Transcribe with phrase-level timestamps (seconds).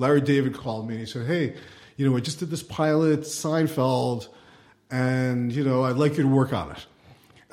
[0.00, 1.54] Larry David called me and he said, hey,
[1.96, 4.28] you know, I just did this pilot, Seinfeld,
[4.90, 6.86] and, you know, I'd like you to work on it.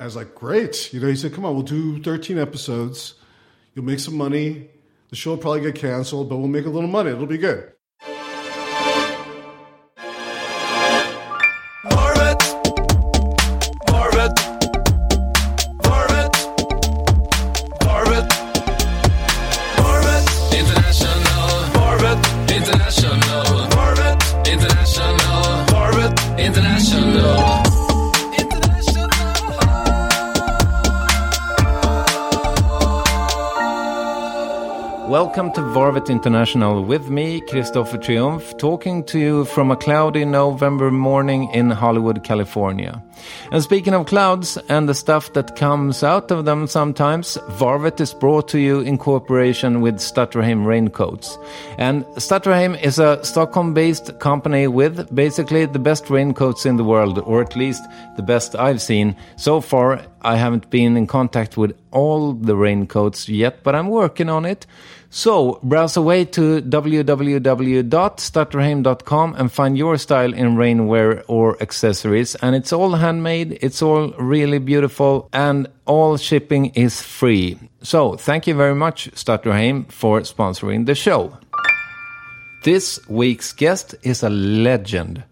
[0.00, 0.92] I was like, great.
[0.92, 3.14] You know, he said, come on, we'll do 13 episodes.
[3.74, 4.70] You'll make some money.
[5.10, 7.10] The show will probably get canceled, but we'll make a little money.
[7.10, 7.72] It'll be good.
[35.88, 41.70] Varvet International with me, Kristoffer Triumf, talking to you from a cloudy November morning in
[41.70, 43.02] Hollywood, California.
[43.52, 48.12] And speaking of clouds and the stuff that comes out of them sometimes, Varvet is
[48.12, 51.38] brought to you in cooperation with Stutterheim Raincoats.
[51.78, 57.40] And Stutterheim is a Stockholm-based company with basically the best raincoats in the world, or
[57.40, 57.82] at least
[58.16, 59.16] the best I've seen.
[59.36, 64.28] So far, I haven't been in contact with all the raincoats yet, but I'm working
[64.28, 64.66] on it.
[65.10, 72.34] So browse away to www.stutterheim.com and find your style in rainwear or accessories.
[72.36, 77.58] And it's all handmade, it's all really beautiful, and all shipping is free.
[77.82, 81.38] So thank you very much, Stutterheim, for sponsoring the show.
[82.64, 85.24] This week's guest is a legend.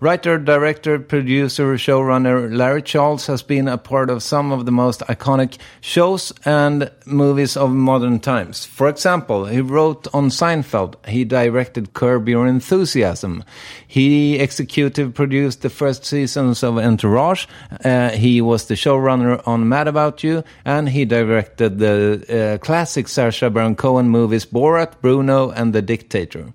[0.00, 5.00] Writer, director, producer, showrunner Larry Charles has been a part of some of the most
[5.00, 8.64] iconic shows and movies of modern times.
[8.64, 13.44] For example, he wrote on Seinfeld, he directed Curb Your Enthusiasm,
[13.86, 17.46] he executive produced the first seasons of Entourage,
[17.84, 23.06] uh, he was the showrunner on Mad About You, and he directed the uh, classic
[23.06, 26.54] Sacha Baron Cohen movies Borat, Bruno, and The Dictator.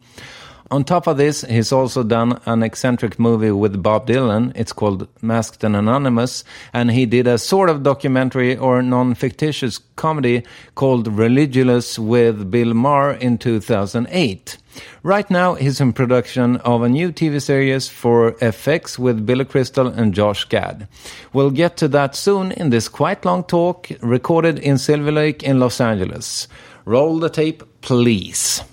[0.72, 4.52] On top of this, he's also done an eccentric movie with Bob Dylan.
[4.56, 6.44] It's called Masked and Anonymous.
[6.74, 10.44] And he did a sort of documentary or non fictitious comedy
[10.74, 14.58] called Religulous with Bill Maher in 2008.
[15.04, 19.88] Right now, he's in production of a new TV series for FX with Billy Crystal
[19.88, 20.88] and Josh Gad.
[21.32, 25.60] We'll get to that soon in this quite long talk recorded in Silver Lake in
[25.60, 26.48] Los Angeles.
[26.86, 28.64] Roll the tape, please.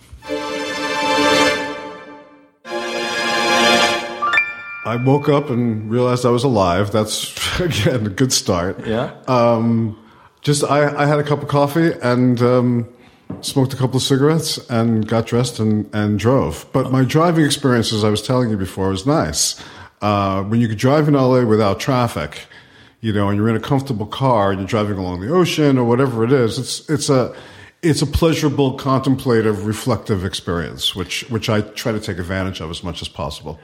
[4.85, 6.91] I woke up and realized I was alive.
[6.91, 8.85] That's, again, a good start.
[8.87, 9.15] Yeah.
[9.29, 9.99] Um,
[10.41, 12.89] just, I, I had a cup of coffee and um,
[13.43, 16.67] smoked a couple of cigarettes and got dressed and, and drove.
[16.73, 19.63] But my driving experience, as I was telling you before, was nice.
[20.01, 22.47] Uh, when you could drive in LA without traffic,
[23.01, 25.85] you know, and you're in a comfortable car and you're driving along the ocean or
[25.85, 27.33] whatever it is, it's, it's a,
[27.83, 32.83] it's a pleasurable, contemplative, reflective experience, which, which I try to take advantage of as
[32.83, 33.61] much as possible.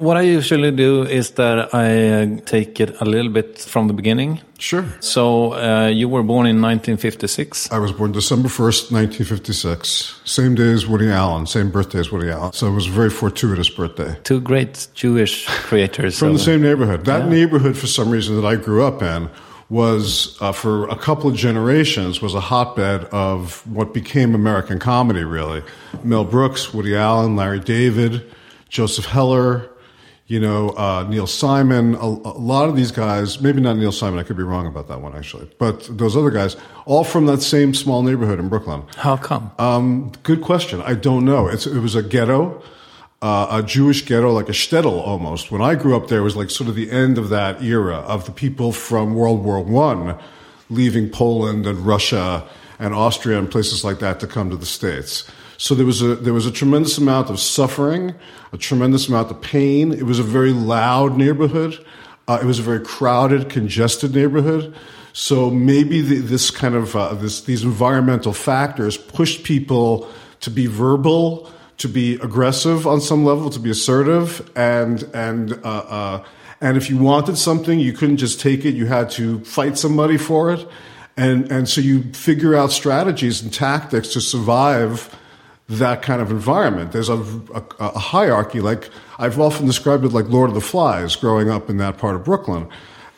[0.00, 3.92] What I usually do is that I uh, take it a little bit from the
[3.92, 4.40] beginning.
[4.58, 4.86] Sure.
[5.00, 7.70] So uh, you were born in 1956.
[7.70, 10.22] I was born December 1st, 1956.
[10.24, 12.54] Same day as Woody Allen, same birthday as Woody Allen.
[12.54, 14.16] So it was a very fortuitous birthday.
[14.24, 16.18] Two great Jewish creators.
[16.18, 17.04] From of- the same neighborhood.
[17.04, 17.28] That Yeah.
[17.28, 19.28] neighborhood, for some reason, that I grew up in
[19.68, 25.24] was, uh, for a couple of generations, was a hotbed of what became American comedy,
[25.24, 25.62] really.
[26.02, 28.22] Mel Brooks, Woody Allen, Larry David,
[28.70, 29.66] Joseph Heller,
[30.30, 34.20] you know, uh, Neil Simon, a, a lot of these guys, maybe not Neil Simon,
[34.20, 37.42] I could be wrong about that one actually, but those other guys, all from that
[37.42, 38.84] same small neighborhood in Brooklyn.
[38.94, 39.50] How come?
[39.58, 40.82] Um, good question.
[40.82, 41.48] I don't know.
[41.48, 42.62] It's, it was a ghetto,
[43.20, 45.50] uh, a Jewish ghetto, like a shtetl almost.
[45.50, 47.96] When I grew up there, it was like sort of the end of that era
[47.96, 50.16] of the people from World War One
[50.68, 55.28] leaving Poland and Russia and Austria and places like that to come to the States.
[55.60, 58.14] So there was a there was a tremendous amount of suffering,
[58.50, 59.92] a tremendous amount of pain.
[59.92, 61.84] It was a very loud neighborhood.
[62.26, 64.74] Uh, it was a very crowded, congested neighborhood.
[65.12, 70.08] So maybe the, this kind of uh, this these environmental factors pushed people
[70.40, 75.84] to be verbal, to be aggressive on some level, to be assertive, and and uh,
[76.00, 76.24] uh,
[76.62, 78.74] and if you wanted something, you couldn't just take it.
[78.74, 80.66] You had to fight somebody for it.
[81.18, 85.14] and and so you figure out strategies and tactics to survive
[85.70, 86.90] that kind of environment.
[86.90, 87.14] There's a,
[87.54, 91.70] a, a hierarchy, like I've often described it like Lord of the Flies, growing up
[91.70, 92.68] in that part of Brooklyn.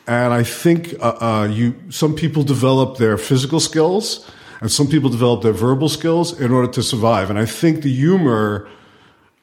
[0.05, 4.29] And I think uh, uh, you some people develop their physical skills,
[4.61, 7.29] and some people develop their verbal skills in order to survive.
[7.29, 8.69] And I think the humor,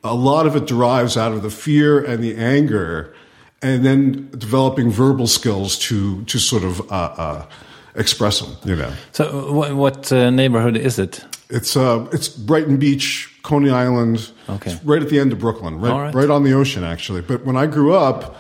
[0.05, 3.13] a lot of it derives out of the fear and the anger,
[3.61, 7.47] and then developing verbal skills to to sort of uh, uh,
[7.95, 8.57] express them.
[8.65, 8.93] You know.
[9.13, 11.25] So, what, what uh, neighborhood is it?
[11.49, 14.31] It's uh, it's Brighton Beach, Coney Island.
[14.49, 14.73] Okay.
[14.73, 16.15] It's right at the end of Brooklyn, right, right.
[16.15, 17.23] right on the ocean, actually.
[17.23, 18.37] But when I grew up,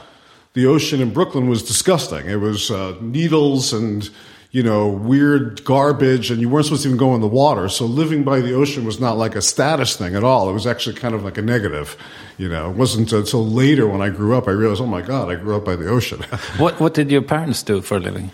[0.55, 2.26] the ocean in Brooklyn was disgusting.
[2.26, 4.08] It was uh, needles and
[4.52, 7.69] you know weird garbage, and you weren't supposed to even go in the water.
[7.69, 10.49] So living by the ocean was not like a status thing at all.
[10.49, 11.96] It was actually kind of like a negative.
[12.38, 15.31] You know, it wasn't until later when I grew up I realized, oh my god,
[15.31, 16.25] I grew up by the ocean.
[16.58, 18.31] What What did your parents do for a living?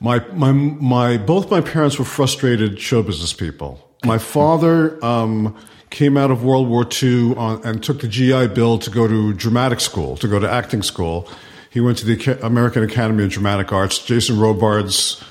[0.00, 3.82] My, my, my, both my parents were frustrated show business people.
[4.04, 5.56] My father um,
[5.90, 9.32] came out of World War II on, and took the GI Bill to go to
[9.32, 11.28] dramatic school, to go to acting school.
[11.70, 13.98] He went to the American Academy of Dramatic Arts.
[13.98, 15.22] Jason Robards,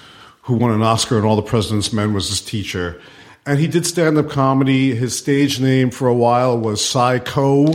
[0.44, 3.00] who won an Oscar in All the President's Men, was his teacher.
[3.46, 4.96] And he did stand up comedy.
[4.96, 7.66] His stage name for a while was Psycho,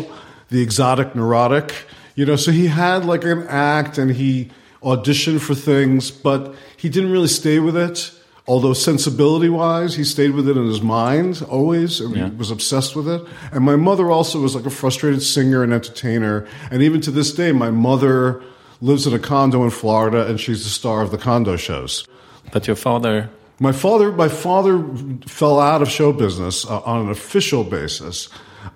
[0.48, 1.86] the exotic neurotic.
[2.16, 4.50] You know, so he had like an act and he
[4.82, 8.12] auditioned for things, but he didn't really stay with it.
[8.46, 12.00] Although sensibility wise, he stayed with it in his mind always.
[12.00, 13.22] and He was obsessed with it.
[13.52, 16.48] And my mother also was like a frustrated singer and entertainer.
[16.70, 18.42] And even to this day, my mother
[18.80, 22.08] lives in a condo in Florida and she's the star of the condo shows.
[22.52, 23.30] But your father,
[23.60, 24.82] My father, my father
[25.26, 28.30] fell out of show business uh, on an official basis,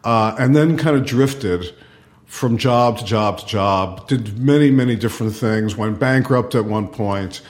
[0.05, 1.75] uh, and then kind of drifted
[2.27, 4.06] from job to job to job.
[4.09, 5.75] Did many, many different things.
[5.75, 7.41] Went bankrupt at one point,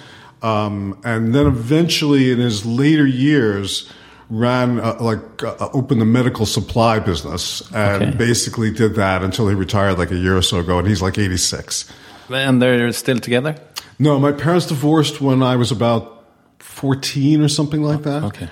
[0.45, 3.91] um, and then eventually, in his later years,
[4.31, 8.17] ran uh, like uh, opened the medical supply business, and Okay.
[8.17, 11.17] basically did that until he retired like a year or so ago, and he's like
[11.19, 11.85] eighty six.
[12.31, 13.55] and they're still together.
[13.99, 16.25] No, my parents divorced when I was about
[16.59, 18.23] 14 or something like that.
[18.25, 18.49] Okay.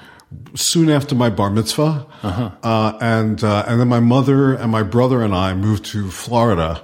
[0.55, 2.07] Soon after my bar mitzvah.
[2.23, 2.51] Uh-huh.
[2.63, 6.81] Uh, and, uh, and then my mother and my brother and I moved to Florida.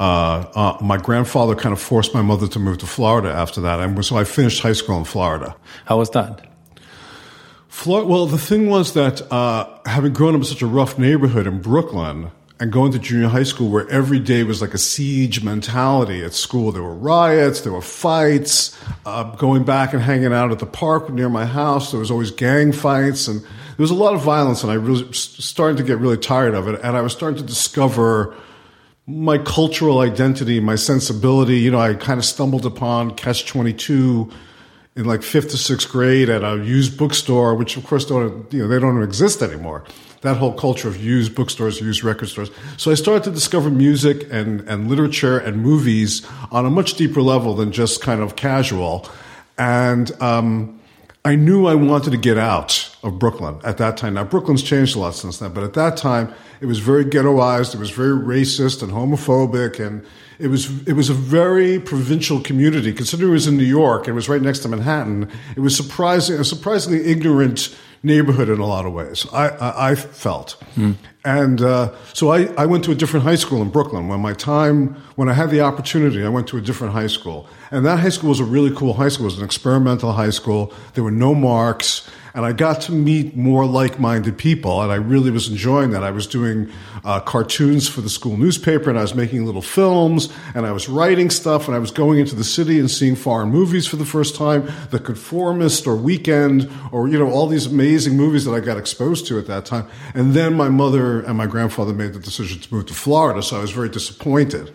[0.00, 3.80] Uh, uh, my grandfather kind of forced my mother to move to Florida after that.
[3.80, 5.54] And so I finished high school in Florida.
[5.84, 6.46] How was that?
[7.68, 11.46] Flor- well, the thing was that uh, having grown up in such a rough neighborhood
[11.46, 15.44] in Brooklyn and going to junior high school where every day was like a siege
[15.44, 20.50] mentality at school, there were riots, there were fights, uh, going back and hanging out
[20.50, 23.94] at the park near my house, there was always gang fights, and there was a
[23.94, 27.02] lot of violence, and I was starting to get really tired of it, and I
[27.02, 28.34] was starting to discover
[29.10, 31.58] my cultural identity, my sensibility.
[31.58, 34.30] You know, I kind of stumbled upon Catch 22
[34.96, 38.60] in like fifth to sixth grade at a used bookstore, which of course don't, you
[38.60, 39.84] know, they don't exist anymore.
[40.22, 42.50] That whole culture of used bookstores, used record stores.
[42.76, 47.22] So I started to discover music and, and literature and movies on a much deeper
[47.22, 49.08] level than just kind of casual.
[49.56, 50.79] And, um,
[51.24, 54.14] I knew I wanted to get out of Brooklyn at that time.
[54.14, 56.32] Now, Brooklyn's changed a lot since then, but at that time,
[56.62, 57.74] it was very ghettoized.
[57.74, 60.04] It was very racist and homophobic, and
[60.40, 62.92] it was it was a very provincial community.
[62.92, 65.76] Considering it was in New York and it was right next to Manhattan, it was
[65.76, 69.26] surprising a surprisingly ignorant neighborhood in a lot of ways.
[69.32, 70.56] I I, I felt,
[71.24, 74.08] and uh, so I, I went to a different high school in Brooklyn.
[74.08, 77.46] When my time when I had the opportunity, I went to a different high school,
[77.70, 79.26] and that high school was a really cool high school.
[79.26, 80.72] It was an experimental high school.
[80.94, 85.30] There were no marks and I got to meet more like-minded people, and I really
[85.30, 86.02] was enjoying that.
[86.02, 86.70] I was doing
[87.04, 90.88] uh, cartoons for the school newspaper, and I was making little films, and I was
[90.88, 94.04] writing stuff, and I was going into the city and seeing foreign movies for the
[94.04, 98.60] first time, The Conformist or Weekend, or you know all these amazing movies that I
[98.60, 99.88] got exposed to at that time.
[100.14, 103.58] And then my mother and my grandfather made the decision to move to Florida, so
[103.58, 104.72] I was very disappointed.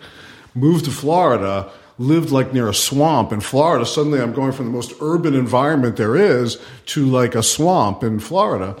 [0.54, 3.86] Moved to Florida lived like near a swamp in Florida.
[3.86, 8.20] Suddenly I'm going from the most urban environment there is to like a swamp in
[8.20, 8.76] Florida.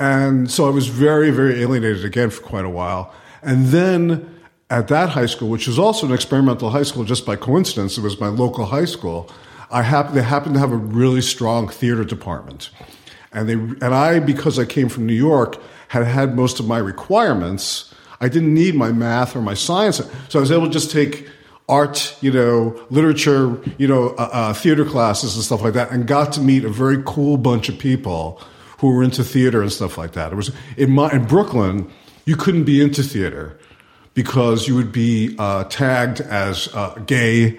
[0.00, 3.12] And so I was very, very alienated again for quite a while.
[3.42, 7.36] And then at that high school, which was also an experimental high school just by
[7.36, 9.30] coincidence, it was my local high school,
[9.70, 12.70] I hap- they happened to have a really strong theater department.
[13.32, 16.78] And they, and I, because I came from New York, had had most of my
[16.78, 17.94] requirements.
[18.20, 20.00] I didn't need my math or my science.
[20.28, 21.28] So I was able to just take
[21.68, 26.06] art, you know, literature, you know, uh, uh, theater classes and stuff like that, and
[26.06, 28.40] got to meet a very cool bunch of people
[28.78, 30.32] who were into theater and stuff like that.
[30.32, 31.90] It was in my in Brooklyn,
[32.24, 33.58] you couldn't be into theater
[34.14, 37.58] because you would be uh, tagged as uh, gay.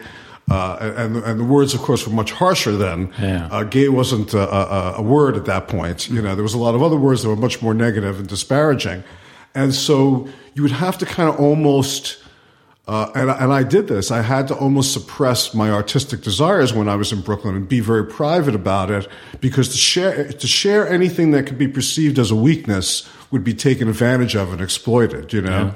[0.51, 3.13] Uh, and, and the words, of course, were much harsher then.
[3.19, 3.47] Yeah.
[3.51, 6.09] Uh, gay wasn't a, a, a word at that point.
[6.09, 8.27] You know, there was a lot of other words that were much more negative and
[8.27, 9.03] disparaging.
[9.53, 12.17] And so you would have to kind of almost,
[12.89, 16.89] uh, and, and I did this, I had to almost suppress my artistic desires when
[16.89, 19.08] I was in Brooklyn and be very private about it
[19.39, 23.53] because to share, to share anything that could be perceived as a weakness would be
[23.53, 25.72] taken advantage of and exploited, you know?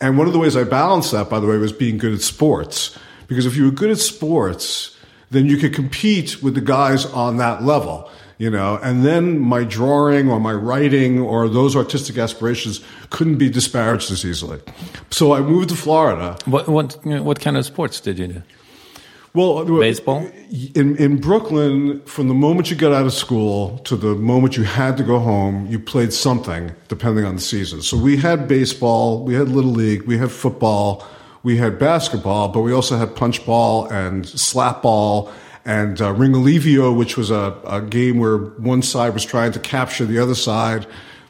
[0.00, 2.22] And one of the ways I balanced that, by the way, was being good at
[2.22, 2.98] sports.
[3.28, 4.96] Because if you were good at sports,
[5.30, 9.64] then you could compete with the guys on that level, you know, and then my
[9.64, 14.60] drawing or my writing or those artistic aspirations couldn't be disparaged as easily.
[15.10, 16.36] So I moved to Florida.
[16.44, 18.42] What what what kind of sports did you do?
[19.34, 20.30] Well, uh, Baseball?
[20.74, 24.62] in in Brooklyn, from the moment you got out of school to the moment you
[24.62, 27.82] had to go home, you played something, depending on the season.
[27.82, 31.04] So we had baseball, we had little league, we had football,
[31.42, 35.32] we had basketball, but we also had punch ball and slap ball
[35.64, 40.04] and uh, ringolevio, which was a, a game where one side was trying to capture
[40.04, 40.86] the other side.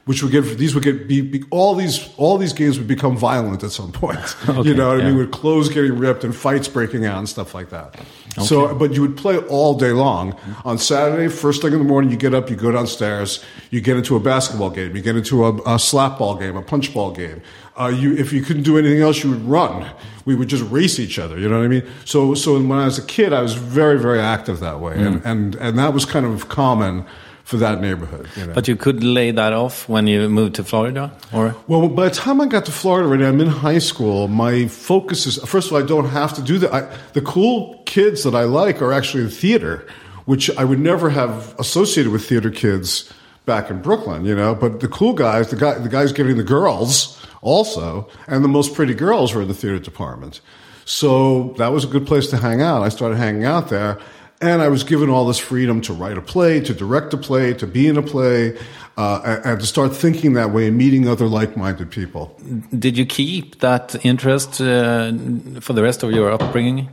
[0.06, 3.16] Which would get these would get be, be, all these all these games would become
[3.16, 4.18] violent at some point.
[4.62, 5.16] you know what I mean?
[5.16, 7.98] With clothes getting ripped and fights breaking out and stuff like that.
[8.42, 10.38] So, but you would play all day long.
[10.66, 13.96] On Saturday, first thing in the morning, you get up, you go downstairs, you get
[13.96, 17.10] into a basketball game, you get into a, a slap ball game, a punch ball
[17.10, 17.40] game.
[17.76, 19.90] Uh, you, if you couldn't do anything else, you would run.
[20.24, 21.38] We would just race each other.
[21.38, 21.82] You know what I mean?
[22.04, 25.20] So, so when I was a kid, I was very, very active that way, and,
[25.24, 27.04] and and that was kind of common
[27.42, 28.28] for that neighborhood.
[28.36, 28.54] You know?
[28.54, 32.14] But you could lay that off when you moved to Florida, or Well, by the
[32.14, 34.28] time I got to Florida, already, I'm in high school.
[34.28, 36.72] My focus is first of all, I don't have to do that.
[36.72, 39.86] I, the cool kids that I like are actually in theater,
[40.24, 43.12] which I would never have associated with theater kids
[43.44, 44.24] back in Brooklyn.
[44.24, 48.42] You know, but the cool guys, the guy, the guys getting the girls also, and
[48.42, 50.40] the most pretty girls were in the theater department.
[50.84, 52.82] So that was a good place to hang out.
[52.82, 54.00] I started hanging out there.
[54.40, 57.54] And I was given all this freedom to write a play, to direct a play,
[57.54, 58.58] to be in a play,
[58.96, 62.36] uh, and, to start thinking that way and meeting other like-minded people.
[62.78, 65.12] did you keep that interest uh,
[65.60, 66.90] for the rest of your upbringing?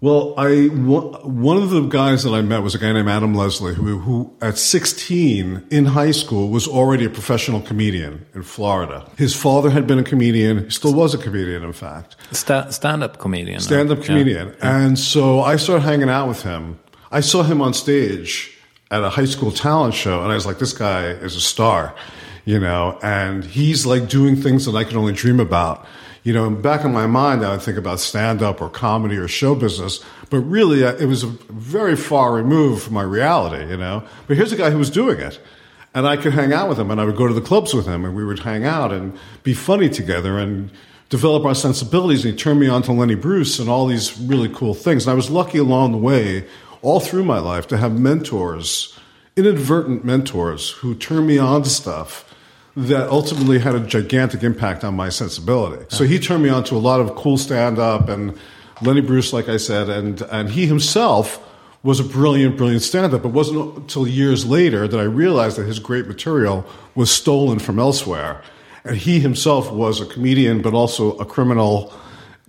[0.00, 3.74] Well, I one of the guys that I met was a guy named Adam Leslie,
[3.74, 9.08] who, who at 16 in high school was already a professional comedian in Florida.
[9.16, 12.16] His father had been a comedian; he still was a comedian, in fact.
[12.32, 13.60] Sta- stand-up comedian.
[13.60, 14.04] stand-up Yeah.
[14.04, 14.54] comedian.
[14.60, 16.78] And so I started hanging out with him.
[17.10, 18.52] I saw him on stage
[18.90, 21.94] at a high school talent show, and I was like, this guy is a star,
[22.44, 25.86] you know, and he's like doing things that I could only dream about.
[26.26, 29.54] You know, back in my mind, I would think about stand-up or comedy or show
[29.54, 34.02] business, but really uh, it was very far removed from my reality, you know.
[34.26, 35.38] But here's a guy who was doing it.
[35.94, 37.86] And I could hang out with him, and I would go to the clubs with
[37.86, 40.72] him, and we would hang out and be funny together and
[41.10, 42.24] develop our sensibilities.
[42.24, 45.06] And he turned me on to Lenny Bruce and all these really cool things.
[45.06, 46.44] And I was lucky along the way,
[46.82, 48.98] all through my life, to have mentors,
[49.36, 52.25] inadvertent mentors, who turned me on to stuff
[52.76, 55.86] that ultimately had a gigantic impact on my sensibility.
[55.88, 58.38] So he turned me on to a lot of cool stand up and
[58.82, 61.42] Lenny Bruce, like I said, and, and he himself
[61.82, 63.24] was a brilliant, brilliant stand up.
[63.24, 67.78] It wasn't until years later that I realized that his great material was stolen from
[67.78, 68.42] elsewhere.
[68.84, 71.94] And he himself was a comedian, but also a criminal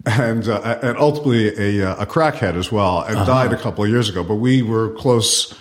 [0.06, 3.90] and, uh, and ultimately a, uh, a crackhead as well, and died a couple of
[3.90, 4.24] years ago.
[4.24, 5.58] But we were close,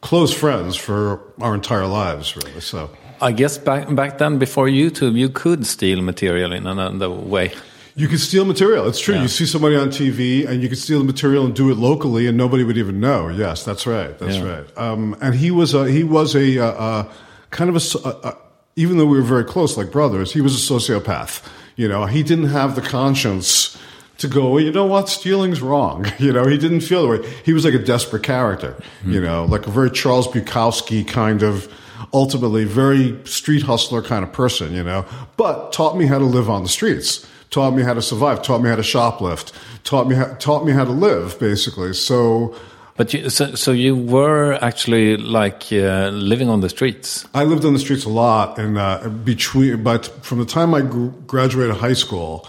[0.00, 2.60] close friends for our entire lives, really.
[2.60, 2.90] So.
[3.20, 7.52] I guess back back then, before YouTube, you could steal material in another way.
[7.94, 8.86] You could steal material.
[8.88, 9.14] It's true.
[9.14, 9.22] Yeah.
[9.22, 12.26] You see somebody on TV and you could steal the material and do it locally
[12.26, 13.28] and nobody would even know.
[13.28, 14.18] Yes, that's right.
[14.18, 14.56] That's Yeah.
[14.56, 14.66] right.
[14.78, 17.12] Um, and he was a, he was a, uh, uh,
[17.50, 18.36] kind of a
[18.76, 21.42] even though we were very close, like brothers, he was a sociopath.
[21.76, 23.78] You know, he didn't have the conscience
[24.18, 26.04] to go, well, you know what, stealing's wrong.
[26.18, 27.30] You know, he didn't feel the way.
[27.46, 31.72] He was like a desperate character, you know, like a very Charles Bukowski kind of,
[32.16, 35.04] ultimately very street hustler kind of person, you know,
[35.36, 38.62] but taught me how to live on the streets, taught me how to survive, taught
[38.62, 39.52] me how to shoplift,
[39.84, 41.92] taught me how, taught me how to live, basically.
[41.92, 42.56] So
[42.96, 47.26] But you, so, so you were actually like uh, living on the streets.
[47.34, 50.80] I lived on the streets a lot, and uh, between, but from the time I
[50.80, 52.48] gr- graduated high school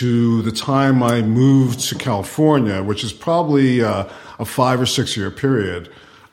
[0.00, 5.16] to the time I moved to California, which is probably uh, a five or six
[5.18, 5.90] year period,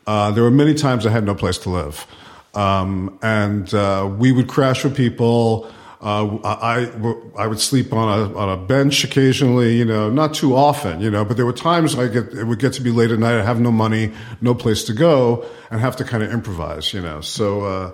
[0.07, 2.07] uh, there were many times I had no place to live,
[2.53, 5.71] um, and uh, we would crash with people.
[6.01, 6.91] Uh, I,
[7.37, 11.09] I would sleep on a on a bench occasionally, you know, not too often, you
[11.09, 13.39] know, but there were times I get it would get to be late at night.
[13.39, 17.01] I have no money, no place to go, and have to kind of improvise, you
[17.01, 17.21] know.
[17.21, 17.91] So, uh,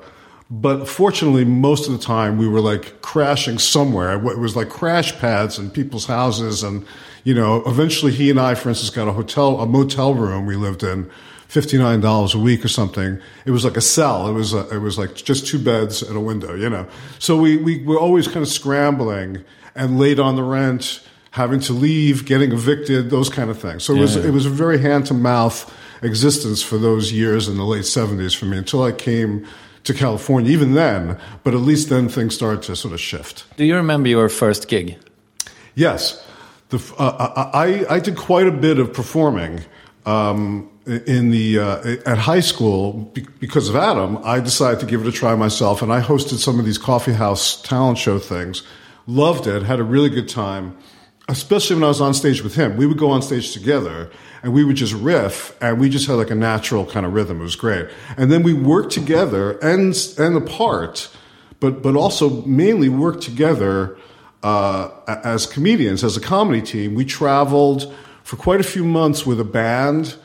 [0.51, 4.13] But fortunately, most of the time we were like crashing somewhere.
[4.13, 6.63] It was like crash pads in people's houses.
[6.63, 6.85] And,
[7.23, 10.55] you know, eventually he and I, for instance, got a hotel, a motel room we
[10.55, 11.07] lived in,
[11.49, 13.19] $59 a week or something.
[13.45, 14.27] It was like a cell.
[14.29, 16.87] It was, a, it was like just two beds and a window, you know.
[17.17, 19.43] So we, we were always kind of scrambling
[19.75, 21.01] and late on the rent,
[21.31, 23.83] having to leave, getting evicted, those kind of things.
[23.83, 24.27] So it was, Yeah.
[24.27, 28.35] it was a very hand to mouth existence for those years in the late 70s
[28.35, 29.45] for me until I came
[29.85, 33.45] to California, even then, but at least then things started to sort of shift.
[33.57, 34.97] Do you remember your first gig?
[35.73, 36.23] Yes,
[36.69, 39.61] the, uh, I, I did quite a bit of performing
[40.05, 44.17] um, in the uh, at high school because of Adam.
[44.23, 47.13] I decided to give it a try myself, and I hosted some of these coffee
[47.13, 48.63] house talent show things.
[49.07, 50.77] Loved it, had a really good time,
[51.27, 52.77] especially when I was on stage with him.
[52.77, 54.11] We would go on stage together,
[54.43, 57.39] and we would just riff, and we just had like a natural kind of rhythm.
[57.39, 61.09] It was great, and then we worked together and and apart,
[61.59, 63.97] but but also mainly worked together
[64.43, 64.89] uh,
[65.23, 67.93] as comedians, as a comedy team, we traveled
[68.23, 70.15] for quite a few months with a band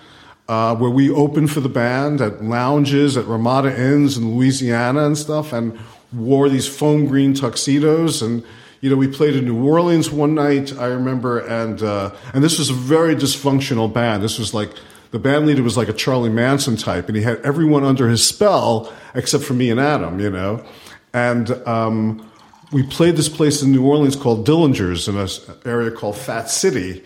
[0.48, 5.16] uh, where we opened for the band at lounges at Ramada Inns in Louisiana and
[5.16, 5.78] stuff, and
[6.12, 8.22] wore these foam green tuxedos.
[8.22, 8.44] And
[8.80, 12.58] you know, we played in New Orleans one night, I remember, and uh, and this
[12.58, 14.22] was a very dysfunctional band.
[14.22, 14.70] This was like
[15.10, 18.26] the band leader was like a Charlie Manson type, and he had everyone under his
[18.26, 20.64] spell except for me and Adam, you know,
[21.12, 21.50] and.
[21.66, 22.30] Um,
[22.72, 25.28] we played this place in New Orleans called Dillinger's in an
[25.64, 27.04] area called Fat City,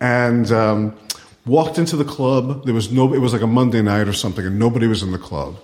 [0.00, 0.94] and um,
[1.48, 2.64] walked into the club.
[2.64, 3.12] There was no.
[3.14, 5.56] It was like a Monday night or something, and nobody was in the club.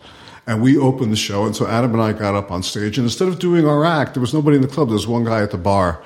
[0.47, 3.07] And we opened the show, and so Adam and I got up on stage, and
[3.07, 4.89] instead of doing our act, there was nobody in the club.
[4.89, 6.03] There was one guy at the bar.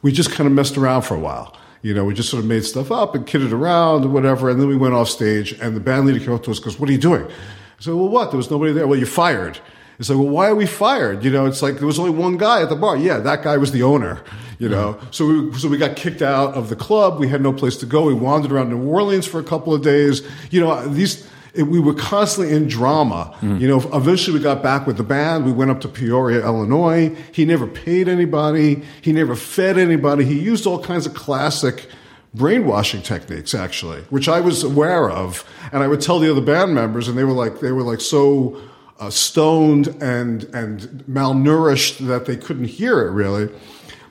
[0.00, 1.56] We just kind of messed around for a while.
[1.82, 4.60] You know, we just sort of made stuff up and kidded around and whatever, and
[4.60, 6.78] then we went off stage, and the band leader came up to us, and goes,
[6.78, 8.30] "What are you doing?" I said, "Well, what?
[8.30, 8.86] There was nobody there.
[8.86, 9.58] Well, you're fired."
[10.02, 11.22] It's like, well, why are we fired?
[11.22, 12.96] You know, it's like there was only one guy at the bar.
[12.96, 14.20] Yeah, that guy was the owner.
[14.58, 15.06] You know, mm-hmm.
[15.12, 17.20] so we so we got kicked out of the club.
[17.20, 18.06] We had no place to go.
[18.06, 20.22] We wandered around New Orleans for a couple of days.
[20.50, 23.32] You know, these it, we were constantly in drama.
[23.42, 23.60] Mm.
[23.60, 25.44] You know, eventually we got back with the band.
[25.44, 27.16] We went up to Peoria, Illinois.
[27.30, 28.82] He never paid anybody.
[29.02, 30.24] He never fed anybody.
[30.24, 31.86] He used all kinds of classic
[32.34, 36.74] brainwashing techniques actually which i was aware of and i would tell the other band
[36.74, 38.58] members and they were like they were like so
[38.98, 43.48] uh, stoned and and malnourished that they couldn't hear it really.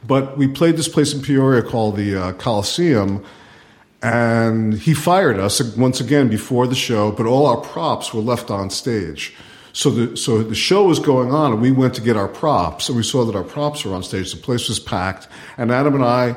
[0.06, 3.24] But we played this place in Peoria called the uh, Coliseum,
[4.02, 7.12] and he fired us once again before the show.
[7.12, 9.36] But all our props were left on stage.
[9.74, 12.89] So the so the show was going on, and we went to get our props,
[12.89, 14.34] and we saw that our props were on stage.
[14.34, 16.36] The place was packed, and Adam and I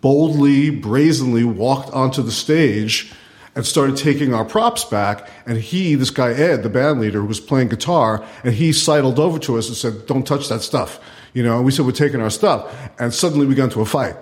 [0.00, 3.12] boldly, brazenly walked onto the stage
[3.56, 5.28] and started taking our props back.
[5.46, 9.38] And he, this guy Ed, the band leader, was playing guitar, and he sidled over
[9.40, 11.00] to us and said, "Don't touch that stuff."
[11.32, 13.86] You know, and we said we're taking our stuff, and suddenly we got into a
[13.86, 14.14] fight.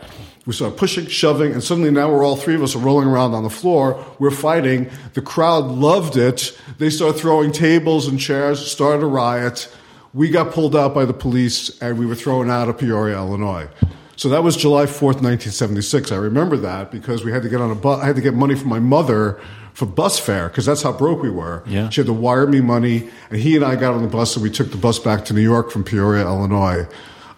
[0.47, 3.35] We started pushing, shoving, and suddenly now we're all three of us are rolling around
[3.35, 4.05] on the floor.
[4.18, 4.90] We're fighting.
[5.14, 6.59] The crowd loved it.
[6.79, 9.75] They started throwing tables and chairs, started a riot.
[10.12, 13.68] We got pulled out by the police, and we were thrown out of Peoria, Illinois.
[14.16, 16.12] So that was July 4th, 1976.
[16.12, 18.00] I remember that because we had to get on a bus.
[18.03, 19.40] I had to get money from my mother
[19.72, 21.62] for bus fare because that's how broke we were.
[21.66, 21.88] Yeah.
[21.90, 24.42] She had to wire me money, and he and I got on the bus, and
[24.42, 26.87] we took the bus back to New York from Peoria, Illinois,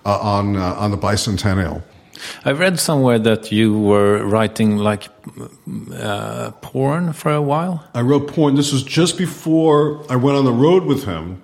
[0.05, 1.83] uh, on uh, on the bicentennial.
[2.45, 5.09] I read somewhere that you were writing like
[5.93, 7.85] uh, porn for a while.
[7.95, 8.55] I wrote porn.
[8.55, 11.43] This was just before I went on the road with him.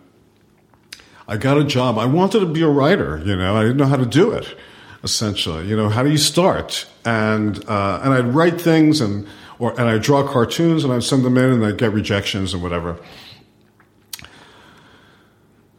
[1.29, 1.99] I got a job.
[1.99, 3.23] I wanted to be a writer.
[3.25, 4.57] You know, I didn't know how to do it.
[5.05, 6.87] Essentially, you know, how do you start?
[7.05, 9.27] And uh, and I'd write things and
[9.59, 12.63] or and I'd draw cartoons and I'd send them in and I'd get rejections and
[12.63, 12.99] whatever.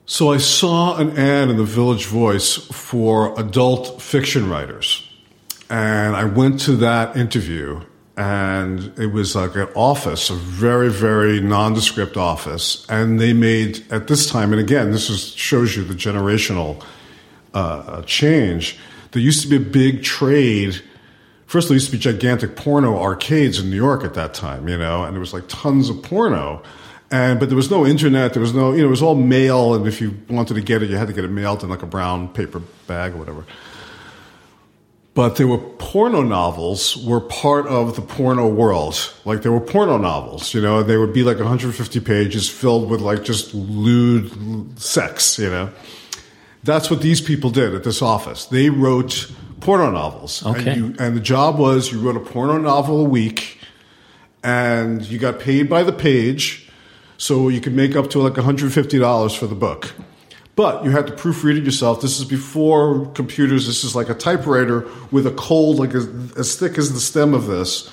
[0.05, 5.09] So I saw an ad in the Village Voice for adult fiction writers.
[5.69, 7.81] And I went to that interview,
[8.17, 12.85] and it was like an office, a very, very nondescript office.
[12.89, 16.83] And they made, at this time, and again, this is, shows you the generational
[17.53, 18.77] uh, change.
[19.13, 20.81] There used to be a big trade.
[21.45, 24.77] First, there used to be gigantic porno arcades in New York at that time, you
[24.77, 26.63] know, and there was like tons of porno.
[27.11, 28.33] And, but there was no internet.
[28.33, 29.75] There was no, you know, it was all mail.
[29.75, 31.83] And if you wanted to get it, you had to get it mailed in like
[31.83, 33.45] a brown paper bag or whatever.
[35.13, 39.13] But there were porno novels were part of the porno world.
[39.25, 42.99] Like there were porno novels, you know, they would be like 150 pages filled with
[42.99, 45.69] like just lewd sex, you know.
[46.63, 48.45] That's what these people did at this office.
[48.45, 50.45] They wrote porno novels.
[50.45, 50.71] Okay.
[50.71, 53.59] And, you, and the job was you wrote a porno novel a week
[54.43, 56.69] and you got paid by the page.
[57.17, 59.93] So you could make up to like $150 for the book.
[60.55, 62.01] But you had to proofread it yourself.
[62.01, 63.65] This is before computers.
[63.65, 67.33] This is like a typewriter with a cold, like as, as thick as the stem
[67.33, 67.91] of this,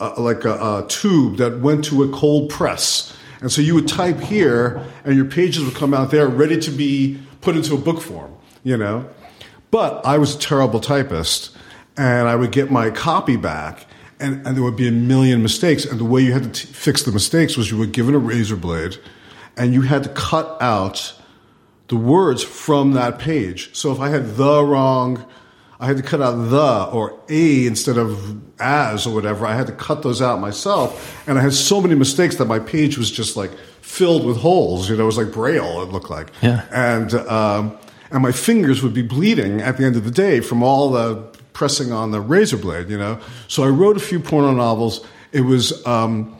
[0.00, 3.16] uh, like a, a tube that went to a cold press.
[3.40, 6.70] And so you would type here, and your pages would come out there ready to
[6.70, 9.08] be put into a book form, you know?
[9.70, 11.56] But I was a terrible typist,
[11.96, 13.86] and I would get my copy back,
[14.18, 15.84] and, and there would be a million mistakes.
[15.84, 18.18] And the way you had to t- fix the mistakes was you were given a
[18.18, 18.98] razor blade,
[19.56, 21.14] and you had to cut out
[21.88, 23.74] the words from that page.
[23.76, 25.24] So if I had the wrong,
[25.80, 29.46] I had to cut out the or a instead of as or whatever.
[29.46, 32.58] I had to cut those out myself, and I had so many mistakes that my
[32.58, 33.50] page was just like
[33.82, 34.88] filled with holes.
[34.88, 35.82] You know, it was like braille.
[35.82, 36.64] It looked like, Yeah.
[36.72, 37.76] and um,
[38.10, 41.16] and my fingers would be bleeding at the end of the day from all the
[41.52, 42.88] pressing on the razor blade.
[42.90, 45.04] You know, so I wrote a few porno novels.
[45.32, 45.84] It was.
[45.86, 46.36] Um,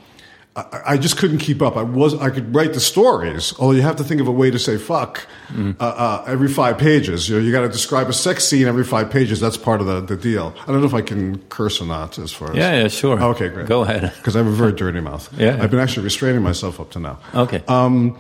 [0.87, 1.77] I, just couldn't keep up.
[1.77, 4.51] I was I could write the stories, although you have to think of a way
[4.51, 7.29] to say fuck uh, uh, every five pages.
[7.29, 9.41] You know, you got to describe a sex scene every five pages.
[9.41, 10.55] That's part of the, the deal.
[10.63, 13.23] I don't know if I can curse or not as far as Yeah, yeah, sure.
[13.23, 13.67] Okay, great.
[13.67, 14.13] Go ahead.
[14.21, 15.33] Because I have a very dirty mouth.
[15.39, 15.59] Yeah.
[15.63, 17.19] I've been actually restraining myself up to now.
[17.35, 17.63] Okay.
[17.69, 18.19] Um,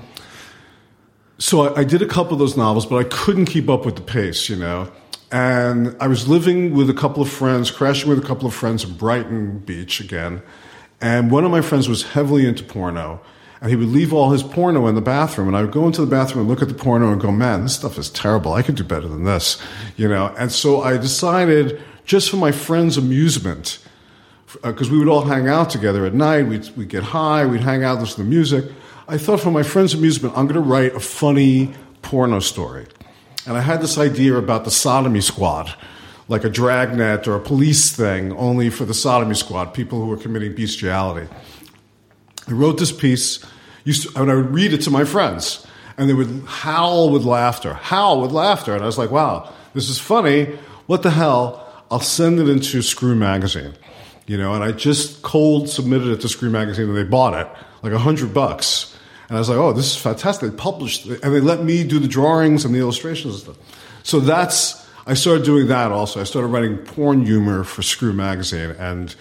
[1.38, 3.96] So I, I did a couple of those novels, but I couldn't keep up with
[3.96, 4.90] the pace, you know.
[5.32, 8.84] And I was living with a couple of friends, crashing with a couple of friends
[8.84, 10.42] in Brighton Beach again.
[11.00, 13.20] And one of my friends was heavily into porno.
[13.60, 15.48] And he would leave all his porno in the bathroom.
[15.48, 17.62] And I would go into the bathroom and look at the porno and go, man,
[17.62, 18.54] this stuff is terrible.
[18.54, 19.60] I could do better than this,
[19.96, 20.34] you know.
[20.38, 23.78] And so I decided, just for my friend's amusement,
[24.62, 26.46] uh, because we would all hang out together at night.
[26.46, 28.64] We'd, we'd get high, we'd hang out, listen to music.
[29.06, 32.86] I thought for my friend's amusement, I'm going to write a funny porno story.
[33.46, 35.74] And I had this idea about the sodomy squad,
[36.30, 40.16] like a dragnet or a police thing, only for the sodomy squad, people who were
[40.16, 41.28] committing bestiality.
[42.46, 43.44] I wrote this piece,
[43.84, 45.66] used to, and I would read it to my friends,
[45.98, 48.72] and they would howl with laughter, howl with laughter.
[48.74, 50.44] And I was like, wow, this is funny.
[50.86, 51.66] What the hell?
[51.90, 53.74] I'll send it into Screw Magazine.
[54.28, 57.48] You know, and I just cold submitted it to Screw Magazine, and they bought it,
[57.82, 58.96] like a hundred bucks.
[59.28, 60.52] And I was like, oh, this is fantastic.
[60.52, 63.56] They published it, and they let me do the drawings and the illustrations and stuff.
[64.04, 66.20] So that's, I started doing that also.
[66.20, 69.14] I started writing porn humor for Screw Magazine, and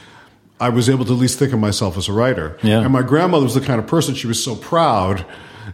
[0.59, 2.57] I was able to at least think of myself as a writer.
[2.63, 2.81] Yeah.
[2.81, 5.25] And my grandmother was the kind of person, she was so proud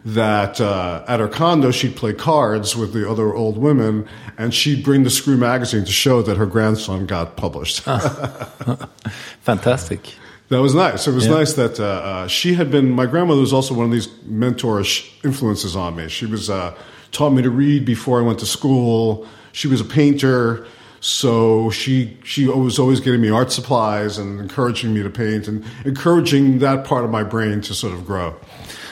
[0.03, 4.83] that uh, at her condo she'd play cards with the other old women and she'd
[4.83, 7.79] bring the Screw magazine to show that her grandson got published.
[9.41, 10.13] Fantastic.
[10.49, 11.07] That was nice.
[11.07, 11.33] It was Yeah.
[11.33, 12.91] nice that uh, uh, she had been.
[12.91, 16.07] My grandmother was also one of these mentorish influences on me.
[16.07, 16.75] She was uh,
[17.11, 19.27] taught me to read before I went to school.
[19.55, 20.67] She was a painter,
[20.99, 25.63] so she she was always getting me art supplies and encouraging me to paint and
[25.85, 28.35] encouraging that part of my brain to sort of grow.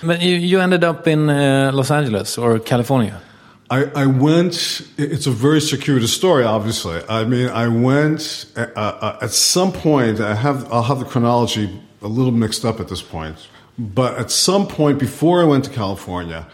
[0.02, 3.22] But you, you ended up in uh, Los Angeles or California.
[3.70, 4.54] I, I went.
[4.98, 7.02] It's a very circuitous story, obviously.
[7.10, 10.22] I mean, I went uh, uh, at some point.
[10.22, 10.72] I have.
[10.72, 11.66] I'll have the chronology
[12.02, 13.38] a little mixed up at this point.
[13.78, 16.48] But at some point before I went to California,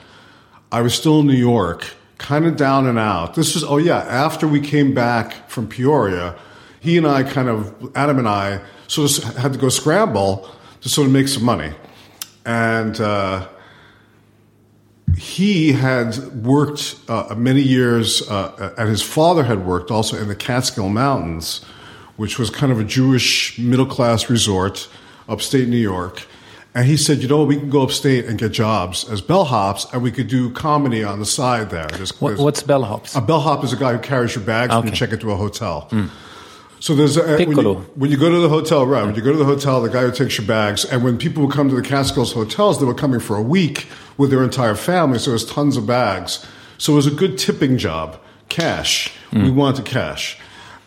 [0.71, 3.33] I was still in New York, kind of down and out.
[3.33, 3.63] This was.
[3.63, 6.35] Oh yeah, after we came back from Peoria,
[6.79, 10.47] he and I kind of Adam and I sort of had to go scramble
[10.81, 11.73] to sort of make some money,
[12.45, 13.01] and.
[13.01, 13.47] Uh,
[15.17, 20.35] he had worked uh, many years, uh, and his father had worked also in the
[20.35, 21.63] Catskill Mountains,
[22.15, 24.87] which was kind of a Jewish middle class resort
[25.27, 26.27] upstate New York.
[26.79, 30.01] And he said, you know, we can go upstate and get jobs as bellhops, and
[30.01, 31.87] we could do comedy on the side there.
[31.87, 33.17] There's- What, there's- what's bellhops?
[33.17, 34.95] a bellhop is a guy who carries your bags when you Okay.
[34.97, 35.89] check into a hotel.
[36.79, 39.03] So there's a, when, you, when you go to the hotel, right?
[39.05, 41.45] When you go to the hotel, the guy who takes your bags, and when people
[41.45, 44.75] would come to the Catskills hotels, they were coming for a week with their entire
[44.75, 46.45] family, so was tons of bags.
[46.77, 49.11] So it was a good tipping job, cash.
[49.33, 50.37] We wanted cash,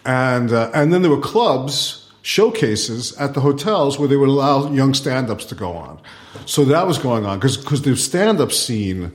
[0.07, 4.71] and uh, and then there were clubs, showcases at the hotels where they would allow
[4.73, 6.01] young stand-ups to go on.
[6.47, 9.13] So that was going on because because the stand-up scene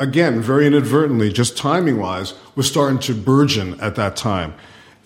[0.00, 4.54] again, very inadvertently, just timing wise, was starting to burgeon at that time.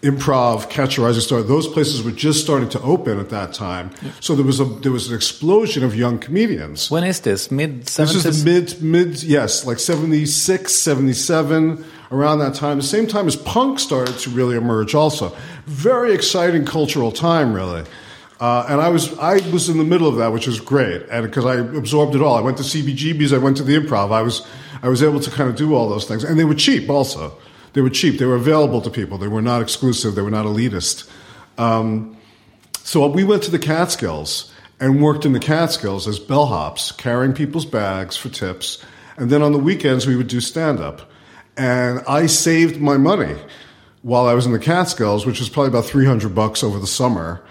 [0.02, 3.90] Improv, Catch a Rising Star, those places were just starting to open at that time.
[4.20, 6.88] So there was a there was an explosion of young comedians.
[6.88, 7.50] When is this?
[7.50, 7.96] Mid 70s?
[7.96, 12.78] This is the mid mid yes, like 76, 77, around that time.
[12.78, 15.36] The same time as punk started to really emerge also.
[15.68, 17.84] Very exciting cultural time really.
[18.40, 21.26] Uh, and I was I was in the middle of that, which was great, and
[21.26, 22.36] because I absorbed it all.
[22.36, 24.10] I went to CBGBs, I went to the improv.
[24.10, 24.46] I was
[24.82, 27.36] I was able to kind of do all those things, and they were cheap also.
[27.74, 28.18] They were cheap.
[28.18, 29.18] They were available to people.
[29.18, 30.14] They were not exclusive.
[30.14, 31.06] They were not elitist.
[31.58, 32.16] Um,
[32.78, 34.50] so we went to the Catskills
[34.80, 38.82] and worked in the Catskills as bellhops, carrying people's bags for tips.
[39.18, 41.10] and then on the weekends we would do stand up.
[41.56, 43.36] And I saved my money
[44.08, 47.42] while I was in the Catskills, which was probably about 300 bucks over the summer.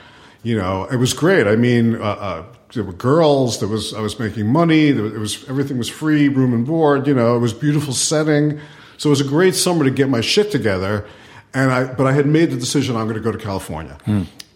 [0.41, 1.45] You know, it was great.
[1.45, 3.59] I mean, uh, uh, there were girls.
[3.59, 4.91] There was I was making money.
[4.91, 7.05] There it was everything was free, room and board.
[7.05, 8.59] You know, it was beautiful setting.
[8.97, 11.05] So it was a great summer to get my shit together.
[11.53, 13.97] And I, but I had made the decision I'm going to go to California.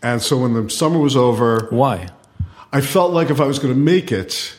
[0.02, 2.08] And so when the summer was over, Why?
[2.74, 4.56] I felt like if I was going to make it,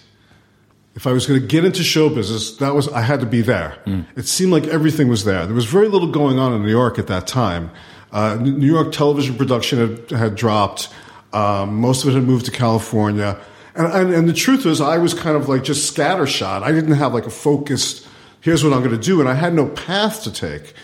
[0.95, 3.41] if I was going to get into show business, that was I had to be
[3.41, 3.79] there.
[4.17, 5.47] It seemed like everything was there.
[5.47, 7.71] There was very little going on in New York at that time.
[8.13, 10.91] Uh, New York television production had, had dropped.
[11.33, 13.41] Um, most of it had moved to California,
[13.75, 16.63] and, and and the truth was, I was kind of like just scattershot.
[16.63, 18.07] I didn't have like a focused.
[18.43, 20.75] Here's what I'm going to do, and I had no path to take.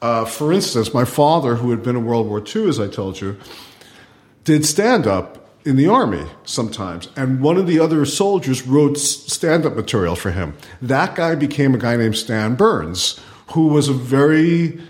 [0.00, 3.20] Uh, for instance, my father, who had been in World War II, as I told
[3.20, 3.36] you,
[4.44, 7.08] did stand up in the army sometimes.
[7.14, 10.56] And one of the other soldiers wrote stand up material for him.
[10.80, 14.80] That guy became a guy named Stan Burns, who was a very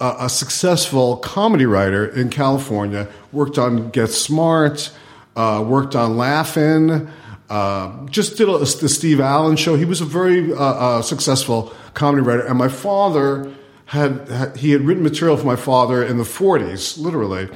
[0.00, 4.92] uh, a successful comedy writer in California, worked on Get Smart,
[5.34, 7.10] uh, worked on Laugh-In,
[7.50, 9.74] uh, just did a, the Steve Allen show.
[9.74, 12.46] He was a very uh, uh, successful comedy writer.
[12.46, 13.52] And my father
[13.86, 17.48] had, had, he had written material for my father in the 40s, literally.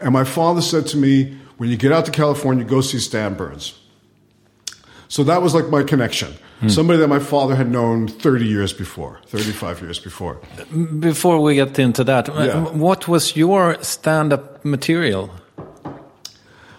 [0.00, 3.34] And my father said to me, when you get out to California, go see Stan
[3.34, 3.74] Burns.
[5.08, 6.34] So that was like my connection.
[6.68, 10.38] Somebody that my father had known 30 years before, 35 years before.
[10.98, 12.60] Before we get into that, uh, Yeah.
[12.72, 15.28] what was your stand-up material?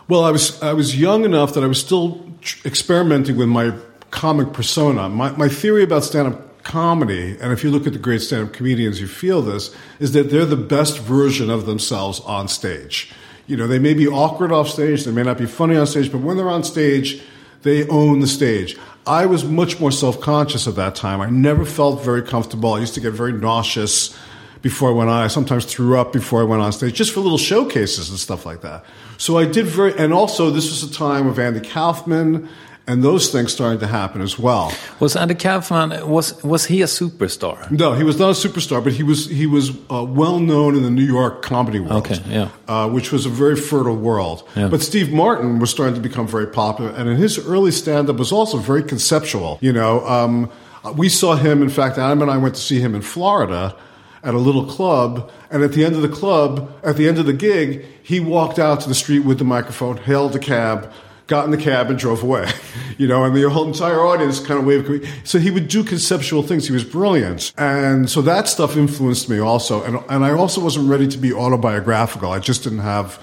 [0.07, 2.17] Well, I was I was young enough that I was still
[2.63, 3.73] experimenting with my
[4.11, 5.07] comic persona.
[5.09, 8.47] My my theory about stand up comedy, and if you look at the great stand
[8.47, 13.11] up comedians, you feel this, is that they're the best version of themselves on stage.
[13.47, 16.12] You know, they may be awkward off stage, they may not be funny on stage,
[16.12, 17.21] but when they're on stage,
[17.62, 18.77] they own the stage.
[19.08, 21.21] I was much more self conscious at that time.
[21.21, 22.73] I never felt very comfortable.
[22.73, 24.17] I used to get very nauseous
[24.62, 25.23] before I went on.
[25.23, 28.47] I sometimes threw up before I went on stage, just for little showcases and stuff
[28.47, 28.84] like that.
[29.17, 32.49] So I did very, and also this was a time of Andy Kaufman
[32.88, 34.71] and those things starting to happen as well.
[35.00, 37.69] Was Andy Kaufman was was he a superstar?
[37.71, 40.84] No, he was not a superstar, but he was he was uh, well known in
[40.84, 42.06] the New York comedy world.
[42.06, 42.50] Okay, yeah.
[42.67, 44.48] uh, which was a very fertile world.
[44.56, 44.67] Yeah.
[44.67, 48.17] But Steve Martin was starting to become very popular, and in his early stand up
[48.17, 49.58] was also very conceptual.
[49.62, 50.52] You know, um,
[50.95, 51.62] we saw him.
[51.62, 53.76] In fact, Adam and I went to see him in Florida
[54.24, 57.28] at a little club, and at the end of the club, at the end of
[57.28, 60.91] the gig, he walked out to the street with the microphone, hailed a cab.
[61.27, 62.47] Got in the cab and drove away,
[62.99, 65.07] you know, and the whole entire audience kind of waved.
[65.23, 66.67] So he would do conceptual things.
[66.67, 69.83] He was brilliant, and so that stuff influenced me also.
[69.83, 72.31] And and I also wasn't ready to be autobiographical.
[72.31, 73.19] I just didn't have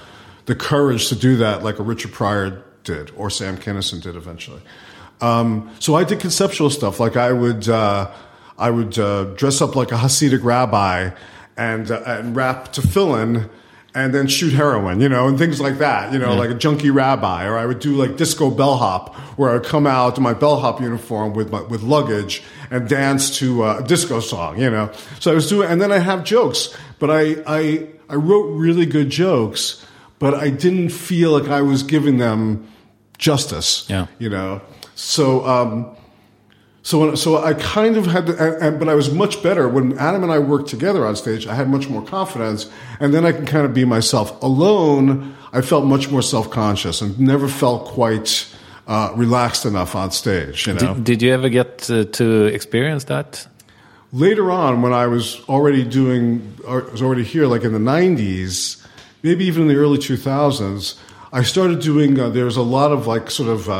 [0.47, 4.61] the courage to do that like a Richard Pryor did or Sam Kinison did eventually.
[5.21, 6.99] Um, so I did conceptual stuff.
[6.99, 8.11] Like I would, uh,
[8.59, 11.11] I would uh, dress up like a Hasidic rabbi
[11.57, 13.49] and uh, and wrap tefillin
[13.95, 16.91] and then shoot heroin, you know, and things like that, you know, like a junkie
[16.91, 17.47] rabbi.
[17.47, 20.81] Or I would do like disco bellhop, where I would come out in my bellhop
[20.81, 24.91] uniform with my, with luggage and dance to a disco song, you know.
[25.21, 28.87] So I was doing, and then I have jokes, but I I I wrote really
[28.87, 29.85] good jokes,
[30.19, 32.67] but I didn't feel like I was giving them
[33.19, 33.87] justice.
[33.91, 34.07] Yeah.
[34.19, 34.63] You know.
[34.95, 35.97] So um,
[36.83, 40.25] so so I kind of had, to, and, but I was much better when Adam
[40.25, 41.47] and I worked together on stage.
[41.47, 42.69] I had much more confidence,
[42.99, 44.43] and then I can kind of be myself.
[44.43, 48.53] Alone, I felt much more self conscious and never felt quite
[48.89, 50.67] uh, relaxed enough on stage.
[50.67, 50.95] You know.
[50.95, 53.47] Did, did you ever get uh, to experience that?
[54.13, 58.85] Later on, when I was already doing, I was already here, like in the '90s,
[59.23, 60.99] maybe even in the early 2000s,
[61.33, 62.19] I started doing.
[62.19, 63.71] Uh, there was a lot of like sort of.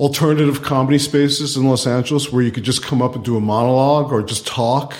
[0.00, 3.40] Alternative comedy spaces in Los Angeles where you could just come up and do a
[3.40, 4.94] monologue or just talk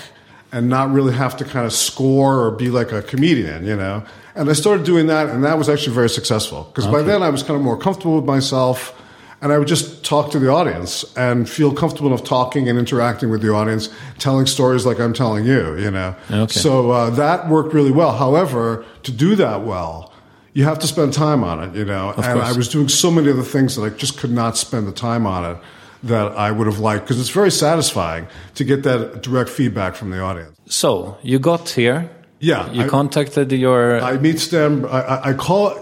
[0.51, 4.03] and not really have to kind of score or be like a comedian, you know.
[4.35, 7.29] And I started doing that, and that was actually very successful because by then I
[7.29, 8.95] was kind of more comfortable with myself,
[9.41, 13.31] and I would just talk to the audience and feel comfortable enough talking and interacting
[13.31, 16.15] with the audience, telling stories like I'm telling you, you know.
[16.29, 16.59] Okay.
[16.59, 18.11] So uh, that worked really well.
[18.15, 20.10] However, to do that well,
[20.53, 22.09] you have to spend time on it, you know.
[22.11, 22.53] and course.
[22.53, 25.25] I was doing so many other things that I just could not spend the time
[25.25, 25.57] on it
[26.03, 30.09] that I would have liked because it's very satisfying to get that direct feedback from
[30.09, 30.57] the audience.
[30.65, 32.09] So you got here.
[32.39, 34.01] Yeah, You I- contacted your.
[34.01, 34.85] I meet Stan.
[34.85, 35.75] I, I call.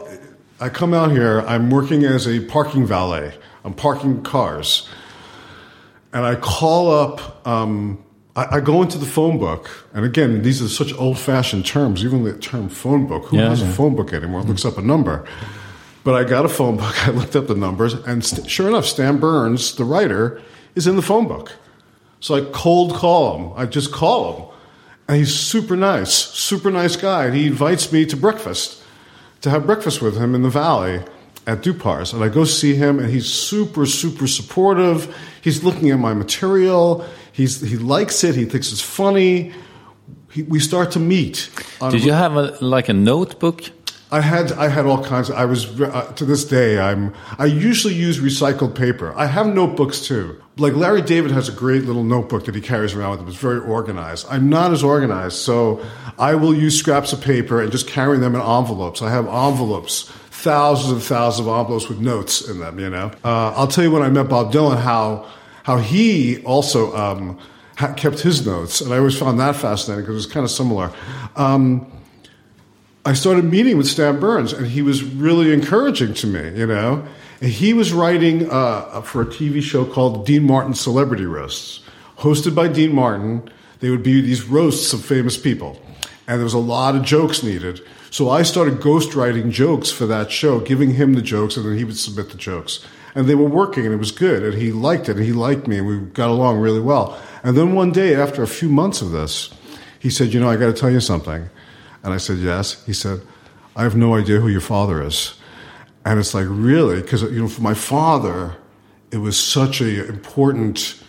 [0.60, 1.40] I come out here.
[1.48, 3.34] I'm working as a parking valet.
[3.64, 4.88] I'm parking cars,
[6.12, 7.48] and I call up.
[7.48, 8.04] Um,
[8.40, 12.04] I, I go into the phone book, and again, these are such old-fashioned terms.
[12.06, 13.26] Even the term phone book.
[13.26, 13.70] Who Yeah, has yeah.
[13.70, 14.44] a phone book anymore?
[14.44, 15.26] Looks up a number.
[16.04, 17.08] But I got a phone book.
[17.08, 20.42] I looked up the numbers, and st- sure enough, Stan Burns, the writer,
[20.76, 21.52] is in the phone book.
[22.22, 23.54] So I cold call him.
[23.56, 24.46] I just call him.
[25.08, 27.26] And he's super nice, super nice guy.
[27.26, 28.82] And he invites me to breakfast,
[29.42, 31.02] to have breakfast with him in the valley
[31.48, 32.14] at Dupar's.
[32.14, 35.16] And I go see him, and he's super, super supportive.
[35.42, 37.06] He's looking at my material.
[37.40, 38.36] He's, he likes it.
[38.36, 39.54] He thinks it's funny.
[40.32, 41.50] He, we start to meet.
[41.80, 43.64] on- Did you have a, like a notebook?
[44.12, 45.30] I had I had all kinds.
[45.30, 46.80] Of, I was uh, to this day.
[46.80, 47.14] I'm.
[47.38, 49.14] I usually use recycled paper.
[49.16, 50.42] I have notebooks too.
[50.58, 53.28] Like Larry David has a great little notebook that he carries around with him.
[53.28, 54.26] It's very organized.
[54.30, 55.80] I'm not as organized, so
[56.18, 59.02] I will use scraps of paper and just carry them in envelopes.
[59.04, 62.80] I have envelopes, thousands and thousands of envelopes with notes in them.
[62.80, 63.12] You know.
[63.24, 65.28] Uh, I'll tell you when I met Bob Dylan how
[65.64, 67.40] how he also um,
[67.76, 70.92] kept his notes, and I always found that fascinating because it was kind of similar.
[71.36, 71.92] Um,
[73.06, 77.06] I started meeting with Stan Burns, and he was really encouraging to me, you know.
[77.42, 81.80] And he was writing uh, for a TV show called Dean Martin Celebrity Roasts,
[82.18, 83.50] hosted by Dean Martin.
[83.80, 85.82] They would be these roasts of famous people,
[86.28, 87.82] and there was a lot of jokes needed.
[88.12, 91.86] So I started ghostwriting jokes for that show, giving him the jokes, and then he
[91.86, 92.86] would submit the jokes.
[93.16, 95.68] And they were working, and it was good, and he liked it, and he liked
[95.68, 97.20] me, and we got along really well.
[97.44, 99.50] And then one day, after a few months of this,
[100.00, 101.50] he said, "You know, I got to tell you something."
[102.04, 102.84] And I said, Yes.
[102.86, 103.22] He said,
[103.76, 105.36] I have no idea who your father is.
[106.06, 107.02] And it's like, Really?
[107.02, 108.56] Because, you know, for my father,
[109.12, 111.02] it was such a important,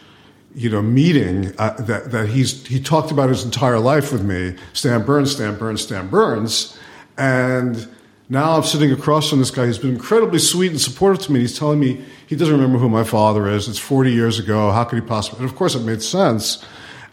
[0.54, 4.56] you know, meeting uh, that, that he's, he talked about his entire life with me
[4.72, 6.78] Stan Burns, Stan Burns, Stan Burns.
[7.16, 7.88] And
[8.30, 11.40] now I'm sitting across from this guy who's been incredibly sweet and supportive to me.
[11.40, 13.68] He's telling me he doesn't remember who my father is.
[13.68, 14.70] It's 40 years ago.
[14.70, 15.40] How could he possibly?
[15.40, 16.64] And of course, it made sense.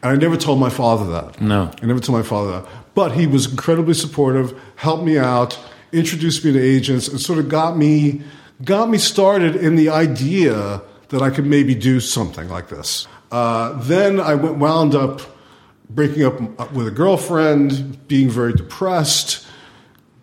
[0.04, 1.42] And I never told my father that.
[1.42, 1.72] No.
[1.82, 2.70] I never told my father that.
[2.94, 5.60] But he was incredibly supportive, helped me out,
[5.92, 8.22] introduced me to agents, and sort of got me
[8.64, 13.08] got me started in the idea that I could maybe do something like this.
[13.32, 15.22] Uh, then I went, wound up
[15.90, 19.47] breaking up with a girlfriend, being very depressed,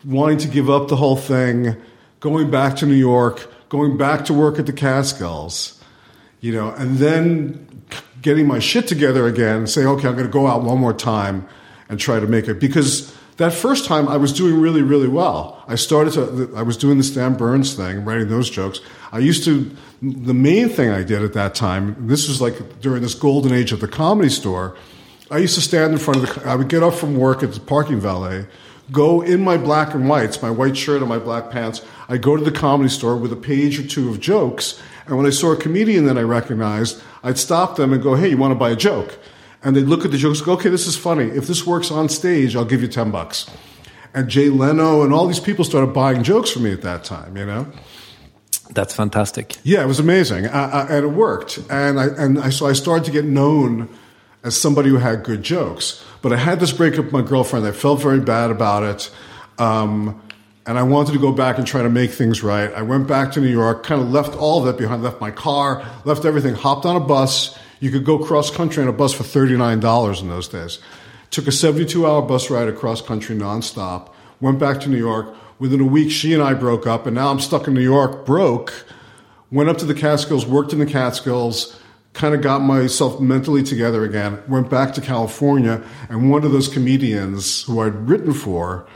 [0.04, 1.76] wanting to give up the whole thing,
[2.20, 5.82] going back to New York, going back to work at the Catskills,
[6.40, 7.82] you know, and then
[8.22, 10.94] getting my shit together again and saying, okay, I'm going to go out one more
[10.94, 11.46] time
[11.88, 12.58] and try to make it.
[12.58, 15.62] Because that first time I was doing really, really well.
[15.66, 18.80] I started to, I was doing the Stan Burns thing, writing those jokes.
[19.12, 23.02] I used to, the main thing I did at that time, this was like during
[23.02, 24.76] this golden age of the comedy store,
[25.30, 27.52] I used to stand in front of the, I would get up from work at
[27.52, 28.46] the parking valet,
[28.92, 31.84] go in my black and whites, my white shirt and my black pants.
[32.08, 34.80] I'd go to the comedy store with a page or two of jokes.
[35.06, 38.28] And when I saw a comedian that I recognized, I'd stop them and go, hey,
[38.28, 39.18] you want to buy a joke?
[39.62, 41.24] And they'd look at the jokes and go, okay, this is funny.
[41.24, 43.50] If this works on stage, I'll give you 10 bucks.
[44.12, 47.36] And Jay Leno and all these people started buying jokes for me at that time,
[47.36, 47.66] you know?
[48.70, 49.56] That's fantastic.
[49.62, 51.58] Yeah, it was amazing, uh, uh, and it worked.
[51.70, 53.88] And I and I, so I started to get known
[54.44, 56.04] as somebody who had good jokes.
[56.22, 57.66] But I had this breakup with my girlfriend.
[57.66, 59.10] I felt very bad about it,
[59.58, 60.22] um,
[60.66, 62.72] and I wanted to go back and try to make things right.
[62.72, 65.30] I went back to New York, kind of left all of that behind, left my
[65.30, 67.58] car, left everything, hopped on a bus.
[67.80, 70.78] You could go cross country on a bus for thirty nine dollars in those days.
[71.30, 74.10] Took a seventy two hour bus ride across country nonstop.
[74.40, 75.34] Went back to New York.
[75.58, 78.26] Within a week, she and I broke up, and now I'm stuck in New York,
[78.26, 78.86] broke.
[79.52, 81.78] Went up to the Catskills, worked in the Catskills,
[82.14, 84.42] kind of got myself mentally together again.
[84.48, 88.86] Went back to California, and one of those comedians who I'd written for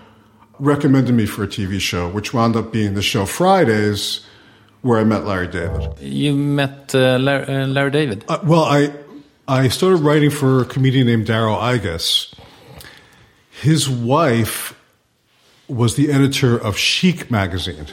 [0.59, 4.25] recommended me for a TV show, which wound up being the show Fridays,
[4.83, 5.99] where I met Larry David.
[6.01, 8.25] You met uh, Larry, uh, Larry David.
[8.29, 8.93] Uh, well, I
[9.47, 12.35] I started writing for a comedian named Darrow Igus.
[13.51, 14.75] His wife
[15.67, 17.87] was the editor of Chic magazine,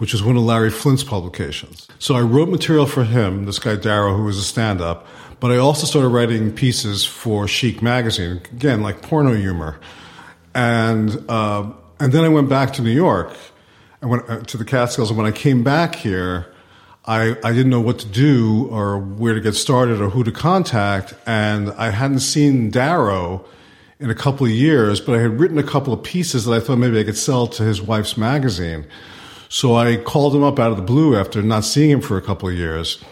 [0.00, 1.86] which is one of Larry Flynt's publications.
[1.98, 5.06] So I wrote material for him, this guy Darrow, who was a stand-up,
[5.40, 9.78] but I also started writing pieces for Chic magazine, again like porno humor,
[10.54, 13.36] and uh, and then I went back to New York,
[14.00, 16.46] and went uh, to the Catskills, and when I came back here.
[17.06, 20.30] I, I didn't know what to do or where to get started or who to
[20.30, 21.14] contact.
[21.26, 23.46] And I hadn't seen Darrow
[23.98, 26.60] in a couple of years, but I had written a couple of pieces that I
[26.60, 28.86] thought maybe I could sell to his wife's magazine.
[29.50, 32.22] So I called him up out of the blue after not seeing him for a
[32.22, 33.02] couple of years.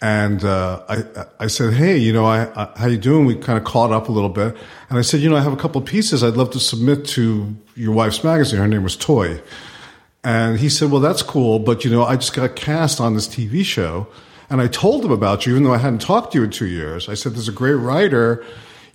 [0.00, 3.26] And uh, I, I said, hey, you know, I, I, how you doing?
[3.26, 4.56] We kind of caught up a little bit.
[4.88, 7.04] And I said, you know, I have a couple of pieces I'd love to submit
[7.08, 8.60] to your wife's magazine.
[8.60, 9.42] Her name was Toy.
[10.22, 13.26] And he said, Well, that's cool, but you know, I just got cast on this
[13.26, 14.06] TV show.
[14.48, 16.66] And I told him about you, even though I hadn't talked to you in two
[16.66, 17.08] years.
[17.08, 18.44] I said, There's a great writer,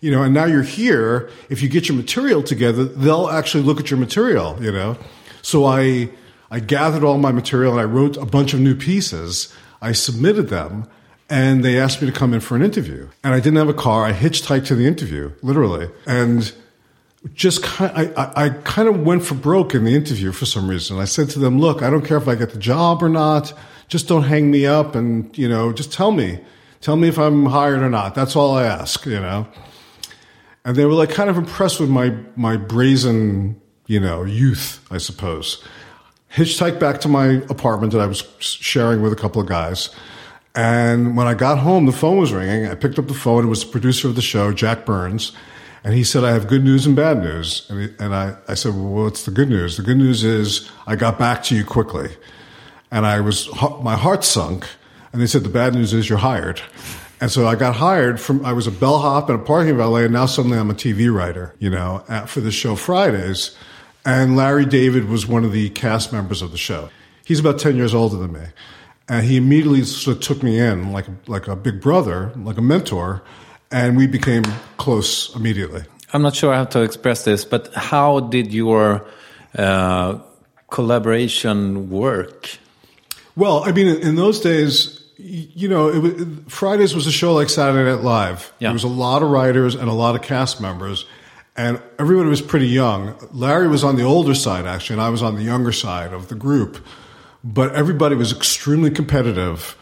[0.01, 1.29] you know, and now you're here.
[1.49, 4.97] If you get your material together, they'll actually look at your material, you know.
[5.41, 6.09] So I
[6.55, 9.53] I gathered all my material and I wrote a bunch of new pieces.
[9.81, 10.87] I submitted them.
[11.29, 13.07] and they asked me to come in for an interview.
[13.23, 14.05] And I didn't have a car.
[14.05, 16.51] I hitchhiked to the interview, literally, and
[17.33, 20.67] just kind I, I, I kind of went for broke in the interview for some
[20.69, 20.99] reason.
[20.99, 23.53] I said to them, "Look, I don't care if I get the job or not.
[23.87, 26.39] Just don't hang me up, and you know, just tell me,
[26.81, 28.13] tell me if I'm hired or not.
[28.13, 29.47] That's all I ask, you know."
[30.63, 34.99] And they were like kind of impressed with my my brazen, you know, youth, I
[34.99, 35.63] suppose.
[36.35, 39.89] Hitchhiked back to my apartment that I was sharing with a couple of guys.
[40.53, 42.67] And when I got home, the phone was ringing.
[42.67, 43.45] I picked up the phone.
[43.45, 45.31] It was the producer of the show, Jack Burns.
[45.85, 47.67] And he said, I have good news and bad news.
[47.69, 49.77] And, he, and I, I said, well, what's the good news?
[49.77, 52.09] The good news is I got back to you quickly.
[52.91, 53.49] And I was,
[53.81, 54.67] my heart sunk.
[55.13, 56.61] And they said, the bad news is you're hired.
[57.21, 60.05] And so I got hired from, I was a bellhop in a parking valet.
[60.05, 63.55] And now suddenly I'm a TV writer, you know, at, for the show Fridays.
[64.05, 66.89] And Larry David was one of the cast members of the show.
[67.25, 68.45] He's about 10 years older than me.
[69.09, 72.61] And he immediately sort of took me in like, like a big brother, like a
[72.61, 73.23] mentor
[73.71, 74.43] and we became
[74.77, 75.83] close immediately.
[76.13, 79.05] I'm not sure how to express this, but how did your
[79.57, 80.19] uh,
[80.69, 82.57] collaboration work?
[83.35, 86.13] Well, I mean, in those days, you know, it was,
[86.47, 88.53] Fridays was a show like Saturday Night Live.
[88.59, 88.69] Yeah.
[88.69, 91.05] There was a lot of writers and a lot of cast members,
[91.55, 93.15] and everybody was pretty young.
[93.31, 96.27] Larry was on the older side, actually, and I was on the younger side of
[96.27, 96.85] the group.
[97.43, 99.77] But everybody was extremely competitive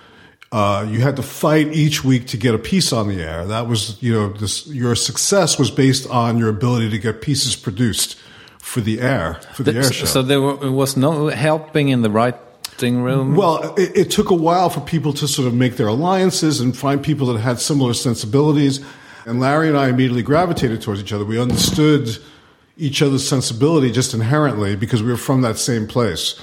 [0.53, 3.43] uh, you had to fight each week to get a piece on the air.
[3.47, 7.55] That was, you know, this, your success was based on your ability to get pieces
[7.55, 8.19] produced
[8.59, 10.05] for the air, for the, the air show.
[10.05, 13.35] So there was no helping in the writing room?
[13.35, 16.77] Well, it, it, took a while for people to sort of make their alliances and
[16.77, 18.79] find people that had similar sensibilities.
[19.25, 21.25] And Larry and I immediately gravitated towards each other.
[21.25, 22.17] We understood
[22.77, 26.39] each other's sensibility just inherently because we were from that same place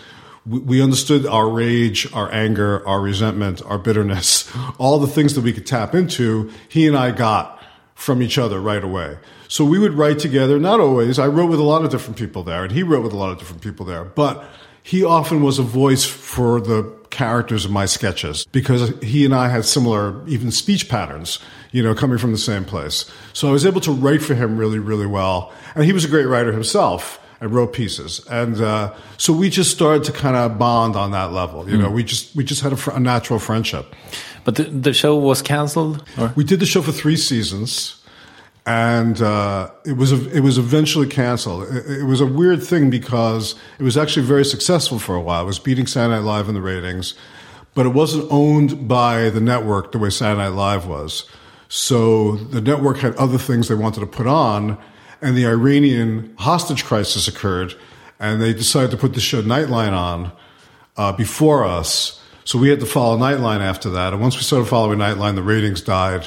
[0.46, 5.52] we understood our rage, our anger, our resentment, our bitterness, all the things that we
[5.52, 7.62] could tap into, he and I got
[7.94, 9.18] from each other right away.
[9.48, 11.18] So we would write together, not always.
[11.18, 13.30] I wrote with a lot of different people there, and he wrote with a lot
[13.30, 14.04] of different people there.
[14.04, 14.44] But
[14.82, 19.48] he often was a voice for the characters of my sketches because he and I
[19.48, 21.38] had similar, even speech patterns,
[21.72, 23.10] you know, coming from the same place.
[23.32, 25.52] So I was able to write for him really, really well.
[25.74, 28.24] And he was a great writer himself and wrote pieces.
[28.30, 31.68] And uh, so we just started to kind of bond on that level.
[31.68, 31.82] You mm.
[31.82, 33.94] know, we just we just had a, fr- a natural friendship.
[34.44, 36.04] But the, the show was canceled.
[36.34, 38.02] We did the show for three seasons,
[38.66, 41.68] and uh, it was a, it was eventually canceled.
[41.68, 45.42] It, it, was a weird thing because it was actually very successful for a while.
[45.42, 47.14] It was beating Saturday Night Live in the ratings,
[47.74, 51.28] but it wasn't owned by the network the way Saturday Night Live was.
[51.70, 54.76] So the network had other things they wanted to put on,
[55.22, 57.74] and the Iranian hostage crisis occurred,
[58.18, 60.32] and they decided to put the show Nightline on
[60.96, 62.20] uh, before us.
[62.44, 64.12] So we had to follow Nightline after that.
[64.12, 66.26] And once we started following Nightline, the ratings died,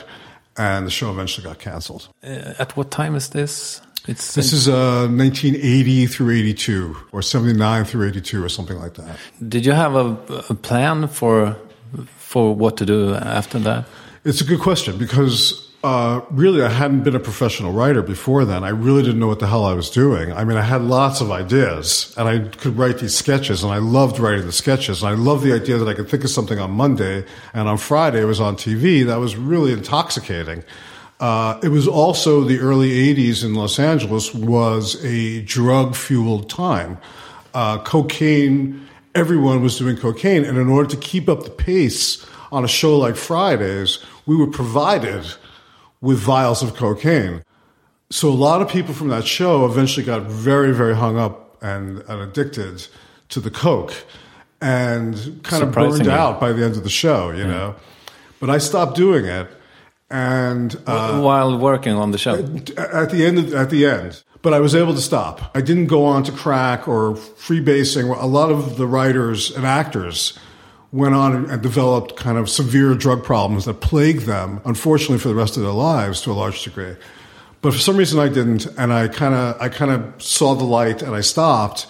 [0.56, 2.08] and the show eventually got canceled.
[2.24, 3.82] Uh, at what time is this?
[4.08, 9.18] It's this is uh, 1980 through 82, or 79 through 82, or something like that.
[9.46, 10.18] Did you have a,
[10.50, 11.58] a plan for
[12.18, 13.86] for what to do after that?
[14.26, 18.64] It's a good question because uh, really, I hadn't been a professional writer before then.
[18.64, 20.32] I really didn't know what the hell I was doing.
[20.32, 23.80] I mean, I had lots of ideas and I could write these sketches and I
[23.80, 25.04] loved writing the sketches.
[25.04, 27.78] And I loved the idea that I could think of something on Monday and on
[27.78, 29.06] Friday it was on TV.
[29.06, 30.64] That was really intoxicating.
[31.20, 36.98] Uh, it was also the early 80s in Los Angeles was a drug fueled time.
[37.54, 40.46] Uh, cocaine, everyone was doing cocaine.
[40.46, 44.48] And in order to keep up the pace on a show like Fridays, we were
[44.48, 45.26] provided
[46.02, 47.44] with vials of cocaine.
[48.10, 52.00] So a lot of people from that show eventually got very, very hung up and,
[52.08, 52.88] and addicted
[53.30, 53.94] to the coke
[54.62, 57.48] and kind of burned out by the end of the show, you yeah.
[57.48, 57.76] know.
[58.40, 59.48] But I stopped doing it,
[60.10, 64.24] and uh, while working on the show, at the end, of, at the end.
[64.42, 65.56] But I was able to stop.
[65.56, 68.14] I didn't go on to crack or freebasing.
[68.22, 70.38] A lot of the writers and actors
[70.94, 75.36] went on and developed kind of severe drug problems that plagued them, unfortunately, for the
[75.36, 76.96] rest of their lives to a large degree.
[77.62, 80.64] But for some reason, I didn't, and I kind of I kind of saw the
[80.64, 81.88] light and I stopped.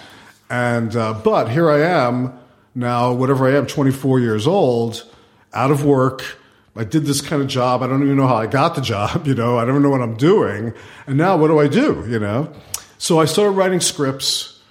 [0.49, 2.33] And uh, but here I am
[2.75, 5.05] now, whatever I am, 24 years old,
[5.53, 6.37] out of work.
[6.75, 7.83] I did this kind of job.
[7.83, 9.27] I don't even know how I got the job.
[9.27, 10.73] You know, I don't know what I'm doing.
[11.07, 12.05] And now, what do I do?
[12.07, 12.53] You know,
[12.97, 14.61] so I started writing scripts.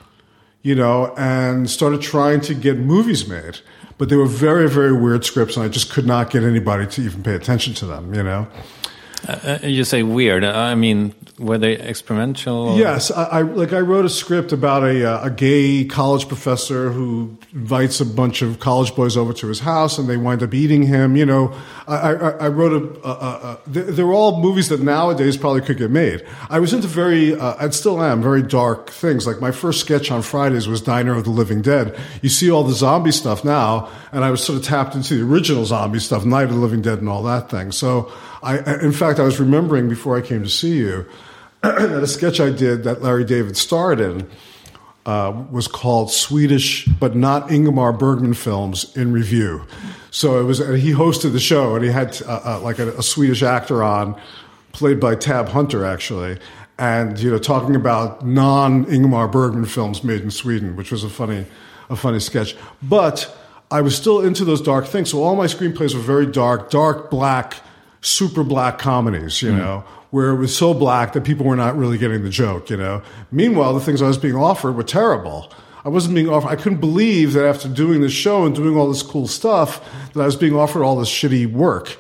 [0.62, 3.58] You know, and started trying to get movies made
[3.98, 7.02] but they were very, very weird scripts, and I just could not get anybody to
[7.02, 8.14] even pay attention to them.
[8.14, 8.48] You know.
[9.28, 10.44] Uh, uh you say weird.
[10.44, 12.70] I mean, were they experimental?
[12.70, 16.28] or- Yes, I, I like I wrote a script about a uh, a gay college
[16.28, 20.42] professor who invites a bunch of college boys over to his house, and they wind
[20.42, 21.16] up eating him.
[21.16, 21.54] You know,
[21.86, 25.90] I, I, I wrote a, a, a, they're all movies that nowadays probably could get
[25.90, 26.24] made.
[26.50, 29.26] I was into very, uh, and still am, very dark things.
[29.26, 31.98] Like my first sketch on Fridays was Diner of the Living Dead.
[32.22, 35.24] You see all the zombie stuff now, and I was sort of tapped into the
[35.24, 37.72] original zombie stuff, Night of the Living Dead, and all that thing.
[37.72, 38.12] So,
[38.42, 41.06] I, in fact, I was remembering before I came to see you
[41.62, 44.28] that a sketch I did that Larry David starred in
[45.06, 49.64] uh, was called Swedish but not Ingmar Bergman films in review.
[50.10, 53.02] So it was he hosted the show and he had uh, uh, like a, a
[53.02, 54.20] Swedish actor on,
[54.72, 56.38] played by Tab Hunter actually,
[56.78, 61.08] and you know talking about non Ingmar Bergman films made in Sweden, which was a
[61.08, 61.46] funny
[61.90, 62.56] a funny sketch.
[62.82, 63.36] But
[63.70, 67.10] I was still into those dark things, so all my screenplays were very dark, dark
[67.10, 67.56] black,
[68.02, 69.40] super black comedies.
[69.40, 72.68] You know where it was so black that people were not really getting the joke,
[72.68, 73.02] you know.
[73.30, 75.50] Meanwhile, the things I was being offered were terrible.
[75.86, 78.88] I wasn't being offered, I couldn't believe that after doing this show and doing all
[78.88, 79.82] this cool stuff,
[80.12, 81.96] that I was being offered all this shitty work.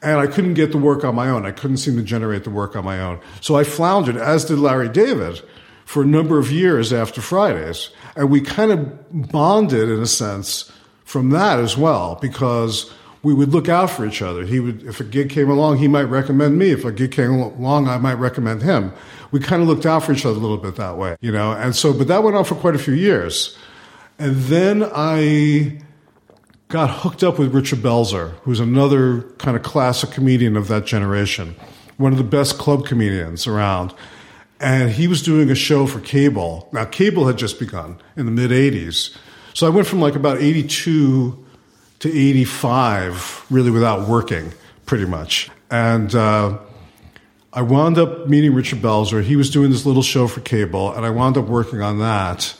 [0.00, 1.44] And I couldn't get the work on my own.
[1.44, 3.18] I couldn't seem to generate the work on my own.
[3.40, 5.42] So I floundered, as did Larry David,
[5.84, 7.90] for a number of years after Fridays.
[8.14, 10.70] And we kind of bonded, in a sense,
[11.04, 12.92] from that as well, because
[13.26, 14.44] we would look out for each other.
[14.44, 16.70] He would, if a gig came along, he might recommend me.
[16.70, 18.92] If a gig came along, I might recommend him.
[19.32, 21.50] We kind of looked out for each other a little bit that way, you know.
[21.50, 23.58] And so, but that went on for quite a few years,
[24.20, 25.82] and then I
[26.68, 31.56] got hooked up with Richard Belzer, who's another kind of classic comedian of that generation,
[31.96, 33.92] one of the best club comedians around.
[34.60, 36.68] And he was doing a show for cable.
[36.70, 39.16] Now, cable had just begun in the mid 80s.
[39.52, 41.45] So I went from like about 82
[42.00, 44.52] to 85 really without working,
[44.84, 45.50] pretty much.
[45.70, 46.58] And uh,
[47.52, 49.22] I wound up meeting Richard Belzer.
[49.22, 52.54] He was doing this little show for cable, and I wound up working on that.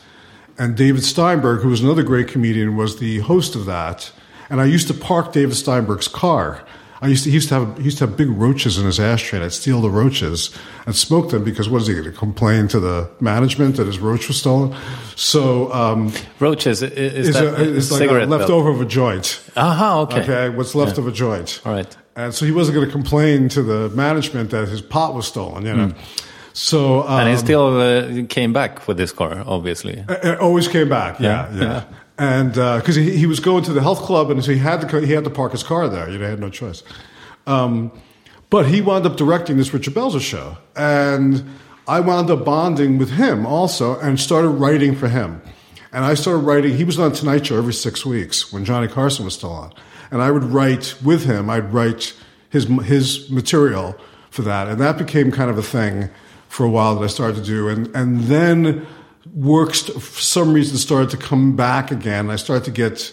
[0.59, 4.11] And David Steinberg, who was another great comedian, was the host of that.
[4.49, 6.65] And I used to park David Steinberg's car.
[7.03, 8.99] I used to, he used to have he used to have big roaches in his
[8.99, 9.39] ashtray.
[9.39, 10.51] And I'd steal the roaches
[10.87, 13.99] and smoke them because what is he going to complain to the management that his
[13.99, 14.75] roach was stolen?
[15.15, 19.43] So um, Roaches is, is, that a, is like a leftover of a joint.
[19.57, 20.23] Aha, okay.
[20.23, 21.61] Okay, what's left of a joint.
[21.65, 21.97] All right.
[22.17, 25.67] And so he wasn't going to complain to the management that his pot was stolen.
[25.67, 25.95] You know.
[26.55, 27.21] So um.
[27.21, 30.03] And he still uh, came back with this car, obviously.
[30.09, 31.21] It always came back.
[31.21, 31.85] Yeah, Yeah, yeah.
[32.19, 35.01] And because he, he was going to the health club, and so he had to
[35.01, 36.09] he had to park his car there.
[36.09, 36.83] You know, he had no choice.
[37.47, 37.93] Um,
[38.49, 41.45] but he wound up directing this Richard Belzer show, and
[41.87, 45.43] I wound up bonding with him also, and started writing for him.
[45.93, 46.77] And I started writing.
[46.77, 49.73] He was on Tonight Show every six weeks when Johnny Carson was still on,
[50.11, 51.51] and I would write with him.
[51.51, 52.15] I'd write
[52.49, 53.95] his his material
[54.31, 56.09] for that, and that became kind of a thing
[56.49, 58.87] for a while that I started to do, and and then
[59.35, 62.31] work st- for some reason started to come back again.
[62.31, 63.13] I started to get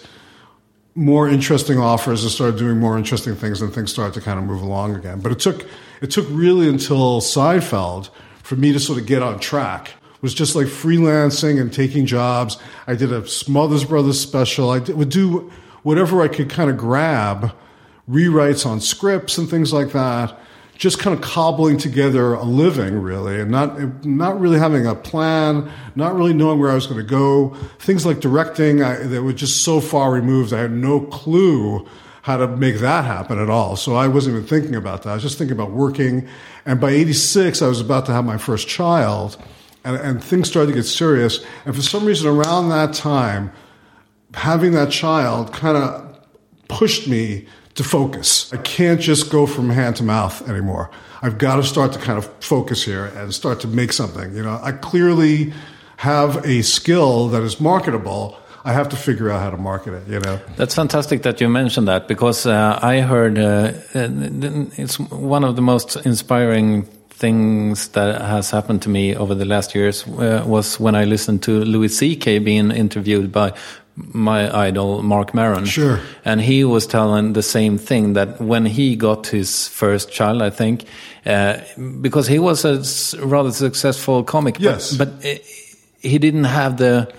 [0.95, 4.45] more interesting offers and started doing more interesting things, and things started to kind of
[4.45, 5.20] move along again.
[5.20, 5.66] But it took
[6.01, 8.09] it took really until Seinfeld
[8.43, 9.89] for me to sort of get on track.
[9.89, 12.57] It was just like freelancing and taking jobs.
[12.88, 14.70] I did a Smothers Brothers special.
[14.70, 15.51] I did, would do
[15.84, 17.53] whatever I could kind of grab,
[18.09, 20.38] rewrites on scripts and things like that.
[20.84, 25.71] Just kind of cobbling together a living, really, and not not really having a plan,
[25.95, 27.55] not really knowing where I was going to go.
[27.79, 30.51] Things like directing, I, they were just so far removed.
[30.51, 31.88] I had no clue
[32.23, 33.77] how to make that happen at all.
[33.77, 35.11] So I wasn't even thinking about that.
[35.11, 36.27] I was just thinking about working.
[36.65, 39.38] And by '86, I was about to have my first child,
[39.86, 41.45] and, and things started to get serious.
[41.63, 43.53] And for some reason, around that time,
[44.34, 46.19] having that child kind of
[46.67, 48.53] pushed me to focus.
[48.53, 50.89] I can't just go from hand to mouth anymore.
[51.21, 54.36] I've got to start to kind of focus here and start to make something.
[54.36, 55.53] You know, I clearly
[55.97, 58.38] have a skill that is marketable.
[58.65, 60.39] I have to figure out how to market it, you know.
[60.55, 64.07] That's fantastic that you mentioned that because uh, I heard uh, uh,
[64.78, 69.76] it's one of the most inspiring things that has happened to me over the last
[69.76, 72.39] years uh, was when I listened to Louis C.K.
[72.39, 73.53] being interviewed by
[73.95, 75.65] my idol Marc Maron.
[75.65, 75.99] Sure.
[76.25, 80.49] And he was telling the same thing that when he got his first child, I
[80.49, 80.85] think,
[81.25, 81.57] uh,
[82.01, 82.81] because he was a
[83.25, 84.95] rather successful comic, Yes.
[84.97, 85.37] but, but uh,
[85.99, 87.13] he didn't have the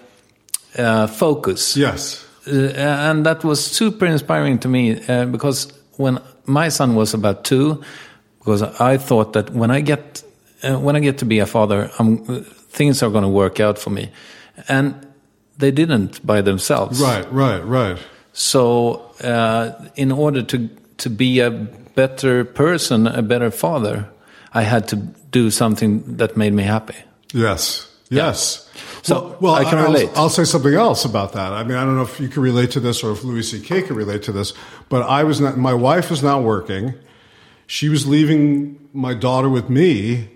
[0.77, 1.77] uh, focus.
[1.77, 2.25] Yes.
[2.47, 7.45] Uh, and that was super inspiring to me uh, because when my son was about
[7.45, 7.83] two,
[8.41, 10.23] because I thought that when I get
[10.63, 13.61] uh, when I get to be a father, I'm, uh, things are going to work
[13.61, 14.11] out for me,
[14.69, 14.95] and
[15.59, 17.01] they didn't by themselves.
[17.01, 17.99] Right, right, right.
[18.33, 24.09] So, uh, in order to to be a better person, a better father,
[24.53, 24.97] I had to
[25.31, 26.97] do something that made me happy.
[27.33, 27.91] Yes.
[28.11, 28.71] Yes.
[29.03, 30.11] So, well, I can I'll- relate.
[30.15, 31.53] I'll, say something else about that.
[31.53, 33.83] I mean, I don't know if you can relate to this or if Louis C.K.
[33.83, 34.53] can relate to this,
[34.89, 36.95] but I was not, my wife was not working.
[37.67, 40.31] She was leaving my daughter with me.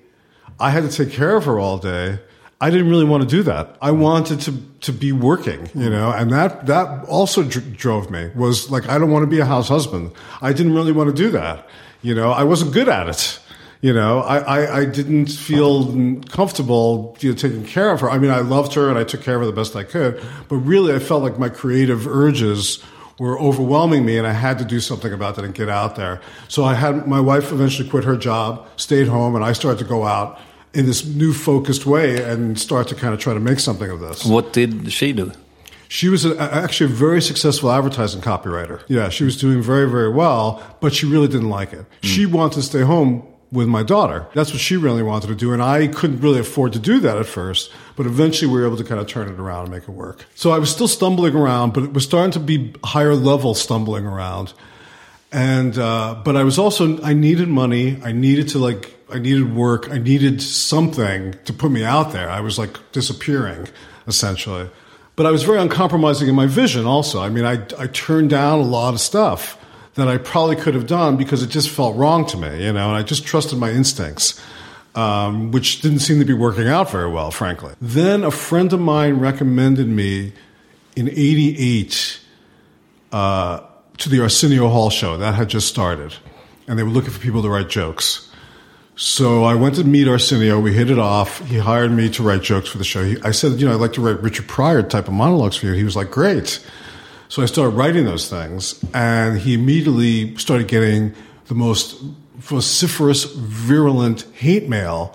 [0.59, 2.19] I had to take care of her all day.
[2.61, 3.77] I didn't really want to do that.
[3.81, 8.31] I wanted to, to be working, you know, and that, that also dr- drove me
[8.35, 10.11] was like, I don't want to be a house husband.
[10.43, 11.69] I didn't really want to do that.
[12.03, 13.39] You know, I wasn't good at it.
[13.81, 18.11] You know, I, I, I didn't feel comfortable you know, taking care of her.
[18.11, 20.21] I mean, I loved her and I took care of her the best I could,
[20.49, 22.83] but really I felt like my creative urges
[23.21, 26.21] were overwhelming me and I had to do something about that and get out there.
[26.49, 29.85] So I had, my wife eventually quit her job, stayed home, and I started to
[29.85, 30.41] go out
[30.79, 33.99] in this new focused way and start to kind of try to make something of
[33.99, 34.25] this.
[34.25, 35.33] What did she do?
[35.89, 38.83] She was a, actually a very successful advertising copywriter.
[38.87, 41.85] Yeah, she was doing very, very well, but she really didn't like it.
[42.03, 44.29] She wanted to stay home with my daughter.
[44.35, 45.53] That's what she really wanted to do.
[45.53, 48.77] And I couldn't really afford to do that at first, but eventually we were able
[48.77, 50.27] to kind of turn it around and make it work.
[50.37, 54.07] So I was still stumbling around, but it was starting to be higher level stumbling
[54.07, 54.53] around.
[55.33, 57.99] And, uh, but I was also, I needed money.
[58.05, 59.91] I needed to like, I needed work.
[59.91, 62.31] I needed something to put me out there.
[62.31, 63.69] I was like disappearing
[64.07, 64.69] essentially.
[65.15, 67.21] But I was very uncompromising in my vision also.
[67.21, 69.59] I mean, I, I turned down a lot of stuff
[69.95, 72.89] that I probably could have done because it just felt wrong to me, you know,
[72.89, 74.41] and I just trusted my instincts,
[74.95, 77.75] um, which didn't seem to be working out very well, frankly.
[77.81, 80.33] Then a friend of mine recommended me
[80.95, 82.21] in 88
[83.11, 83.61] uh,
[83.99, 85.17] to the Arsenio Hall show.
[85.17, 86.15] That had just started.
[86.69, 88.28] And they were looking for people to write jokes.
[89.01, 90.59] So I went to meet Arsenio.
[90.59, 91.39] We hit it off.
[91.47, 93.05] He hired me to write jokes for the show.
[93.05, 95.67] He, I said, you know, I'd like to write Richard Pryor type of monologues for
[95.67, 95.73] you.
[95.75, 96.59] He was like, great.
[97.29, 101.15] So I started writing those things, and he immediately started getting
[101.47, 102.03] the most
[102.39, 105.15] vociferous, virulent hate mail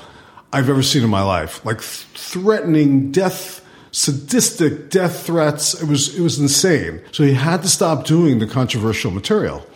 [0.53, 1.65] I've ever seen in my life.
[1.65, 5.81] Like th- threatening death, sadistic death threats.
[5.81, 7.01] It was, it was insane.
[7.11, 9.67] So he had to stop doing the controversial material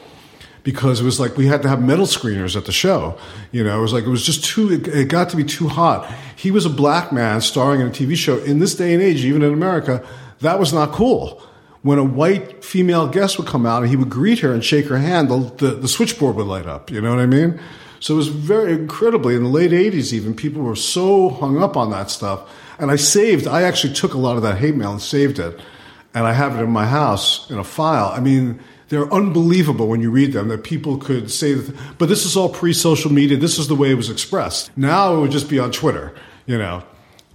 [0.67, 3.17] because it was like we had to have metal screeners at the show.
[3.53, 4.69] You know, it was like it was just too.
[4.69, 6.13] It, it, got to be too hot.
[6.35, 9.23] He was a black man starring in a TV show in this day and age,
[9.23, 10.05] even in America.
[10.41, 11.41] That was not cool.
[11.83, 14.87] When a white female guest would come out and he would greet her and shake
[14.87, 16.91] her hand, the, the, the switchboard would light up.
[16.91, 17.61] You know what I mean?
[18.01, 20.11] So it was very incredibly in the late '80s.
[20.11, 22.41] Even people were so hung up on that stuff.
[22.77, 23.47] And I saved.
[23.47, 25.57] I actually took a lot of that hate mail and saved it,
[26.13, 28.11] and I have it in my house in a file.
[28.13, 28.59] I mean
[28.89, 32.49] they're unbelievable when you read them that people could say that but this is all
[32.49, 35.71] pre-social media this is the way it was expressed now it would just be on
[35.71, 36.13] twitter
[36.45, 36.81] you know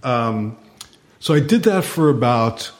[0.02, 0.56] um,
[1.20, 2.70] so i did that for about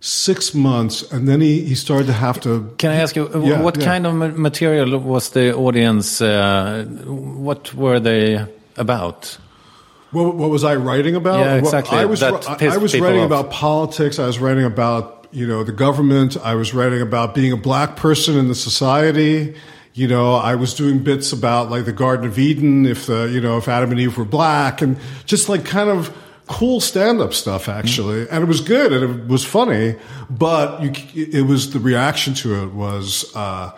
[0.00, 3.60] six months and then he, he started to have to Can I ask you, Yeah,
[3.60, 3.84] what yeah.
[3.84, 8.46] kind of material was the audience, uh, what were they
[8.78, 9.36] about?
[10.12, 11.98] what, what was i writing about Yeah, exactly.
[11.98, 13.26] i was, I, I was writing off.
[13.26, 17.52] about politics i was writing about you know the government i was writing about being
[17.52, 19.54] a black person in the society.
[19.92, 23.40] You know i was doing bits about like the garden of eden if the you
[23.40, 26.16] know if adam and eve were black and just like kind of
[26.46, 28.28] cool stand-up stuff actually.
[28.28, 29.96] And it was good and it was funny
[30.28, 33.72] but you, it was the reaction to it was uh,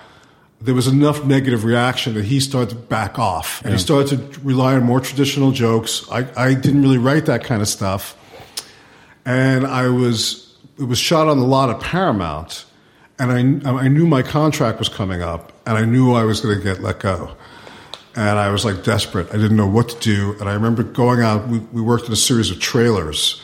[0.62, 3.62] there was enough negative reaction that he started to back off.
[3.64, 6.06] And he started to rely on more traditional jokes.
[6.10, 8.16] I, I didn't really write that kind of stuff.
[9.24, 10.41] And I was
[10.78, 12.64] it was shot on the lot of Paramount,
[13.18, 16.56] and I I knew my contract was coming up, and I knew I was going
[16.56, 17.36] to get let go,
[18.14, 19.28] and I was like desperate.
[19.28, 21.48] I didn't know what to do, and I remember going out.
[21.48, 23.40] We, we worked in a series of trailers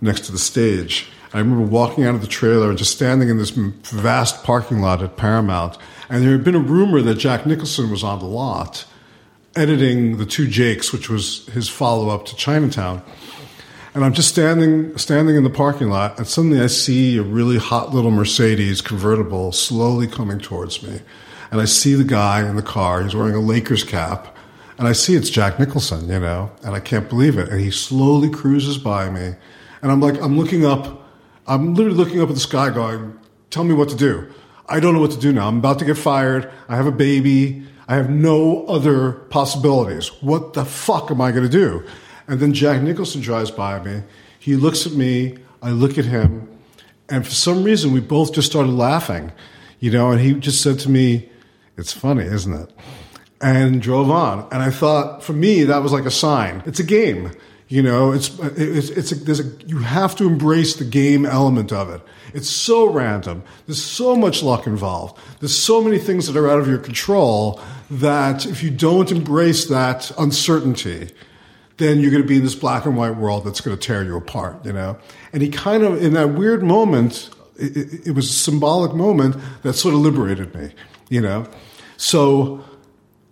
[0.00, 1.08] next to the stage.
[1.32, 5.02] I remember walking out of the trailer and just standing in this vast parking lot
[5.02, 8.84] at Paramount, and there had been a rumor that Jack Nicholson was on the lot
[9.56, 13.02] editing the two Jakes, which was his follow up to Chinatown.
[13.94, 17.58] And I'm just standing standing in the parking lot, and suddenly I see a really
[17.58, 21.00] hot little Mercedes convertible slowly coming towards me.
[21.52, 23.04] And I see the guy in the car.
[23.04, 24.36] He's wearing a Lakers cap,
[24.78, 27.48] and I see it's Jack Nicholson, you know, and I can't believe it.
[27.50, 29.36] And he slowly cruises by me,
[29.80, 31.08] and I'm like, I'm looking up.
[31.46, 33.16] I'm literally looking up at the sky, going,
[33.50, 34.26] "Tell me what to do."
[34.68, 35.46] I don't know what to do now.
[35.46, 36.50] I'm about to get fired.
[36.68, 37.62] I have a baby.
[37.86, 40.08] I have no other possibilities.
[40.22, 41.84] What the fuck am I going to do?
[42.26, 44.02] And then Jack Nicholson drives by me.
[44.38, 45.38] He looks at me.
[45.62, 46.48] I look at him.
[47.08, 49.32] And for some reason, we both just started laughing,
[49.78, 51.28] you know, and he just said to me,
[51.76, 52.70] It's funny, isn't it?
[53.40, 54.48] And drove on.
[54.50, 56.62] And I thought, for me, that was like a sign.
[56.64, 57.32] It's a game.
[57.68, 61.72] You know, it's, it's, it's a, there's a, you have to embrace the game element
[61.72, 62.00] of it.
[62.32, 63.42] It's so random.
[63.66, 65.18] There's so much luck involved.
[65.40, 67.60] There's so many things that are out of your control
[67.90, 71.10] that if you don't embrace that uncertainty,
[71.76, 74.04] then you're going to be in this black and white world that's going to tear
[74.04, 74.96] you apart, you know?
[75.32, 79.36] And he kind of, in that weird moment, it, it, it was a symbolic moment
[79.62, 80.72] that sort of liberated me,
[81.08, 81.46] you know?
[81.96, 82.64] So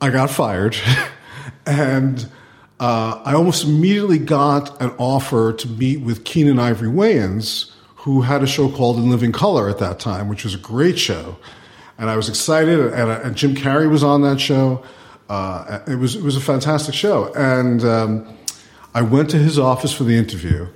[0.00, 0.76] I got fired
[1.66, 2.28] and
[2.80, 8.42] uh, I almost immediately got an offer to meet with Keenen Ivory Wayans, who had
[8.42, 11.36] a show called In Living Color at that time, which was a great show.
[11.96, 14.82] And I was excited, and, and Jim Carrey was on that show.
[15.28, 18.36] Uh, it was it was a fantastic show, and um,
[18.94, 20.68] I went to his office for the interview,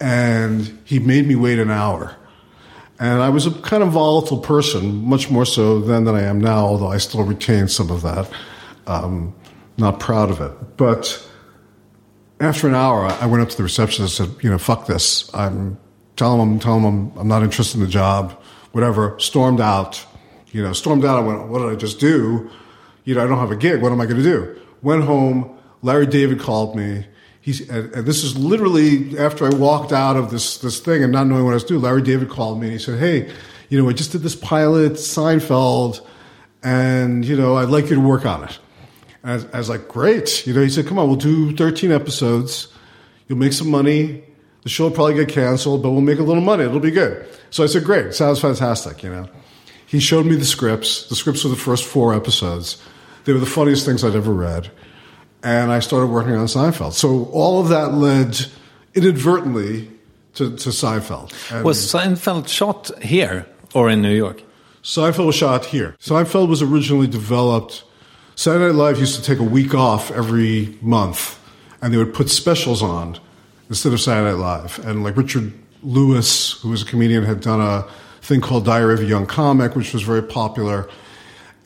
[0.00, 2.16] and he made me wait an hour.
[2.98, 6.40] And I was a kind of volatile person, much more so then than I am
[6.40, 8.30] now, although I still retain some of that.
[8.86, 9.34] Um,
[9.76, 10.76] not proud of it.
[10.78, 11.22] But
[12.40, 15.32] after an hour, I went up to the receptionist and said, you know, fuck this.
[15.34, 15.78] I'm
[16.16, 18.32] telling him, telling him I'm, I'm not interested in the job,
[18.72, 19.18] whatever.
[19.20, 20.04] Stormed out.
[20.52, 21.18] You know, stormed out.
[21.18, 22.50] I went, what did I just do?
[23.06, 23.80] You know, I don't have a gig.
[23.80, 24.60] What am I going to do?
[24.82, 25.56] Went home.
[25.80, 27.06] Larry David called me.
[27.40, 31.12] He's, and, and this is literally after I walked out of this, this thing and
[31.12, 31.80] not knowing what I was doing.
[31.80, 33.32] Larry David called me and he said, Hey,
[33.68, 36.04] you know, I just did this pilot, Seinfeld,
[36.62, 38.58] and, you know, I'd like you to work on it.
[39.22, 40.46] And I I was like, great.
[40.46, 42.68] You know, he said, come on, we'll do 13 episodes.
[43.28, 44.24] You'll make some money.
[44.62, 46.64] The show will probably get canceled, but we'll make a little money.
[46.64, 47.24] It'll be good.
[47.50, 48.14] So I said, great.
[48.14, 49.28] Sounds fantastic, you know.
[49.86, 51.08] He showed me the scripts.
[51.08, 52.82] The scripts were the first four episodes.
[53.26, 54.70] They were the funniest things I'd ever read.
[55.42, 56.92] And I started working on Seinfeld.
[56.92, 58.38] So all of that led
[58.94, 59.90] inadvertently
[60.34, 61.32] to, to Seinfeld.
[61.52, 64.42] And Was Seinfeld shot here or in New York?
[64.82, 65.96] Seinfeld was shot here.
[66.00, 67.82] Seinfeld was originally developed.
[68.36, 71.40] Saturday Night Live used to take a week off every month,
[71.82, 73.18] and they would put specials on
[73.68, 74.78] instead of Saturday Night Live.
[74.86, 75.52] And like Richard
[75.82, 77.88] Lewis, who was a comedian, had done a
[78.20, 80.88] thing called Diary of a Young Comic, which was very popular.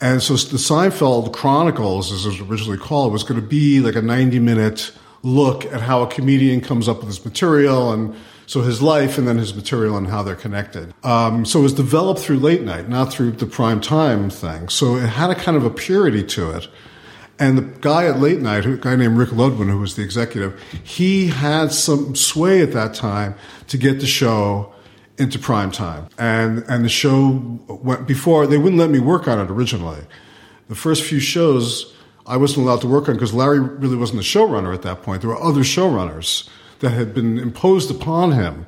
[0.01, 3.95] And so the Seinfeld Chronicles, as it was originally called, was going to be like
[3.95, 4.91] a 90 minute
[5.21, 8.15] look at how a comedian comes up with his material and
[8.47, 10.93] so his life and then his material and how they're connected.
[11.03, 14.67] Um, so it was developed through late night, not through the prime time thing.
[14.69, 16.67] So it had a kind of a purity to it.
[17.39, 20.61] And the guy at late night, a guy named Rick Ludwin, who was the executive,
[20.83, 23.35] he had some sway at that time
[23.67, 24.73] to get the show
[25.21, 26.07] into prime time.
[26.17, 30.01] And and the show went before they wouldn't let me work on it originally.
[30.67, 31.93] The first few shows
[32.25, 35.21] I wasn't allowed to work on because Larry really wasn't the showrunner at that point.
[35.21, 36.49] There were other showrunners
[36.79, 38.65] that had been imposed upon him.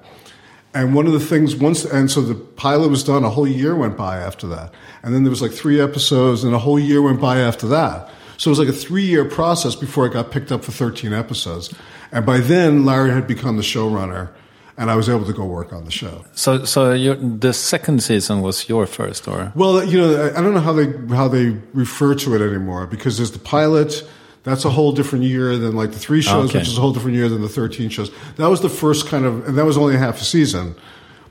[0.75, 3.23] And one of the things once, and so the pilot was done.
[3.23, 4.73] A whole year went by after that,
[5.03, 8.09] and then there was like three episodes, and a whole year went by after that.
[8.37, 11.73] So it was like a three-year process before I got picked up for 13 episodes.
[12.11, 14.29] And by then, Larry had become the showrunner,
[14.78, 16.26] and I was able to go work on the show.
[16.34, 20.53] So, so your, the second season was your first, or Well, you know, I don't
[20.53, 24.07] know how they how they refer to it anymore because there's the pilot.
[24.43, 26.59] That's a whole different year than like the three shows, Okay.
[26.59, 28.11] which is a whole different year than the 13 shows.
[28.36, 30.76] That was the first kind of, and that was only a half a season,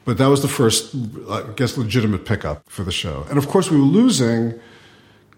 [0.07, 0.95] but that was the first,
[1.28, 3.26] I guess, legitimate pickup for the show.
[3.28, 4.59] And of course, we were losing.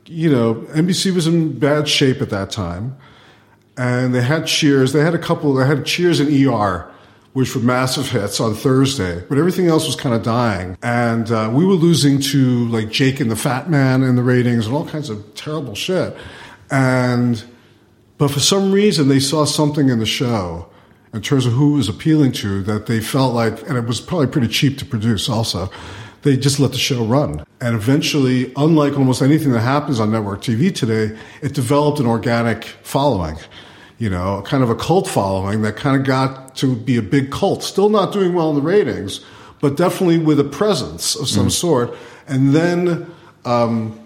[0.07, 2.97] You know, NBC was in bad shape at that time,
[3.77, 4.93] and they had Cheers.
[4.93, 5.55] They had a couple.
[5.55, 6.89] They had Cheers and ER,
[7.35, 10.79] which were massive hits on Thursday, but everything else was kind of dying.
[10.83, 14.67] And uh, we were losing to like Jake and the Fat Man in the ratings
[14.67, 16.17] and all kinds of terrible shit.
[16.71, 17.45] And
[18.17, 20.71] but for some reason, they saw something in the show
[21.13, 24.01] in terms of who it was appealing to that they felt like, and it was
[24.01, 25.71] probably pretty cheap to produce also.
[26.23, 27.45] They just let the show run.
[27.61, 32.65] And eventually, unlike almost anything that happens on network TV today, it developed an organic
[32.83, 33.37] following,
[34.05, 37.31] you know, kind of a cult following that kind of got to be a big
[37.31, 37.63] cult.
[37.63, 39.25] Still not doing well in the ratings,
[39.63, 41.97] but definitely with a presence of some sort.
[42.27, 43.11] And then
[43.47, 43.99] um,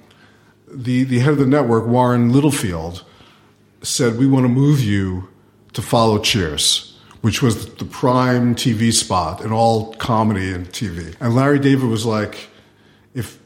[0.69, 3.03] the, the head of the network, Warren Littlefield,
[3.83, 5.31] said, We want to move you
[5.73, 11.17] to follow Cheers, which was the prime TV spot in all comedy and TV.
[11.19, 12.51] And Larry David was like,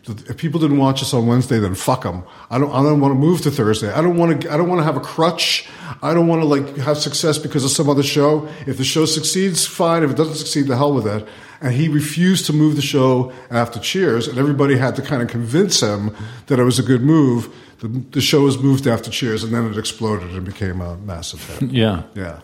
[0.04, 2.24] if, people didn't watch us on Wednesday, then fuck them.
[2.50, 3.92] I don't, I don't want to move to Thursday.
[3.92, 5.68] I don't want to, I don't want to have a crutch.
[6.02, 8.48] I don't want to like have success because of some other show.
[8.66, 10.02] If the show succeeds, fine.
[10.02, 11.26] If it doesn't succeed, the hell with it.
[11.60, 15.28] And he refused to move the show after Cheers, and everybody had to kind of
[15.28, 16.14] convince him
[16.48, 17.54] that it was a good move.
[17.78, 21.46] The, the show was moved after Cheers, and then it exploded and became a massive
[21.46, 21.70] hit.
[21.70, 22.40] yeah, Yeah.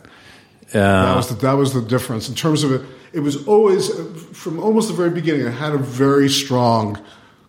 [0.69, 2.83] Uh, that was the, that was the difference in terms of it.
[3.13, 3.91] It was always
[4.35, 5.47] from almost the very beginning.
[5.47, 7.03] It had a very strong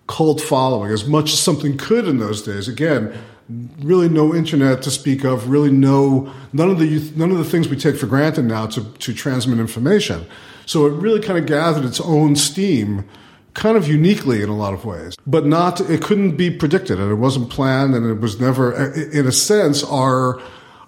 [0.10, 2.68] cult following, as much as something could in those days.
[2.68, 3.14] Again,
[3.80, 5.50] really no internet to speak of.
[5.50, 8.84] Really no none of the none of the things we take for granted now to
[8.84, 10.26] to transmit information.
[10.66, 13.06] So it really kind of gathered its own steam
[13.54, 17.12] kind of uniquely in a lot of ways, but not, it couldn't be predicted and
[17.12, 20.40] it wasn't planned and it was never, in a sense, our,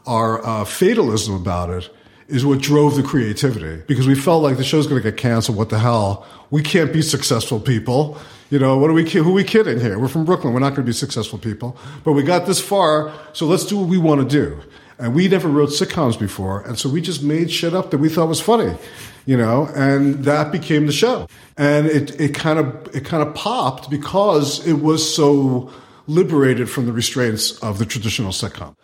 [0.06, 1.90] our uh, fatalism about it
[2.32, 5.58] is what drove the creativity because we felt like the show's going to get canceled.
[5.58, 6.26] What the hell?
[6.50, 8.18] We can't be successful people.
[8.50, 10.00] You know, what are we, who are we kidding here?
[10.00, 10.54] We're from Brooklyn.
[10.54, 13.14] We're not going to be successful people, but we got this far.
[13.34, 14.62] So let's do what we want to do.
[14.98, 16.62] And we never wrote sitcoms before.
[16.62, 18.78] And so we just made shit up that we thought was funny,
[19.26, 21.28] you know, and that became the show.
[21.58, 25.72] And it, it kind of, it kind of popped because it was so
[26.08, 28.76] liberated from the restraints of the traditional sitcom.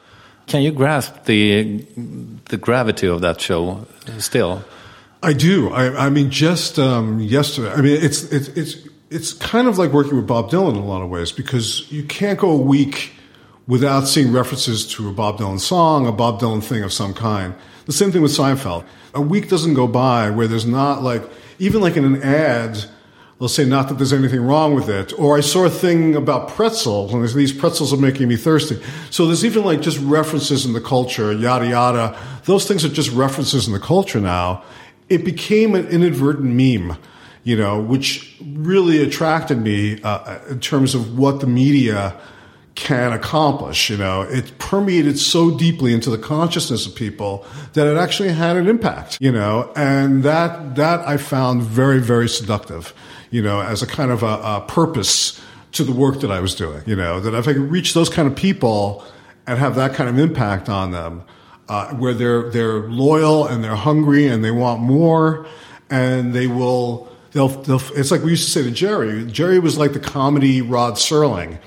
[0.47, 1.85] Can you grasp the
[2.45, 3.85] the gravity of that show
[4.17, 4.63] still?
[5.21, 5.69] I do.
[5.69, 7.71] I, I mean, just um, yesterday.
[7.71, 8.77] I mean, it's it's it's
[9.09, 12.03] it's kind of like working with Bob Dylan in a lot of ways because you
[12.03, 13.11] can't go a week
[13.67, 17.53] without seeing references to a Bob Dylan song, a Bob Dylan thing of some kind.
[17.85, 18.85] The same thing with Seinfeld.
[19.13, 21.23] A week doesn't go by where there's not like
[21.59, 22.85] even like in an ad
[23.39, 25.17] they'll say not that there's anything wrong with it.
[25.17, 28.79] Or I saw a thing about pretzels, and these pretzels are making me thirsty.
[29.09, 32.17] So there's even like just references in the culture, yada yada.
[32.45, 34.63] Those things are just references in the culture now.
[35.09, 36.97] It became an inadvertent meme,
[37.43, 42.19] you know, which really attracted me uh, in terms of what the media
[42.75, 43.89] can accomplish.
[43.89, 48.57] You know, it permeated so deeply into the consciousness of people that it actually had
[48.57, 49.17] an impact.
[49.21, 52.93] You know, and that that I found very very seductive.
[53.29, 55.41] You know, as a kind of a, a purpose
[55.73, 56.81] to the work that I was doing.
[56.85, 59.03] You know, that if I could reach those kind of people
[59.45, 61.23] and have that kind of impact on them,
[61.69, 65.45] uh, where they're they're loyal and they're hungry and they want more,
[65.89, 67.09] and they will.
[67.33, 69.23] They'll, they'll, it's like we used to say to Jerry.
[69.25, 71.59] Jerry was like the comedy Rod Serling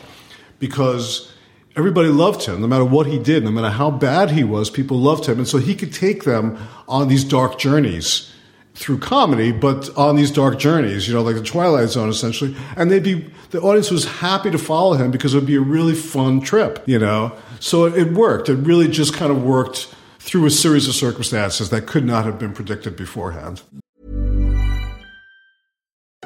[0.58, 1.32] because
[1.76, 4.98] everybody loved him no matter what he did, no matter how bad he was, people
[4.98, 5.38] loved him.
[5.38, 6.58] And so he could take them
[6.88, 8.29] on these dark journeys
[8.74, 12.56] through comedy, but on these dark journeys, you know, like the Twilight Zone essentially.
[12.76, 15.60] And they'd be, the audience was happy to follow him because it would be a
[15.60, 17.36] really fun trip, you know?
[17.58, 18.48] So it, it worked.
[18.48, 22.38] It really just kind of worked through a series of circumstances that could not have
[22.38, 23.62] been predicted beforehand.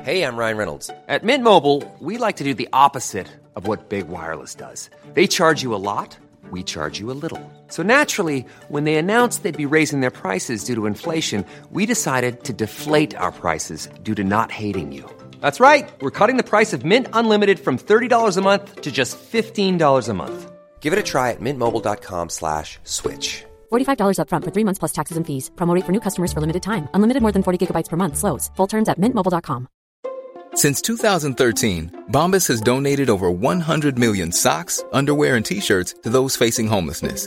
[0.02, 0.90] Hey, I'm Ryan Reynolds.
[1.08, 4.90] At Mint Mobile, we like to do the opposite of what Big Wireless does.
[5.14, 6.18] They charge you a lot,
[6.50, 7.40] we charge you a little.
[7.74, 12.44] So naturally, when they announced they'd be raising their prices due to inflation, we decided
[12.44, 15.04] to deflate our prices due to not hating you.
[15.40, 15.90] That's right.
[16.00, 20.14] We're cutting the price of Mint Unlimited from $30 a month to just $15 a
[20.14, 20.52] month.
[20.78, 23.42] Give it a try at mintmobile.com slash switch.
[23.72, 25.50] $45 upfront for three months plus taxes and fees.
[25.56, 26.86] Promo rate for new customers for limited time.
[26.94, 28.16] Unlimited more than 40 gigabytes per month.
[28.16, 28.52] Slows.
[28.56, 29.66] Full terms at mintmobile.com.
[30.54, 36.68] Since 2013, Bombas has donated over 100 million socks, underwear, and t-shirts to those facing
[36.68, 37.26] homelessness.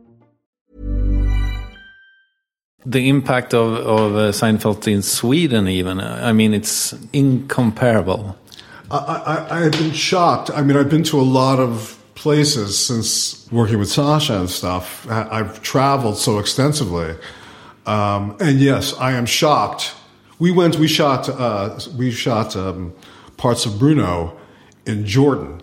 [2.85, 8.35] The impact of, of uh, Seinfeld in Sweden, even, uh, I mean, it's incomparable.
[8.89, 10.49] I, I, I have been shocked.
[10.49, 15.07] I mean, I've been to a lot of places since working with Sasha and stuff.
[15.09, 17.15] I- I've traveled so extensively.
[17.85, 19.93] Um, and yes, I am shocked.
[20.39, 22.93] We went, we shot, uh, we shot um,
[23.37, 24.35] parts of Bruno
[24.87, 25.61] in Jordan.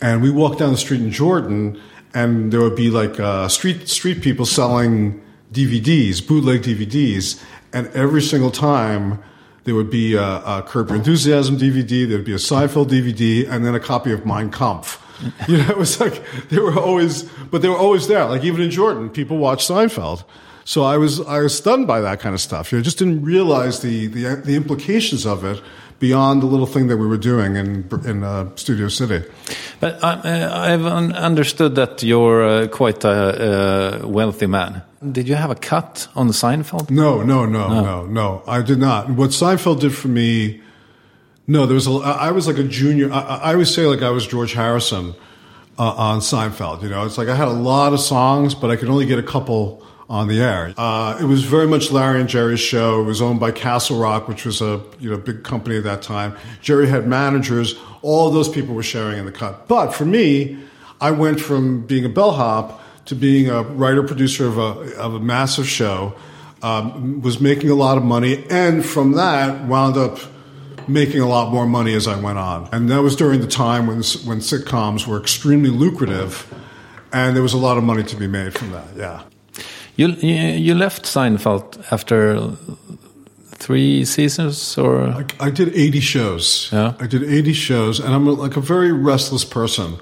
[0.00, 1.78] And we walked down the street in Jordan,
[2.14, 5.20] and there would be like uh, street street people selling
[5.52, 7.42] DVDs, bootleg DVDs,
[7.72, 9.22] and every single time
[9.64, 13.48] there would be a, a Curb Your Enthusiasm DVD, there would be a Seinfeld DVD,
[13.48, 15.04] and then a copy of Mein Kampf.
[15.46, 18.24] You know, it was like they were always, but they were always there.
[18.24, 20.24] Like even in Jordan, people watched Seinfeld.
[20.64, 22.72] So I was I was stunned by that kind of stuff.
[22.72, 25.62] You know, just didn't realize the the, the implications of it
[25.98, 29.26] beyond the little thing that we were doing in in uh, Studio City.
[29.80, 34.82] But uh, uh, I've understood that you're uh, quite a, a wealthy man.
[35.12, 36.90] Did you have a cut on the Seinfeld?
[36.90, 38.42] No, no, no, no, no.
[38.46, 39.10] I did not.
[39.10, 40.60] What Seinfeld did for me,
[41.46, 41.92] no, there was a.
[41.92, 43.12] I was like a junior.
[43.12, 45.14] I, I always say like I was George Harrison
[45.78, 46.82] uh, on Seinfeld.
[46.82, 49.18] You know, it's like I had a lot of songs, but I could only get
[49.18, 50.72] a couple on the air.
[50.76, 53.02] Uh, it was very much Larry and Jerry's show.
[53.02, 56.02] It was owned by Castle Rock, which was a you know big company at that
[56.02, 56.36] time.
[56.62, 57.74] Jerry had managers.
[58.02, 59.68] All those people were sharing in the cut.
[59.68, 60.58] But for me,
[61.00, 65.20] I went from being a bellhop to being a writer producer of a of a
[65.20, 66.14] massive show.
[66.60, 70.18] Um, was making a lot of money, and from that wound up
[70.88, 72.68] making a lot more money as I went on.
[72.72, 76.52] And that was during the time when when sitcoms were extremely lucrative,
[77.12, 78.88] and there was a lot of money to be made from that.
[78.96, 79.22] Yeah.
[79.98, 82.52] You you left Seinfeld after
[83.56, 86.70] three seasons, or I, I did 80 shows.
[86.72, 86.94] Yeah.
[87.00, 89.98] I did 80 shows, and I'm a, like a very restless person.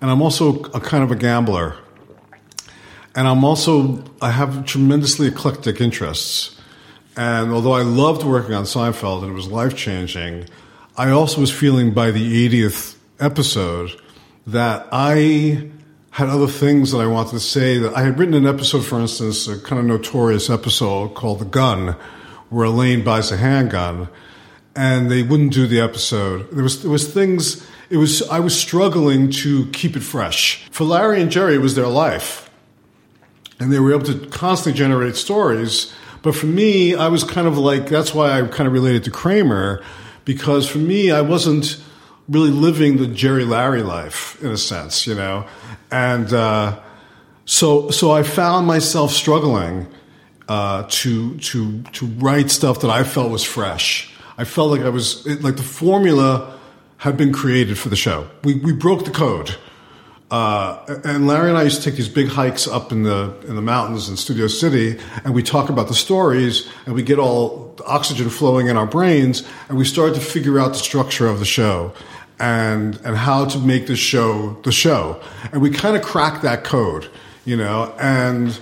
[0.00, 1.74] And I'm also a kind of a gambler.
[3.16, 6.56] And I'm also, I have tremendously eclectic interests.
[7.16, 10.48] And although I loved working on Seinfeld and it was life changing,
[10.96, 13.90] I also was feeling by the 80th episode
[14.46, 15.68] that I
[16.12, 17.78] had other things that I wanted to say.
[17.78, 21.44] That I had written an episode, for instance, a kind of notorious episode called The
[21.44, 21.96] Gun,
[22.48, 24.08] where Elaine buys a handgun,
[24.74, 26.50] and they wouldn't do the episode.
[26.50, 27.66] There was there was things.
[27.90, 30.66] It was I was struggling to keep it fresh.
[30.70, 32.48] For Larry and Jerry, it was their life
[33.62, 35.92] and they were able to constantly generate stories.
[36.22, 39.10] But for me, I was kind of like that's why I kind of related to
[39.10, 39.82] Kramer
[40.24, 41.82] because for me, I wasn't
[42.28, 45.46] really living the Jerry Larry life in a sense, you know,
[45.90, 46.80] and uh,
[47.44, 49.86] so so I found myself struggling
[50.48, 54.12] uh, to to to write stuff that I felt was fresh.
[54.38, 56.58] I felt like I was it, like the formula
[56.98, 58.28] had been created for the show.
[58.44, 59.56] We we broke the code.
[60.30, 63.54] Uh, and Larry and I used to take these big hikes up in the in
[63.54, 67.74] the mountains in Studio City, and we talk about the stories, and we get all
[67.86, 71.44] oxygen flowing in our brains, and we started to figure out the structure of the
[71.44, 71.92] show,
[72.38, 75.20] and and how to make the show the show,
[75.52, 77.10] and we kind of cracked that code,
[77.44, 78.58] you know, and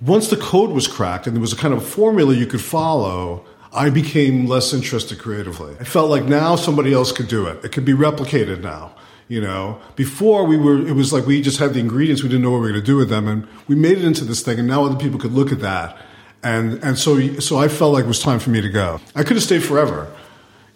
[0.00, 3.44] once the code was cracked and there was a kind of formula you could follow,
[3.72, 5.74] I became less interested creatively.
[5.80, 7.64] I felt like now somebody else could do it.
[7.64, 8.92] It could be replicated now.
[9.28, 12.22] You know, before we were, it was like we just had the ingredients.
[12.22, 14.04] We didn't know what we were going to do with them, and we made it
[14.04, 14.58] into this thing.
[14.58, 15.96] And now other people could look at that,
[16.42, 19.00] and and so so I felt like it was time for me to go.
[19.14, 20.12] I could have stayed forever,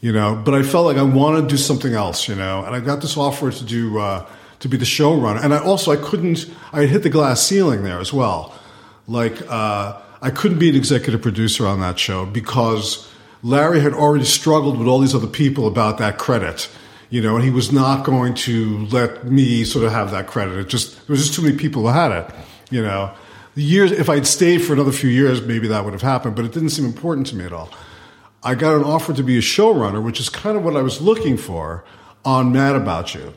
[0.01, 2.65] you know, but I felt like I wanted to do something else, you know.
[2.65, 4.27] And I got this offer to do uh,
[4.61, 6.51] to be the showrunner, and I also I couldn't.
[6.73, 8.55] I hit the glass ceiling there as well.
[9.09, 13.11] Like uh, I couldn't be an executive producer on that show because
[13.43, 16.69] Larry had already struggled with all these other people about that credit
[17.11, 20.59] you know, and he was not going to let me sort of have that credit.
[20.59, 22.31] It just there was just too many people who had it,
[22.71, 23.13] you know.
[23.55, 26.45] The years, if I'd stayed for another few years, maybe that would have happened, but
[26.45, 27.71] it didn't seem important to me at all.
[28.47, 31.01] I got an offer to be a showrunner, which is kind of what I was
[31.01, 31.85] looking for
[32.25, 33.35] on Mad About You.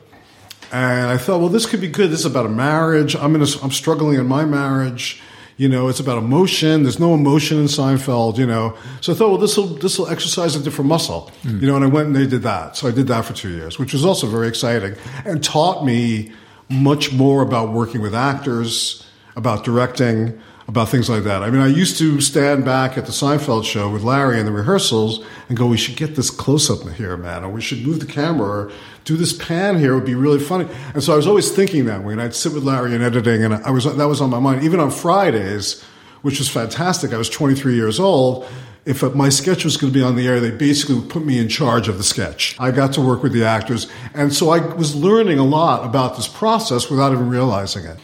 [0.70, 2.12] And I thought, well, this could be good.
[2.12, 3.16] This is about a marriage.
[3.16, 5.20] I'm in a, I'm struggling in my marriage.
[5.56, 6.84] You know, it's about emotion.
[6.84, 8.38] There's no emotion in Seinfeld.
[8.38, 11.32] You know, so I thought, well, this will this will exercise a different muscle.
[11.42, 11.58] Hmm.
[11.58, 12.76] You know, and I went and they did that.
[12.76, 14.94] So I did that for two years, which was also very exciting
[15.24, 16.30] and taught me
[16.68, 19.04] much more about working with actors,
[19.34, 20.40] about directing,
[20.70, 21.42] about things like that.
[21.42, 24.52] I mean, I used to stand back at the Seinfeld show with Larry in the
[24.52, 27.98] rehearsals and go, "We should get this close up here, man, or we should move
[27.98, 28.72] the camera, or
[29.04, 29.92] do this pan here.
[29.92, 32.36] It would be really funny." And so I was always thinking that way, and I'd
[32.36, 34.62] sit with Larry in editing, and I was that was on my mind.
[34.62, 35.82] Even on Fridays,
[36.22, 37.12] which was fantastic.
[37.12, 38.46] I was 23 years old.
[38.86, 41.48] If my sketch was going to be on the air, they basically put me in
[41.48, 42.56] charge of the sketch.
[42.58, 46.16] I got to work with the actors, and so I was learning a lot about
[46.16, 47.98] this process without even realizing it.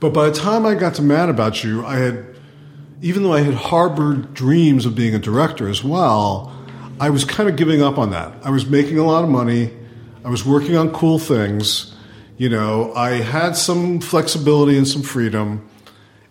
[0.00, 2.24] But by the time I got to Mad About You, I had,
[3.02, 6.56] even though I had harbored dreams of being a director as well,
[6.98, 8.32] I was kind of giving up on that.
[8.42, 9.70] I was making a lot of money.
[10.24, 11.94] I was working on cool things.
[12.38, 15.68] You know, I had some flexibility and some freedom.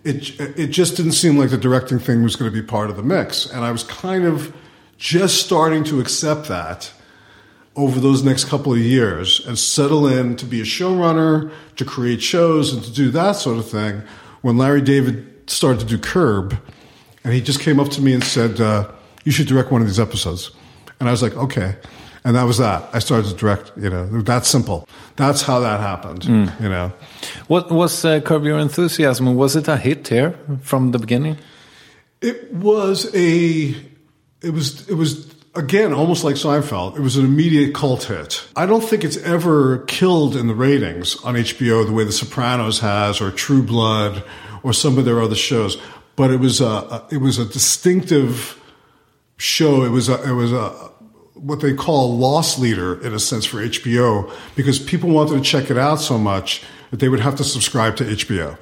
[0.03, 2.97] It, it just didn't seem like the directing thing was going to be part of
[2.97, 3.45] the mix.
[3.45, 4.55] And I was kind of
[4.97, 6.91] just starting to accept that
[7.79, 12.21] over those next couple of years and settle in to be a showrunner, to create
[12.21, 14.03] shows, and to do that sort of thing.
[14.41, 16.57] When Larry David started to do Curb,
[17.23, 18.89] and he just came up to me and said, uh,
[19.23, 20.51] "You should direct one of these episodes,"
[20.99, 21.75] and I was like, "Okay."
[22.25, 22.89] And that was that.
[22.91, 23.71] I started to direct.
[23.77, 24.85] You know, that simple.
[25.15, 26.25] That's how that happened.
[26.25, 26.91] You know.
[27.47, 29.35] what was uh, Curb Your Enthusiasm?
[29.35, 31.37] Was it a hit here from the beginning?
[32.21, 33.73] It was a.
[34.41, 34.87] It was.
[34.89, 36.97] It was again almost like Seinfeld.
[36.97, 38.47] It was an immediate cult hit.
[38.55, 42.79] I don't think it's ever killed in the ratings on HBO the way The Sopranos
[42.79, 44.23] has, or True Blood,
[44.63, 45.77] or some of their other shows.
[46.15, 47.05] But it was a.
[47.11, 48.61] it was a distinctive
[49.37, 49.83] show.
[49.83, 50.21] It was a.
[50.29, 50.89] It was a
[51.33, 55.41] what they call a loss leader in a sense for HBO because people wanted to
[55.41, 58.59] check it out so much that they would have to subscribe to HBO.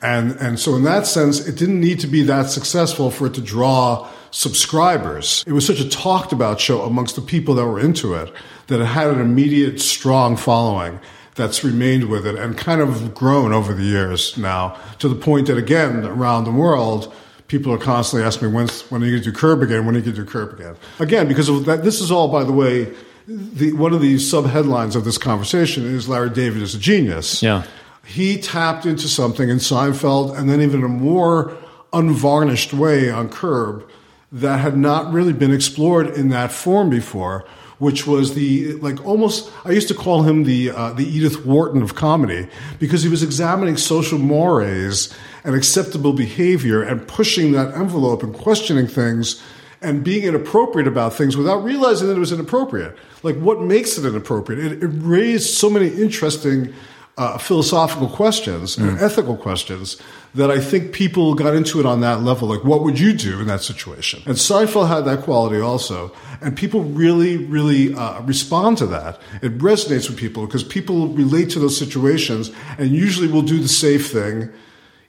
[0.00, 3.34] And, and so in that sense, it didn't need to be that successful for it
[3.34, 5.44] to draw subscribers.
[5.46, 8.32] It was such a talked about show amongst the people that were into it
[8.66, 10.98] that it had an immediate strong following
[11.34, 15.46] that's remained with it and kind of grown over the years now to the point
[15.46, 17.14] that again, around the world,
[17.46, 19.86] people are constantly asking me, when's, when are you going to do Curb again?
[19.86, 20.76] When are you going to do Curb again?
[20.98, 22.92] Again, because of that, this is all, by the way,
[23.28, 27.42] the, one of the sub headlines of this conversation is Larry David is a genius.
[27.42, 27.64] Yeah.
[28.04, 31.56] he tapped into something in Seinfeld and then even a more
[31.92, 33.88] unvarnished way on Curb
[34.32, 37.44] that had not really been explored in that form before,
[37.78, 41.82] which was the like almost I used to call him the uh, the Edith Wharton
[41.82, 45.12] of comedy because he was examining social mores
[45.44, 49.42] and acceptable behavior and pushing that envelope and questioning things
[49.82, 52.96] and being inappropriate about things without realizing that it was inappropriate.
[53.22, 54.64] Like what makes it inappropriate?
[54.64, 56.72] It, it raised so many interesting
[57.18, 60.00] uh, philosophical questions and ethical questions
[60.34, 62.48] that I think people got into it on that level.
[62.48, 64.22] Like, what would you do in that situation?
[64.24, 66.12] And Seinfeld had that quality also.
[66.40, 69.20] And people really, really uh, respond to that.
[69.42, 73.68] It resonates with people because people relate to those situations and usually will do the
[73.68, 74.50] safe thing,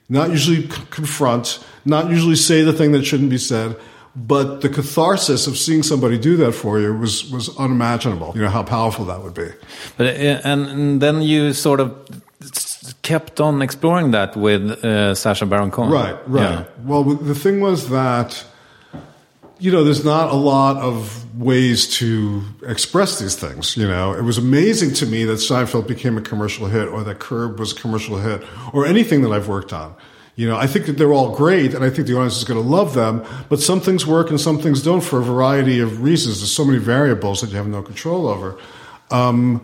[0.08, 3.76] not usually c- confront, not usually say the thing that shouldn't be said.
[4.16, 8.30] But the catharsis of seeing somebody do that for you was, was unimaginable.
[8.36, 9.48] You know, how powerful that would be.
[9.96, 12.22] But uh, and, and then you sort of
[13.04, 15.92] kept on exploring that with uh, Sacha Baron Cohen.
[15.92, 16.42] Right, right.
[16.42, 16.64] Yeah.
[16.82, 18.44] Well, the thing was that,
[19.60, 23.76] you know, there's not a lot of ways to express these things.
[23.76, 27.20] You know, it was amazing to me that Seinfeld became a commercial hit or that
[27.20, 28.42] Curb was a commercial hit
[28.72, 29.94] or anything that I've worked on.
[30.36, 32.60] You know, I think that they're all great and I think the audience is going
[32.60, 36.02] to love them, but some things work and some things don't for a variety of
[36.02, 36.40] reasons.
[36.40, 38.58] There's so many variables that you have no control over.
[39.10, 39.60] Um,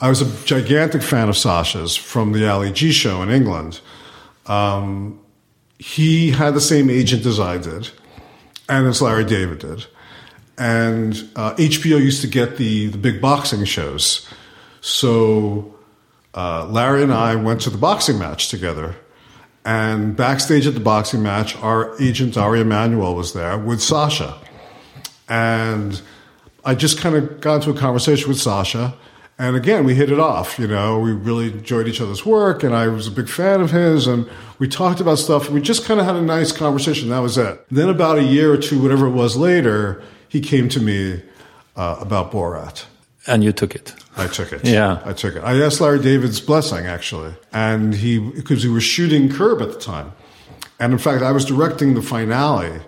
[0.00, 3.80] I was a gigantic fan of Sacha's from the Ali G show in England.
[4.46, 5.20] Um,
[5.78, 7.90] he had the same agent as I did,
[8.68, 9.86] and as Larry David did.
[10.56, 14.28] And uh, HBO used to get the, the big boxing shows.
[14.80, 15.74] So
[16.34, 18.96] uh, Larry and I went to the boxing match together.
[19.64, 24.40] And backstage at the boxing match, our agent Ari Emanuel was there with Sacha.
[25.28, 26.00] And
[26.64, 28.94] I just kind of got into a conversation with Sacha.
[29.40, 30.58] And again, we hit it off.
[30.58, 33.70] You know, we really enjoyed each other's work, and I was a big fan of
[33.70, 34.08] his.
[34.08, 34.28] And
[34.58, 37.08] we talked about stuff, and we just kind of had a nice conversation.
[37.10, 37.64] That was it.
[37.70, 41.22] Then, about a year or two, whatever it was later, he came to me
[41.76, 42.84] uh, about Borat.
[43.28, 43.94] And you took it.
[44.16, 44.64] I took it.
[44.64, 45.00] Yeah.
[45.04, 45.44] I took it.
[45.44, 47.34] I asked Larry David's blessing, actually.
[47.52, 50.12] And he, because we were shooting Curb at the time.
[50.80, 52.80] And in fact, I was directing the finale.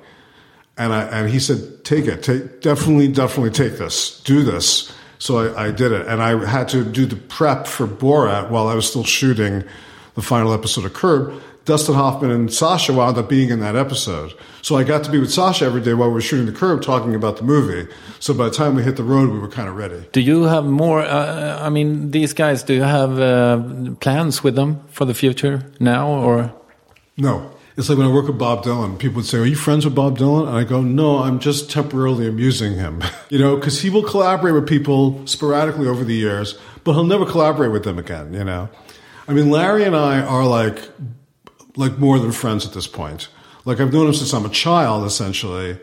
[0.76, 2.22] And, I, and he said, take it.
[2.22, 4.20] Take, definitely, definitely take this.
[4.22, 4.92] Do this.
[5.20, 6.08] So I, I did it.
[6.08, 9.62] And I had to do the prep for Borat while I was still shooting
[10.16, 11.40] the final episode of Curb.
[11.66, 14.32] Dustin Hoffman and Sacha wound up being in that episode.
[14.62, 16.82] So I got to be with Sacha every day while we were shooting the Curb
[16.82, 17.88] talking about the movie.
[18.18, 20.04] So by the time we hit the road, we were kind of ready.
[20.12, 21.02] Do you have more?
[21.02, 22.62] Uh, I mean, these guys.
[22.62, 26.52] Do you have uh, plans with them for the future now, or?
[27.16, 27.52] No.
[27.76, 29.94] It's like when I work with Bob Dylan, people would say, Are you friends with
[29.94, 30.48] Bob Dylan?
[30.48, 33.02] And I go, No, I'm just temporarily amusing him.
[33.28, 37.24] you know, because he will collaborate with people sporadically over the years, but he'll never
[37.24, 38.68] collaborate with them again, you know?
[39.28, 40.80] I mean, Larry and I are like,
[41.76, 43.28] like more than friends at this point.
[43.64, 45.78] Like I've known him since I'm a child, essentially,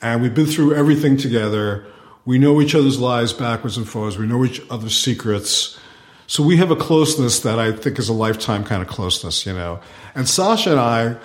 [0.00, 1.86] and we've been through everything together.
[2.24, 4.18] We know each other's lives backwards and forwards.
[4.18, 5.78] We know each other's secrets.
[6.26, 9.52] So we have a closeness that I think is a lifetime kind of closeness, you
[9.52, 9.80] know.
[10.14, 11.16] And Sacha and I,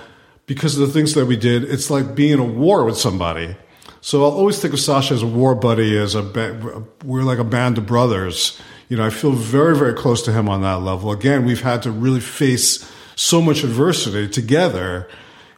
[0.46, 3.56] because of the things that we did, it's like being in a war with somebody.
[4.02, 7.44] So I'll always think of Sacha as a war buddy, as a we're like a
[7.44, 8.60] band of brothers.
[8.88, 11.12] You know, I feel very, very close to him on that level.
[11.12, 15.08] Again, we've had to really face so much adversity together,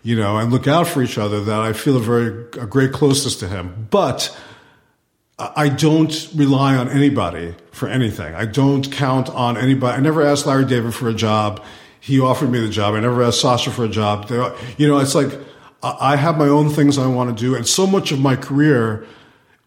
[0.03, 2.91] you know, and look out for each other that I feel a very a great
[2.91, 3.87] closeness to him.
[3.89, 4.35] But
[5.55, 8.35] I don't rely on anybody for anything.
[8.35, 9.97] I don't count on anybody.
[9.97, 11.63] I never asked Larry David for a job.
[11.99, 12.95] He offered me the job.
[12.95, 14.29] I never asked Sacha for a job.
[14.77, 15.31] You know, it's like
[15.81, 19.05] I have my own things I want to do, and so much of my career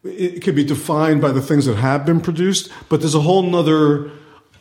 [0.05, 2.71] it could be defined by the things that have been produced.
[2.89, 4.11] But there's a whole nother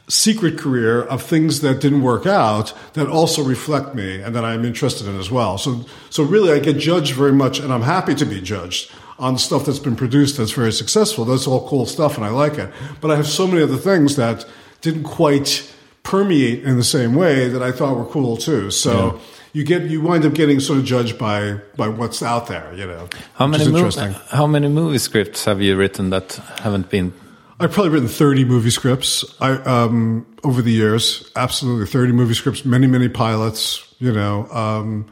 [0.08, 4.64] secret career of things that didn't work out that also reflect me and that I'm
[4.64, 5.58] interested in as well.
[5.58, 8.92] So, so really, I get judged very much, and I'm happy to be judged
[9.24, 11.24] on stuff that's been produced that's very successful.
[11.24, 12.70] That's all cool stuff, and I like it.
[13.00, 14.46] But I have so many other things that
[14.82, 15.74] didn't quite
[16.04, 18.70] permeate in the same way that I thought were cool too.
[18.70, 19.20] So.
[19.56, 22.88] You get you wind up getting sort of judged by by what's out there, you
[22.88, 23.08] know.
[23.36, 26.34] How many is mov- How many movie scripts have you written that
[26.64, 27.14] haven't been?
[27.60, 31.30] I've probably written 30 movie scripts I, um, over the years.
[31.36, 33.88] Absolutely, 30 movie scripts, many, many pilots.
[34.00, 35.06] You know, um,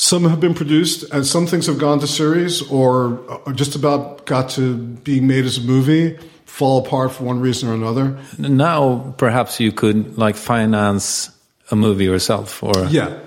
[0.00, 4.24] some have been produced, and some things have gone to series, or uh, just about
[4.24, 4.74] got to
[5.04, 6.16] being made as a movie,
[6.46, 8.16] fall apart for one reason or another.
[8.38, 11.28] Now, perhaps you could like finance
[11.70, 13.18] a movie yourself, or Yeah,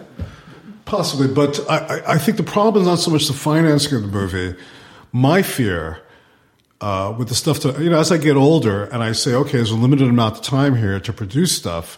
[0.86, 1.28] possibly.
[1.28, 4.08] But I, I- I think the problem is not so much the financing of the
[4.20, 4.56] movie.
[5.12, 6.00] My fear
[6.82, 9.58] uh, with the stuff that, you know, as I get older and I say, okay,
[9.58, 11.98] there's a limited amount of time here to produce stuff,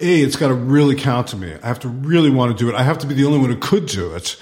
[0.00, 1.54] A, it's got to really count to me.
[1.62, 2.74] I have to really want to do it.
[2.74, 4.36] I have to be the only one who could do it.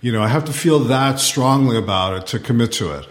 [0.00, 3.06] You know, I have to feel that strongly about it to commit to it.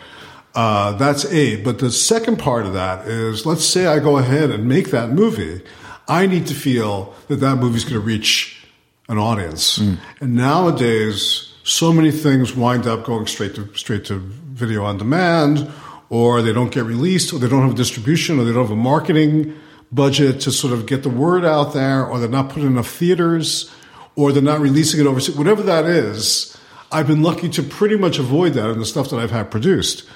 [0.55, 1.61] Uh, that's A.
[1.61, 5.11] But the second part of that is, let's say I go ahead and make that
[5.11, 5.61] movie.
[6.07, 8.65] I need to feel that that movie's going to reach
[9.07, 9.77] an audience.
[10.19, 15.71] And nowadays, so many things wind up going straight to straight to video on demand,
[16.09, 18.75] or they don't get released, or they don't have distribution, or they don't have a
[18.75, 19.55] marketing
[19.91, 23.73] budget to sort of get the word out there, or they're not putting enough theaters,
[24.15, 25.35] or they're not releasing it overseas.
[25.35, 26.55] Whatever that is,
[26.91, 30.07] I've been lucky to pretty much avoid that in the stuff that I've had produced.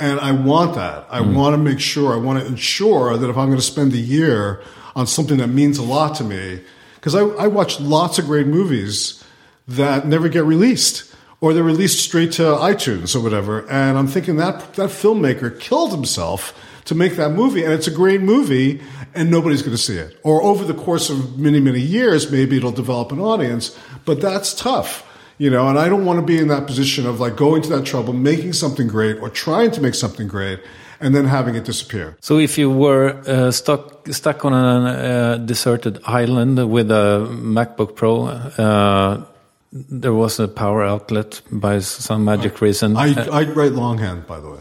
[0.00, 1.06] And I want that.
[1.08, 1.34] I mm.
[1.34, 3.98] want to make sure, I want to ensure that if I'm going to spend a
[3.98, 4.62] year
[4.96, 6.60] on something that means a lot to me,
[6.96, 9.22] because I, I watch lots of great movies
[9.68, 13.68] that never get released or they're released straight to iTunes or whatever.
[13.68, 17.90] And I'm thinking that that filmmaker killed himself to make that movie, and it's a
[17.90, 18.80] great movie,
[19.14, 20.18] and nobody's going to see it.
[20.22, 24.54] Or over the course of many, many years, maybe it'll develop an audience, but that's
[24.54, 25.06] tough.
[25.36, 27.68] You know, and I don't want to be in that position of like going to
[27.70, 30.60] that trouble, making something great or trying to make something great
[31.00, 32.16] and then having it disappear.
[32.20, 37.96] So, if you were uh, stuck stuck on a uh, deserted island with a MacBook
[37.96, 39.24] Pro, uh,
[39.72, 42.96] there was a power outlet by some magic reason.
[42.96, 44.60] I, I write longhand, by the way.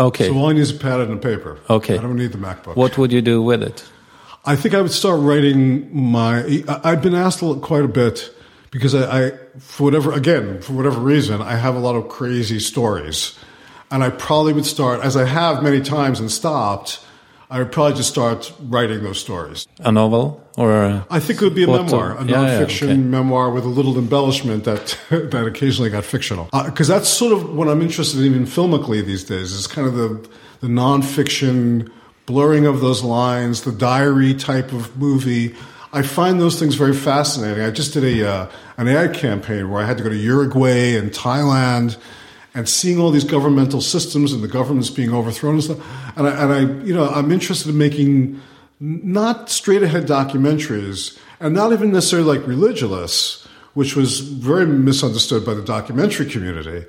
[0.00, 0.28] Okay.
[0.28, 1.58] So all I need is a pad and a paper.
[1.68, 1.96] Okay.
[1.96, 2.76] I don't need the MacBook.
[2.76, 3.84] what would you do with it?
[4.44, 6.64] I think I would start writing my.
[6.82, 8.34] I've been asked quite a bit
[8.70, 12.58] because I, I, for whatever, again, for whatever reason, I have a lot of crazy
[12.58, 13.38] stories,
[13.90, 17.04] and I probably would start, as I have many times and stopped.
[17.50, 19.66] I would probably just start writing those stories.
[19.80, 20.72] A novel or?
[20.84, 21.82] A I think it would be a photo?
[21.82, 22.96] memoir, a Yeah, yeah, nonfiction okay.
[22.96, 26.48] memoir with a little embellishment that that occasionally got fictional.
[26.64, 29.52] Because that's sort of what I'm interested in, even filmically these days.
[29.52, 30.28] Is kind of the
[30.60, 31.90] the nonfiction
[32.26, 35.54] blurring of those lines, the diary type of movie.
[35.92, 37.64] I find those things very fascinating.
[37.64, 40.94] I just did a uh, an ad campaign where I had to go to Uruguay
[40.96, 41.96] and Thailand
[42.54, 46.16] and seeing all these governmental systems and the governments being overthrown and stuff.
[46.16, 48.40] And I, and I you know, I'm interested in making
[48.80, 55.54] not straight ahead documentaries and not even necessarily like Religulous, which was very misunderstood by
[55.54, 56.86] the documentary community.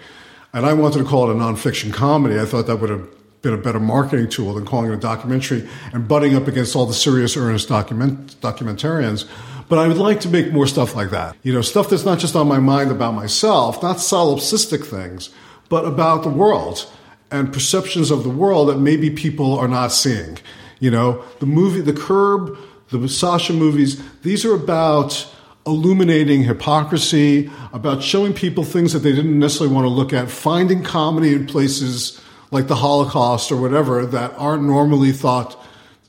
[0.54, 2.40] And I wanted to call it a nonfiction comedy.
[2.40, 3.08] I thought that would have
[3.42, 6.86] been a better marketing tool than calling it a documentary and butting up against all
[6.86, 9.28] the serious, earnest document, documentarians.
[9.70, 11.36] But I would like to make more stuff like that.
[11.44, 15.30] You know, stuff that's not just on my mind about myself, not solipsistic things,
[15.72, 16.86] but about the world
[17.32, 20.38] and perceptions of the world that maybe people are not seeing.
[20.82, 22.58] You know, the movie, The Curb,
[22.90, 25.34] the Sacha movies, these are about
[25.66, 30.84] illuminating hypocrisy, about showing people things that they didn't necessarily want to look at, finding
[30.84, 32.20] comedy in places
[32.52, 35.58] like the Holocaust or whatever that aren't normally thought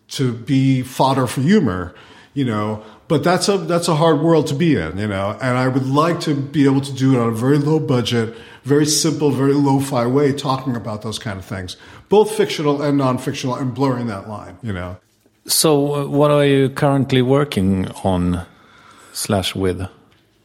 [0.09, 1.95] to be fodder for humor,
[2.35, 2.83] you know.
[3.07, 5.39] But that's a that's a hard world to be in, you know.
[5.41, 8.35] And I would like to be able to do it on a very low budget,
[8.65, 11.77] very simple, very lo-fi way, talking about those kind of things,
[12.09, 14.97] both fictional and non-fictional, and blurring that line, you know.
[15.47, 18.47] So, uh, what are you currently working on
[19.13, 19.89] slash with?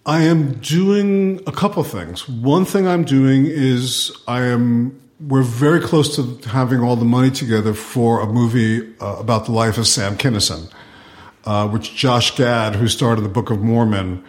[0.06, 2.28] I am doing a couple of things.
[2.28, 7.32] One thing I'm doing is I am we're very close to having all the money
[7.32, 10.72] together for a movie uh, about the life of Sam Kinison,
[11.46, 14.24] uh, which Josh Gad, who started the Book of Mormon,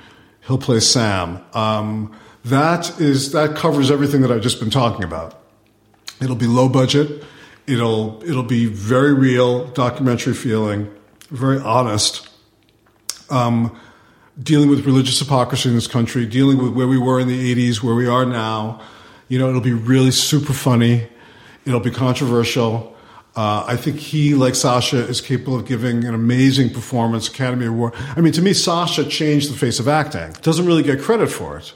[0.47, 1.44] he'll play Sam.
[1.52, 5.40] Um, that is that covers everything that I've just been talking about.
[6.20, 7.24] It'll be low budget.
[7.66, 10.93] It'll it'll be very real, documentary feeling,
[11.31, 12.28] very honest.
[13.31, 13.78] Um,
[14.43, 17.82] dealing with religious hypocrisy in this country, dealing with where we were in the 80s,
[17.82, 18.81] where we are now.
[19.28, 21.09] You know, it'll be really super funny.
[21.66, 22.97] It'll be controversial.
[23.36, 27.94] Uh, I think he, like Sacha, is capable of giving an amazing performance, Academy Award.
[28.16, 30.32] I mean, to me, Sacha changed the face of acting.
[30.43, 31.73] Doesn't really get credit for it.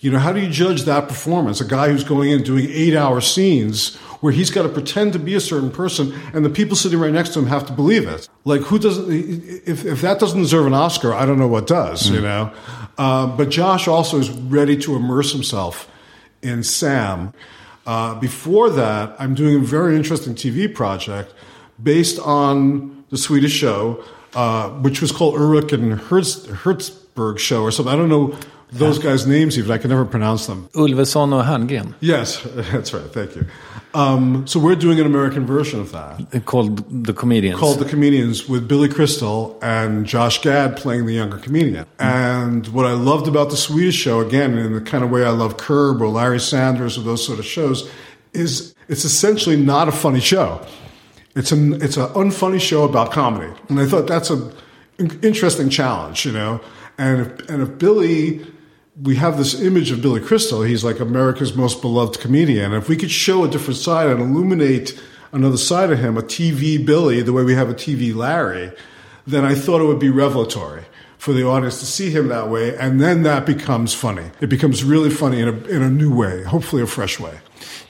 [0.00, 1.60] You know, how do you judge that performance?
[1.60, 5.18] A guy who's going in doing eight hour scenes where he's got to pretend to
[5.18, 8.08] be a certain person and the people sitting right next to him have to believe
[8.08, 8.28] it.
[8.44, 12.08] Like, who doesn't, if, if that doesn't deserve an Oscar, I don't know what does,
[12.08, 12.52] you know?
[12.96, 15.90] Uh, but Josh also is ready to immerse himself
[16.42, 17.34] in Sam.
[17.86, 21.34] Uh, before that, I'm doing a very interesting TV project
[21.82, 24.02] based on the Swedish show,
[24.34, 27.92] uh, which was called Ulrich and Herz, Hertzberg show or something.
[27.92, 28.38] I don't know
[28.72, 29.70] those guys' names even.
[29.70, 30.68] I can never pronounce them.
[30.74, 32.42] Ulveson och Herngren, Yes,
[32.72, 33.12] that's right.
[33.12, 33.44] Thank you.
[33.92, 37.58] Um, so we're doing an American version of that called The Comedians.
[37.58, 41.86] called The Comedians with Billy Crystal and Josh Gad playing the younger comedian.
[41.98, 45.30] And what I loved about the Swedish show, again, in the kind of way I
[45.30, 47.90] love Curb or Larry Sanders or those sort of shows,
[48.32, 50.60] is it's essentially not a funny show.
[51.34, 54.52] It's an it's an unfunny show about comedy, and I thought that's a
[55.22, 56.60] interesting challenge, you know.
[56.98, 58.40] And if, and if Billy,
[59.02, 62.72] we have this image of Billy Crystal, he's like America's most beloved comedian.
[62.72, 65.00] If we could show a different side and illuminate
[65.32, 68.72] another side of him, a TV Billy, the way we have a TV Larry,
[69.26, 70.84] then I thought it would be revelatory
[71.18, 72.76] for the audience to see him that way.
[72.76, 74.30] And then that becomes funny.
[74.40, 77.40] It becomes really funny in a, in a new way, hopefully a fresh way.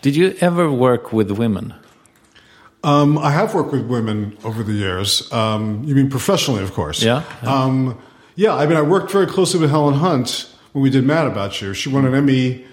[0.02, 1.74] Did you ever work with women?
[2.82, 5.30] Um, I have worked with women over the years.
[5.32, 7.02] Um, you mean professionally, of course.
[7.02, 7.62] Yeah, yeah.
[7.62, 8.00] Um,
[8.36, 11.60] yeah, I mean, I worked very closely with Helen Hunt when we did Mad About
[11.60, 11.74] You.
[11.74, 12.64] She won an Emmy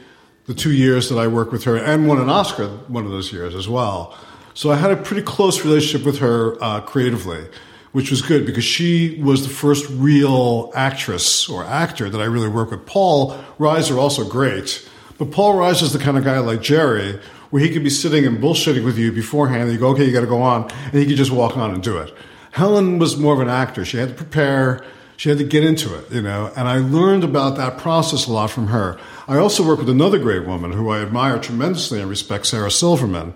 [0.46, 3.34] the two years that I worked with her and won an Oscar one of those
[3.34, 4.18] years as well.
[4.54, 7.48] So I had a pretty close relationship with her uh, creatively,
[7.92, 12.48] which was good because she was the first real actress or actor that I really
[12.48, 12.86] worked with.
[12.86, 14.88] Paul Reiser, also great.
[15.18, 17.20] But Paul Reiser is the kind of guy like Jerry
[17.50, 19.64] where he could be sitting and bullshitting with you beforehand.
[19.64, 20.70] And you go, okay, you got to go on.
[20.86, 22.14] And he could just walk on and do it.
[22.52, 23.86] Helen was more of an actor.
[23.86, 24.84] She had to prepare.
[25.18, 26.52] She had to get into it, you know.
[26.56, 29.00] And I learned about that process a lot from her.
[29.28, 33.34] I also worked with another great woman who I admire tremendously and respect, Sarah Silverman.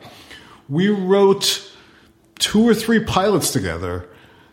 [0.70, 1.70] We wrote
[2.38, 4.08] two or three pilots together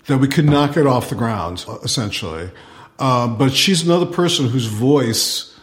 [0.06, 2.50] that we could not get off the ground, essentially.
[2.98, 5.54] Uh, but she's another person whose voice,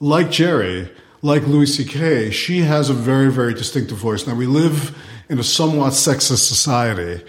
[0.00, 4.26] like Jerry, like Louis C.K., she has a very, very distinctive voice.
[4.26, 4.96] Now, we live
[5.30, 7.24] in a somewhat sexist society,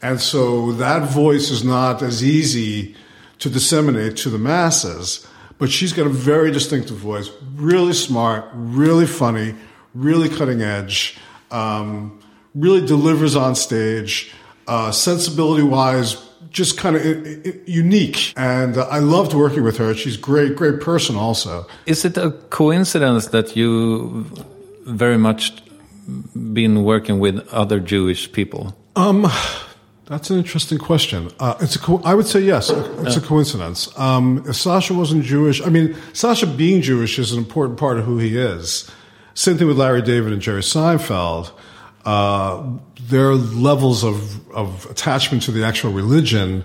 [0.00, 2.96] and so that voice is not as easy
[3.42, 5.26] to disseminate to the masses.
[5.58, 9.54] But she's got a very distinctive voice, really smart, really funny,
[9.94, 11.18] really cutting edge,
[11.50, 12.20] um,
[12.54, 14.32] really delivers on stage,
[14.66, 16.16] uh, sensibility wise,
[16.50, 18.32] just kind of unique.
[18.36, 19.94] And uh, I loved working with her.
[19.94, 21.66] She's great, great person also.
[21.86, 24.26] Is it a coincidence that you
[24.86, 25.52] very much
[26.52, 28.76] been working with other Jewish people?
[28.96, 29.30] Um,
[30.06, 31.30] that's an interesting question.
[31.38, 32.70] Uh, it's a co- I would say yes.
[32.70, 33.96] It's a coincidence.
[33.98, 38.04] Um, if Sacha wasn't Jewish, I mean, Sacha being Jewish is an important part of
[38.04, 38.90] who he is.
[39.34, 41.52] Same thing with Larry David and Jerry Seinfeld.
[42.04, 46.64] Uh, their levels of, of attachment to the actual religion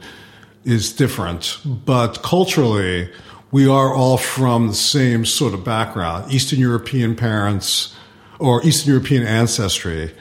[0.65, 3.09] is different, but culturally,
[3.51, 7.95] we are all from the same sort of background Eastern European parents
[8.39, 10.13] or Eastern European ancestry,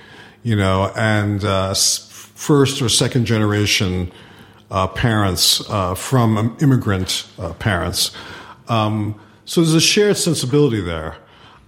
[0.42, 1.74] you know, and uh,
[2.36, 4.12] first or second generation
[4.70, 8.12] uh, parents uh, from immigrant uh, parents.
[8.68, 11.16] Um, so there's a shared sensibility there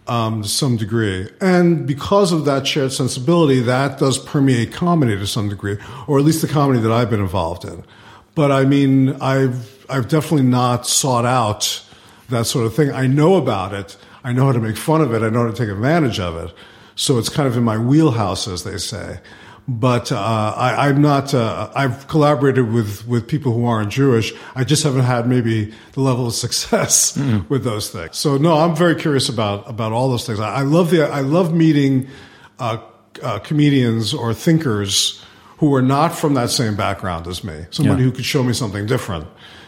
[0.06, 1.28] um, to some degree.
[1.40, 6.24] And because of that shared sensibility, that does permeate comedy to some degree, or at
[6.24, 7.84] least the comedy that I've been involved in.
[8.34, 11.82] But I mean, I've, I've definitely not sought out
[12.28, 12.90] that sort of thing.
[12.90, 13.96] I know about it.
[14.22, 15.22] I know how to make fun of it.
[15.22, 16.54] I know how to take advantage of it.
[16.94, 19.20] So it's kind of in my wheelhouse, as they say.
[19.70, 21.34] But uh, I, am not.
[21.34, 24.32] Uh, I've collaborated with with people who aren't Jewish.
[24.54, 27.46] I just haven't had maybe the level of success mm.
[27.50, 28.16] with those things.
[28.16, 30.40] So no, I'm very curious about about all those things.
[30.40, 31.02] I, I love the.
[31.02, 32.08] I love meeting
[32.58, 32.78] uh,
[33.22, 35.22] uh comedians or thinkers
[35.58, 37.66] who are not from that same background as me.
[37.70, 38.08] Somebody yeah.
[38.08, 39.26] who could show me something different.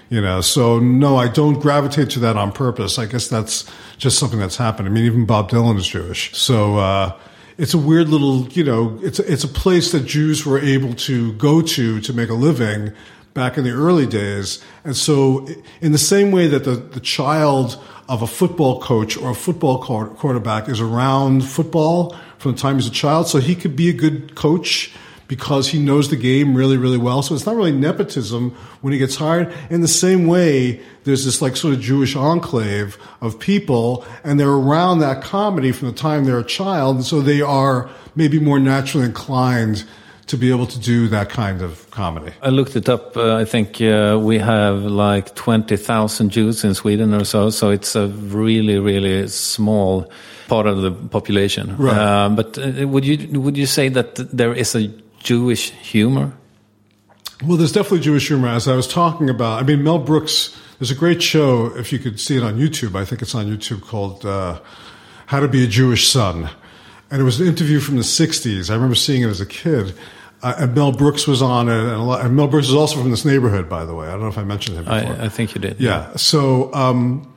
[0.09, 2.99] You know, so no, I don't gravitate to that on purpose.
[2.99, 4.89] I guess that's just something that's happened.
[4.89, 6.37] I mean, even Bob Dylan is Jewish.
[6.37, 7.17] So, uh,
[7.61, 11.35] it's a weird little, you know, it's it's a place that Jews were able to
[11.35, 12.93] go to to make a living
[13.35, 14.65] back in the early days.
[14.83, 15.47] And so,
[15.83, 17.79] in the same way that the, the child
[18.09, 22.87] of a football coach or a football quarterback is around football from the time he's
[22.87, 24.95] a child, so he could be a good coach
[25.31, 27.23] because he knows the game really, really well.
[27.23, 28.51] So it's not really nepotism
[28.81, 29.55] when he gets hired.
[29.71, 34.49] In the same way, there's this like sort of Jewish enclave of people and they're
[34.49, 36.97] around that comedy from the time they're a child.
[36.97, 39.85] And so they are maybe more naturally inclined
[40.27, 42.33] to be able to do that kind of comedy.
[42.43, 43.17] I looked it up.
[43.17, 47.51] Uh, I think uh, we have like 20,000 Jews in Sweden or so.
[47.51, 50.11] So it's a really, really small
[50.51, 51.77] part of the population.
[51.77, 51.97] Right.
[51.97, 54.91] Uh, but uh, would you would you say that there is a
[55.21, 56.33] Jewish humor?
[57.45, 58.49] Well, there's definitely Jewish humor.
[58.49, 61.99] As I was talking about, I mean, Mel Brooks, there's a great show, if you
[61.99, 64.61] could see it on YouTube, I think it's on YouTube, called uh,
[65.27, 66.51] How to Be a Jewish Son.
[67.11, 68.71] And it was an interview from the 60s.
[68.71, 69.95] I remember seeing it as a kid.
[70.43, 71.73] Uh, and Mel Brooks was on it.
[71.73, 74.07] And, lot, and, Mel Brooks is also from this neighborhood, by the way.
[74.07, 74.99] I don't know if I mentioned him before.
[74.99, 75.81] I, I think you did.
[75.81, 76.11] Yeah.
[76.11, 76.17] yeah.
[76.17, 77.35] So um,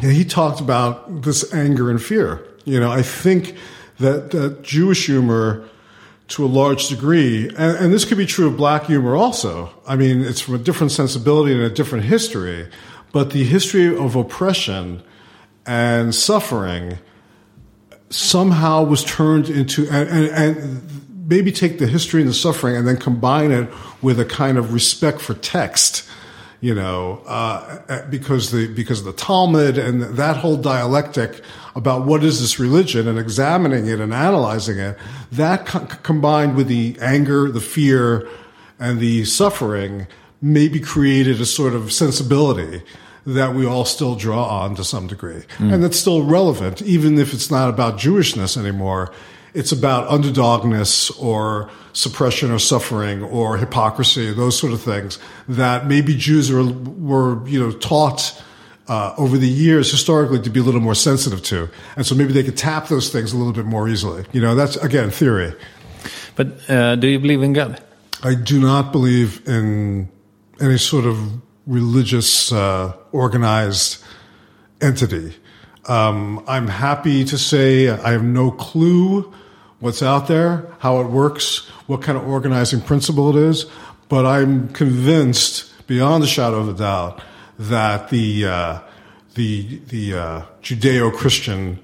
[0.00, 2.46] he talked about this anger and fear.
[2.64, 3.56] You know, I think
[3.98, 5.68] that, that Jewish humor
[6.28, 7.48] to a large degree.
[7.48, 9.70] And, and, this could be true of black humor also.
[9.86, 12.68] I mean, it's from a different sensibility and a different history,
[13.12, 15.02] but the history of oppression
[15.66, 16.98] and suffering
[18.10, 22.86] somehow was turned into, and, and, and maybe take the history and the suffering and
[22.86, 23.68] then combine it
[24.02, 26.07] with a kind of respect for text
[26.60, 31.40] you know, uh, because the because of the Talmud and that whole dialectic
[31.76, 34.98] about what is this religion and examining it and analyzing it,
[35.30, 38.28] that co- combined with the anger, the fear,
[38.80, 40.06] and the suffering,
[40.42, 42.82] maybe created a sort of sensibility
[43.24, 47.32] that we all still draw on to some degree, and that's still relevant, even if
[47.34, 49.12] it's not about Jewishness anymore.
[49.58, 55.18] It's about underdogness or suppression or suffering or hypocrisy, those sort of things
[55.48, 58.40] that maybe Jews are, were, you know, taught
[58.86, 61.68] uh, over the years historically to be a little more sensitive to.
[61.96, 64.24] And so maybe they could tap those things a little bit more easily.
[64.32, 65.52] You know, that's, again, theory.
[66.36, 67.82] But uh, do you believe in God?
[68.22, 70.08] I do not believe in
[70.60, 71.18] any sort of
[71.66, 74.04] religious, uh, organized
[74.80, 75.34] entity.
[75.86, 79.32] Um, I'm happy to say I have no clue
[79.80, 83.66] what's out there, how it works, what kind of organizing principle it is,
[84.08, 87.22] but I'm convinced, beyond a shadow of a doubt,
[87.58, 88.80] that the uh,
[89.34, 91.78] the the uh, Judeo-Christian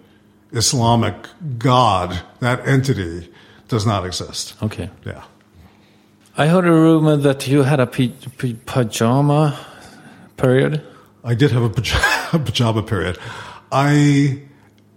[0.52, 1.14] Islamic
[1.58, 3.32] God, that entity,
[3.68, 4.54] does not exist.
[4.62, 4.90] Okay.
[5.04, 5.24] Yeah.
[6.36, 9.58] I heard a rumor that you had a p- p- pajama
[10.36, 10.82] period.
[11.22, 13.18] I did have a pajama, a pajama period.
[13.70, 14.42] I,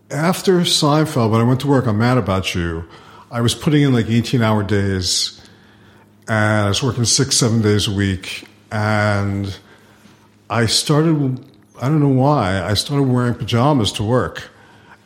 [0.09, 2.88] after Seinfeld, when I went to work on Mad About You,
[3.29, 5.41] I was putting in like 18 hour days
[6.27, 8.47] and I was working six, seven days a week.
[8.71, 9.57] And
[10.49, 11.43] I started,
[11.81, 14.49] I don't know why, I started wearing pajamas to work.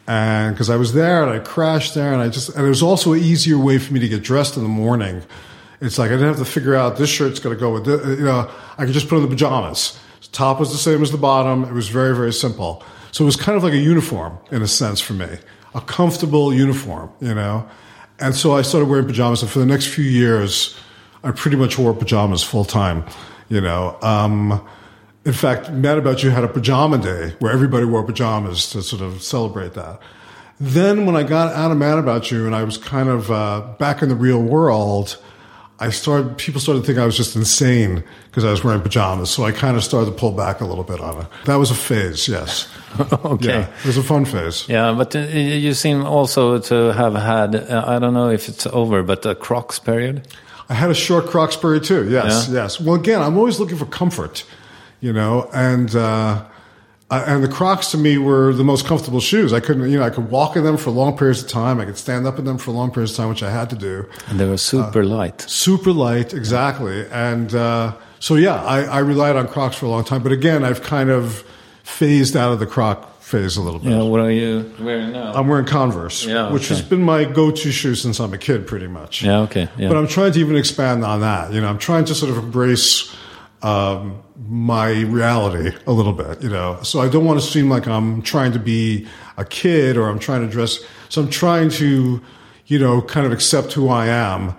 [0.08, 2.84] And because I was there and I crashed there and I just, and it was
[2.84, 5.24] also an easier way for me to get dressed in the morning.
[5.80, 8.20] It's like I didn't have to figure out this shirt's going to go with this.
[8.20, 10.00] You know, I could just put on the pajamas.
[10.32, 11.64] Top was the same as the bottom.
[11.64, 12.84] It was very, very simple.
[13.12, 15.28] So it was kind of like a uniform in a sense for me,
[15.76, 17.70] a comfortable uniform, you know.
[18.20, 20.78] And so I started wearing pajamas, and for the next few years,
[21.24, 23.06] I pretty much wore pajamas full time,
[23.50, 23.98] you know.
[24.02, 24.66] Um,
[25.26, 29.02] in fact, Mad About You had a pajama day where everybody wore pajamas to sort
[29.02, 30.00] of celebrate that.
[30.60, 33.62] Then when I got out of Mad About You and I was kind of uh,
[33.80, 35.18] back in the real world,
[35.82, 39.30] I started, people started to think I was just insane because I was wearing pajamas.
[39.32, 41.28] So I kind of started to pull back a little bit on it.
[41.46, 42.68] That was a phase, yes.
[43.26, 43.48] okay.
[43.48, 44.70] Yeah, it was a fun phase.
[44.70, 48.68] Yeah, but uh, you seem also to have had, uh, I don't know if it's
[48.68, 50.28] over, but a Crocs period.
[50.70, 52.10] I had a short Crocs period too.
[52.10, 52.62] Yes, Yeah?
[52.64, 52.80] yes.
[52.80, 54.46] Well, again, I'm always looking for comfort,
[55.02, 56.46] you know, and uh,
[57.12, 59.52] I- and the Crocs to me were the most comfortable shoes.
[59.54, 61.80] I couldn't, you know, I could walk in them for long periods of time.
[61.80, 63.76] I could stand up in them for long periods of time, which I had to
[63.76, 64.08] do.
[64.30, 65.42] And they were super light.
[65.42, 67.06] Super light, exactly.
[67.12, 70.24] And uh, so, yeah, I, I relied on Crocs for a long time.
[70.24, 71.44] But again, I've kind of
[71.84, 73.92] phased out of the Croc phase a little bit.
[73.92, 75.34] Yeah, what are you wearing now?
[75.34, 78.88] I'm wearing Converse, Yeah, which has been my go-to shoe since I'm a kid, pretty
[78.88, 79.24] much.
[79.24, 79.70] yeah, okay.
[79.78, 79.88] Yeah.
[79.88, 81.54] But I'm trying to even expand on that.
[81.54, 83.14] You know, I'm trying to sort of embrace
[83.64, 86.42] um, my reality a little bit.
[86.42, 89.08] You know, so I don't want to seem like I'm trying to be
[89.38, 90.80] a kid or I'm trying to dress.
[91.10, 92.22] So I'm trying to,
[92.68, 94.56] you know, kind of accept who I am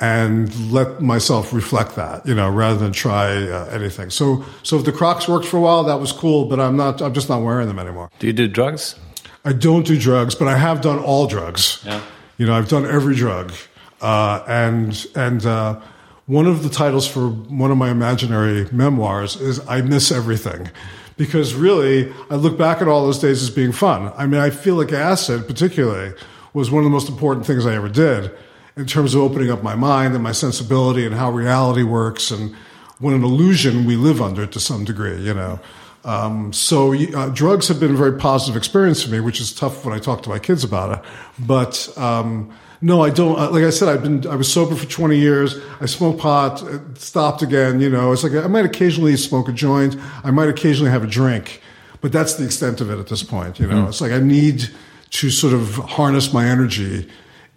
[0.00, 2.26] and let myself reflect that.
[2.26, 4.10] You know, rather than try uh, anything.
[4.10, 6.46] So, so if the Crocs worked for a while, that was cool.
[6.46, 7.00] But I'm not.
[7.02, 8.10] I'm just not wearing them anymore.
[8.18, 8.96] do you do drugs?
[9.44, 11.82] I don't do drugs, but I have done all drugs.
[11.84, 12.00] Yeah.
[12.38, 13.52] You know, I've done every drug,
[14.00, 15.80] uh, and and uh,
[16.26, 20.70] one of the titles for one of my imaginary memoirs is "I Miss Everything,"
[21.16, 24.12] because really, I look back at all those days as being fun.
[24.16, 26.14] I mean, I feel like acid, particularly,
[26.52, 28.30] was one of the most important things I ever did
[28.76, 32.54] in terms of opening up my mind and my sensibility and how reality works and
[32.98, 35.20] what an illusion we live under to some degree.
[35.20, 35.60] You know.
[36.04, 39.84] Um, so uh, drugs have been a very positive experience for me, which is tough
[39.84, 41.04] when I talk to my kids about it.
[41.38, 42.52] But um,
[42.84, 43.38] no, I don't.
[43.38, 45.58] Uh, like I said, I've been I was sober for 20 years.
[45.80, 47.80] I smoked pot, uh, stopped again.
[47.80, 49.96] You know, it's like I might occasionally smoke a joint.
[50.22, 51.62] I might occasionally have a drink,
[52.02, 53.58] but that's the extent of it at this point.
[53.58, 54.68] You know, it's like I need
[55.12, 57.08] to sort of harness my energy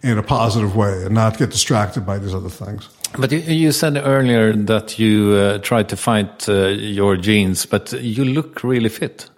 [0.02, 2.88] in a positive way and not get distracted by these other things.
[3.18, 7.92] But you, you said earlier that you uh, tried to fight uh, your genes, but
[7.92, 9.28] you look really fit.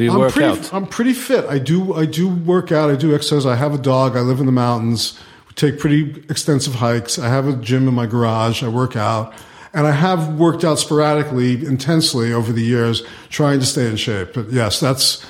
[0.00, 0.72] Do you I'm work pretty, out?
[0.72, 1.44] I'm pretty fit.
[1.44, 1.92] I do.
[1.92, 2.88] I do work out.
[2.88, 3.44] I do exercise.
[3.44, 4.16] I have a dog.
[4.16, 5.20] I live in the mountains.
[5.46, 7.18] We take pretty extensive hikes.
[7.18, 8.62] I have a gym in my garage.
[8.62, 9.34] I work out,
[9.74, 14.32] and I have worked out sporadically, intensely over the years, trying to stay in shape.
[14.32, 15.22] But yes, that's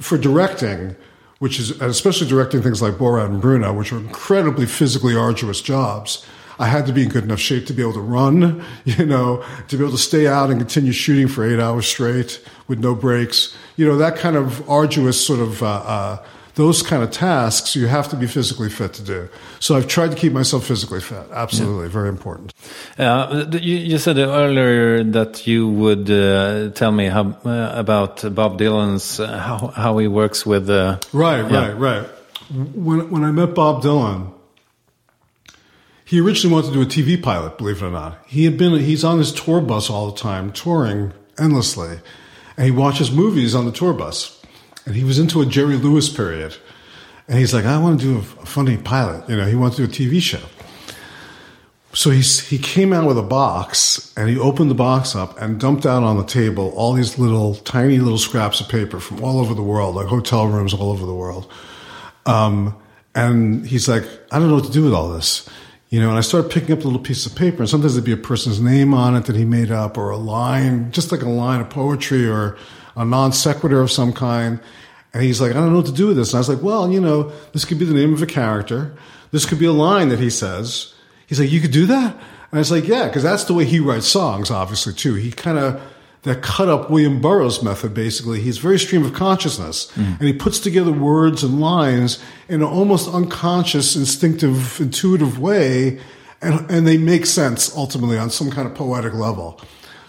[0.00, 0.96] for directing,
[1.38, 6.26] which is especially directing things like Borat and Bruno, which are incredibly physically arduous jobs.
[6.62, 9.44] I had to be in good enough shape to be able to run, you know,
[9.68, 12.30] to be able to stay out and continue shooting for eight hours straight
[12.68, 13.54] with no breaks.
[13.76, 15.66] You know, that kind of arduous sort of uh,
[15.96, 16.16] uh,
[16.54, 19.28] those kind of tasks you have to be physically fit to do.
[19.58, 21.24] So I've tried to keep myself physically fit.
[21.32, 22.52] Absolutely, very important.
[22.98, 28.58] Uh, you, you said earlier that you would uh, tell me how, uh, about Bob
[28.60, 30.68] Dylan's uh, how how he works with.
[30.70, 31.60] Uh, Right, Yeah.
[31.68, 32.06] right, right.
[32.86, 34.18] When when I met Bob Dylan,
[36.12, 37.56] he originally wanted to do a TV pilot.
[37.56, 40.52] Believe it or not, he had been he's on his tour bus all the time,
[40.52, 42.00] touring endlessly,
[42.58, 44.38] and he watches movies on the tour bus.
[44.84, 46.54] And he was into a Jerry Lewis period,
[47.28, 49.26] and he's like, I want to do a, funny pilot.
[49.26, 50.42] You know, he wants to do a TV show.
[51.94, 55.58] So he's, he came out with a box and he opened the box up and
[55.58, 59.40] dumped out on the table all these little, tiny little scraps of paper from all
[59.40, 61.50] over the world, like hotel rooms all over the world.
[62.26, 62.76] Um,
[63.14, 65.48] and he's like, I don't know what to do with all this.
[65.92, 68.02] You know, and I started picking up a little piece of paper, and sometimes there'd
[68.06, 71.20] be a person's name on it that he made up, or a line, just like
[71.20, 72.56] a line of poetry, or
[72.96, 74.58] a non sequitur of some kind.
[75.12, 76.30] And he's like, I don't know what to do with this.
[76.30, 78.96] And I was like, well, you know, this could be the name of a character.
[79.32, 80.94] This could be a line that he says.
[81.26, 82.14] He's like, you could do that?
[82.14, 85.12] And I was like, yeah, because that's the way he writes songs, obviously, too.
[85.16, 85.78] He kind of,
[86.22, 88.40] that cut up William Burroughs method, basically.
[88.40, 89.90] He's very stream of consciousness.
[89.94, 90.18] Mm.
[90.20, 96.00] And he puts together words and lines in an almost unconscious, instinctive, intuitive way.
[96.40, 99.60] And, and they make sense ultimately on some kind of poetic level.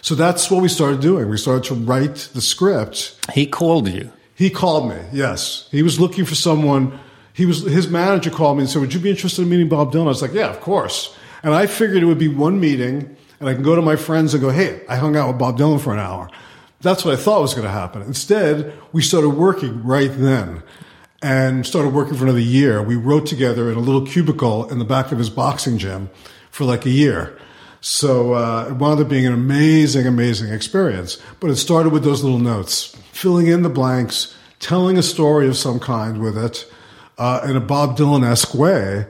[0.02, 1.30] So that's what we started doing.
[1.30, 3.18] We started to write the script.
[3.34, 4.12] he called you.
[4.36, 4.98] He called me.
[5.12, 7.00] Yes, he was looking for someone.
[7.34, 9.94] He was his manager called me and said, "Would you be interested in meeting Bob
[9.94, 13.16] Dylan?" I was like, "Yeah, of course." And I figured it would be one meeting,
[13.44, 15.58] and I can go to my friends and go, "Hey, I hung out with Bob
[15.58, 16.30] Dylan for an hour."
[16.82, 18.02] That's what I thought was going to happen.
[18.02, 20.64] Instead, we started working right then,
[21.22, 22.82] and started working for another year.
[22.82, 26.10] We wrote together in a little cubicle in the back of his boxing gym
[26.52, 27.38] for like a year.
[27.80, 31.18] So uh, it wound up being an amazing, amazing experience.
[31.40, 35.58] But it started with those little notes, filling in the blanks, telling a story of
[35.58, 36.66] some kind with it
[37.18, 39.06] uh, in a Bob Dylan esque way,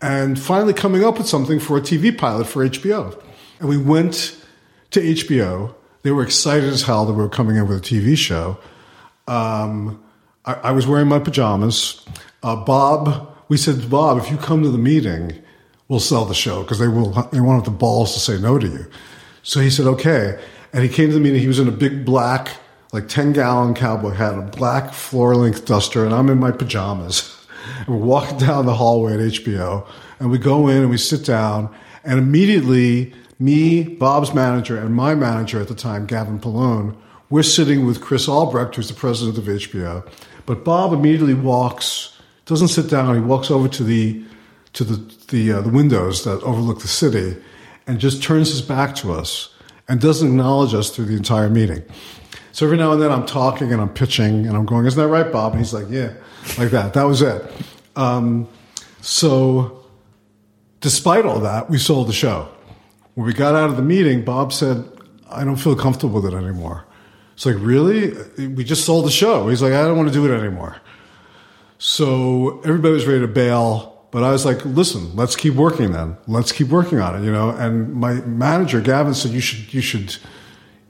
[0.00, 3.22] and finally coming up with something for a TV pilot for HBO.
[3.58, 4.36] And we went
[4.90, 5.74] to HBO.
[6.02, 8.58] They were excited as hell that we were coming in with a TV show.
[9.26, 10.02] Um,
[10.44, 12.04] I, I was wearing my pajamas.
[12.42, 15.42] Uh, Bob, we said, Bob, if you come to the meeting,
[15.88, 17.10] we'll sell the show because they will.
[17.32, 18.86] They won't have the balls to say no to you.
[19.42, 20.40] So he said, okay.
[20.72, 21.40] And he came to the meeting.
[21.40, 22.56] He was in a big black,
[22.92, 27.32] like ten gallon cowboy hat, a black floor length duster, and I'm in my pajamas.
[27.80, 29.86] And we're walking down the hallway at HBO,
[30.20, 31.74] and we go in and we sit down,
[32.04, 36.96] and immediately me, Bob's manager, and my manager at the time, Gavin Polone,
[37.28, 40.08] we're sitting with Chris Albrecht, who's the president of HBO.
[40.46, 44.22] But Bob immediately walks, doesn't sit down, he walks over to the
[44.74, 44.96] to the
[45.28, 47.36] the, uh, the windows that overlook the city,
[47.86, 49.52] and just turns his back to us
[49.88, 51.82] and doesn't acknowledge us through the entire meeting.
[52.52, 55.08] So every now and then I'm talking and I'm pitching and I'm going, "Isn't that
[55.08, 56.12] right, Bob?" And he's like, "Yeah,"
[56.58, 56.94] like that.
[56.94, 57.44] That was it.
[57.96, 58.48] Um,
[59.00, 59.84] so,
[60.80, 62.48] despite all that, we sold the show.
[63.16, 64.84] When we got out of the meeting, Bob said,
[65.28, 66.86] "I don't feel comfortable with it anymore."
[67.36, 68.12] It's like, really?
[68.48, 69.48] We just sold the show.
[69.48, 70.76] He's like, I don't want to do it anymore.
[71.76, 76.16] So everybody was ready to bail, but I was like, listen, let's keep working then.
[76.26, 77.50] Let's keep working on it, you know.
[77.50, 80.16] And my manager, Gavin, said, you should, you should,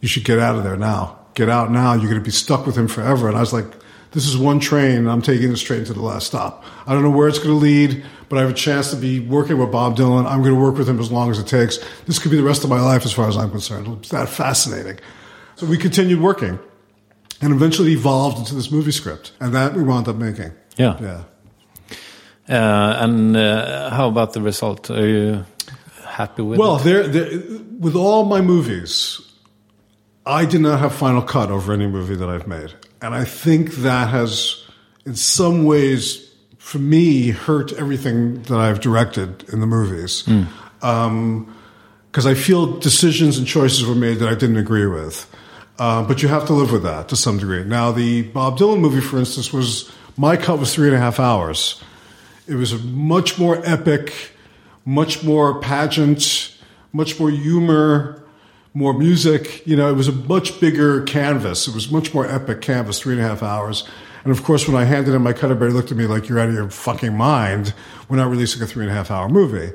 [0.01, 1.19] you should get out of there now.
[1.35, 1.95] Get out now.
[1.95, 3.27] You're going to be stuck with him forever.
[3.27, 3.67] And I was like,
[4.13, 5.09] this is one train.
[5.09, 6.65] I'm taking this train to the last stop.
[6.87, 9.21] I don't know where it's going to lead, but I have a chance to be
[9.21, 10.27] working with Bob Dylan.
[10.27, 11.79] I'm going to work with him as long as it takes.
[12.07, 13.87] This could be the rest of my life as far as I'm concerned.
[13.99, 14.99] It's that fascinating.
[15.57, 16.59] So we continued working
[17.41, 19.33] and eventually evolved into this movie script.
[19.41, 20.53] And that we wound up making.
[20.77, 20.99] Yeah.
[21.01, 21.25] Yeah.
[22.49, 24.91] Uh, and uh, how about the result?
[24.91, 25.45] Are you
[26.05, 27.03] happy with Well, there,
[27.81, 29.21] with all my movies,
[30.25, 32.73] I did not have final cut over any movie that I've made,
[33.03, 34.65] and I think that has,
[35.05, 36.26] in some ways,
[36.67, 40.25] for me, hurt everything that I've directed in the movies.
[40.81, 45.33] Because I feel decisions and choices were made that I didn't agree with.
[45.79, 47.63] Uh, but you have to live with that to some degree.
[47.63, 51.21] Now, the Bob Dylan movie, for instance, was my cut was three and a half
[51.21, 51.81] hours.
[52.49, 54.33] It was a much more epic,
[54.85, 56.53] much more pageant,
[56.93, 58.25] much more humor,
[58.75, 59.65] more music.
[59.69, 61.69] You know, it was a much bigger canvas.
[61.69, 63.89] It was much more epic canvas, three and a half hours.
[64.27, 66.41] And of course, when I handed him my cut, everybody looked at me like, you're
[66.41, 67.73] out of your fucking mind.
[68.09, 69.73] We're not releasing a three and a half hour movie.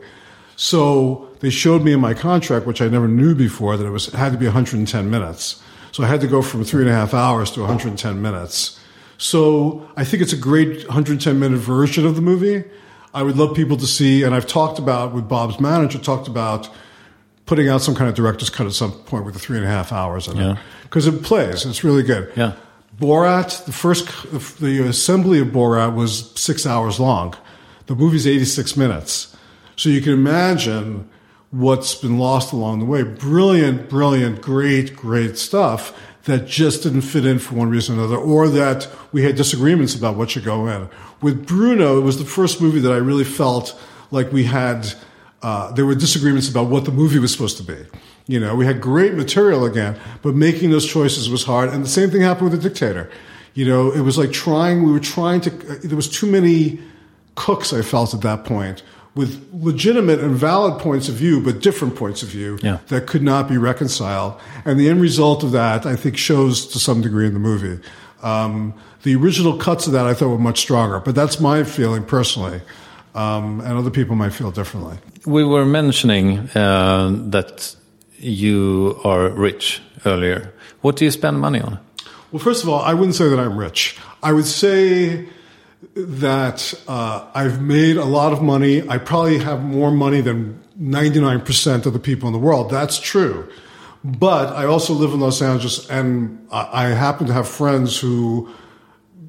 [0.57, 4.09] So they showed me in my contract, which I never knew before, that it was
[4.09, 5.61] it had to be 110 minutes.
[5.93, 8.77] So I had to go from three and a half hours to 110 minutes.
[9.17, 12.63] So I think it's a great 110 minute version of the movie.
[13.13, 16.69] I would love people to see, and I've talked about with Bob's manager, talked about
[17.45, 19.69] putting out some kind of director's cut at some point with the three and a
[19.69, 20.51] half hours in Yeah.
[20.53, 21.65] it because it plays.
[21.65, 22.31] It's really good.
[22.35, 22.53] Yeah.
[22.99, 24.07] Borat, the first,
[24.59, 27.35] the assembly of Borat was six hours long.
[27.87, 29.35] The movie's 86 minutes.
[29.75, 31.09] So you can imagine
[31.51, 33.03] what's been lost along the way.
[33.03, 38.17] Brilliant, brilliant, great, great stuff that just didn't fit in for one reason or another,
[38.17, 40.87] or that we had disagreements about what should go in.
[41.21, 43.79] With Bruno, it was the first movie that I really felt
[44.11, 44.93] like we had,
[45.41, 47.85] uh, there were disagreements about what the movie was supposed to be.
[48.31, 51.67] You know, we had great material again, but making those choices was hard.
[51.69, 53.09] And the same thing happened with The Dictator.
[53.55, 56.79] You know, it was like trying, we were trying to, uh, there was too many
[57.35, 58.83] cooks, I felt at that point,
[59.15, 62.77] with legitimate and valid points of view, but different points of view Yeah.
[62.87, 64.35] that could not be reconciled.
[64.63, 67.79] And the end result of that, I think, shows to some degree in the movie.
[68.23, 72.03] Um, the original cuts of that I thought were much stronger, but that's my feeling
[72.05, 72.61] personally.
[73.13, 74.95] Um, and other people might feel differently.
[75.25, 77.75] We were mentioning uh, that
[78.21, 80.53] you are rich earlier.
[80.81, 81.79] What do you spend money on?
[82.31, 83.97] Well, first of all, I wouldn't say that I'm rich.
[84.23, 85.27] I would say
[85.95, 88.87] that uh, I've made a lot of money.
[88.87, 92.69] I probably have more money than 99% of the people in the world.
[92.69, 93.49] That's true.
[94.03, 98.49] But I also live in Los Angeles, and I happen to have friends who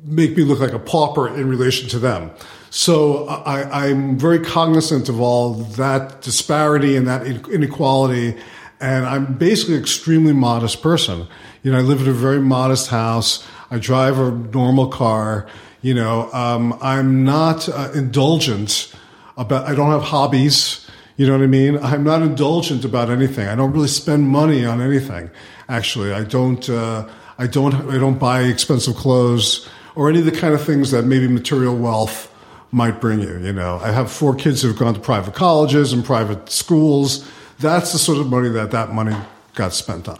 [0.05, 2.31] make me look like a pauper in relation to them.
[2.71, 8.39] So I, I'm very cognizant of all that disparity and that inequality.
[8.83, 11.29] And I'm basically an extremely modest person.
[11.63, 13.47] You know, I live in a very modest house.
[13.71, 15.47] I drive a normal car.
[15.81, 18.93] You know, um, I'm not uh, indulgent
[19.37, 20.87] about, I don't have hobbies.
[21.17, 21.79] You know what I mean?
[21.79, 23.47] I'm not indulgent about anything.
[23.47, 25.31] I don't really spend money on anything.
[25.69, 26.69] Actually, I don't.
[26.69, 27.75] Uh, I don't.
[27.75, 31.77] I don't buy expensive clothes or any of the kind of things that maybe material
[31.77, 32.33] wealth
[32.71, 33.39] might bring you.
[33.39, 37.29] You know, I have four kids who've gone to private colleges and private schools.
[37.63, 39.17] That's the sort of money that that money
[39.55, 40.19] got spent on.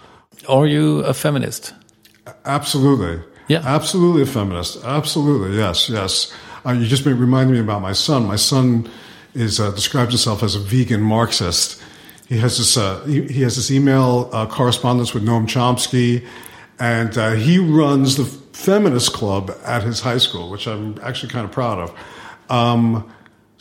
[0.49, 1.75] Are you a feminist?
[2.45, 3.23] Absolutely.
[3.49, 3.63] Yeah.
[3.65, 4.83] Absolutely a feminist.
[4.85, 5.57] Absolutely.
[5.57, 5.89] Yes.
[5.89, 6.33] Yes.
[6.65, 8.27] Uh, you just reminded me about my son.
[8.27, 8.89] My son
[9.35, 11.83] is uh, describes himself as a vegan Marxist.
[12.29, 16.27] He has this uh, he, he has this email uh, correspondence with Noam Chomsky,
[16.79, 21.45] and uh, he runs the feminist club at his high school, which I'm actually kind
[21.45, 21.95] of proud of.
[22.49, 23.13] Um,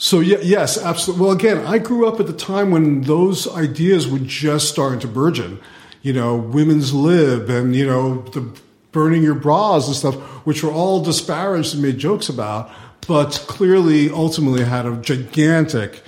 [0.02, 1.24] so yeah, yes, absolutely.
[1.24, 5.08] Well, again, I grew up at the time when those ideas were just starting to
[5.08, 5.60] burgeon.
[6.02, 8.52] You know, women's lib and you know the
[8.92, 12.72] burning your bras and stuff, which were all disparaged and made jokes about,
[13.08, 16.02] but clearly, ultimately, had a gigantic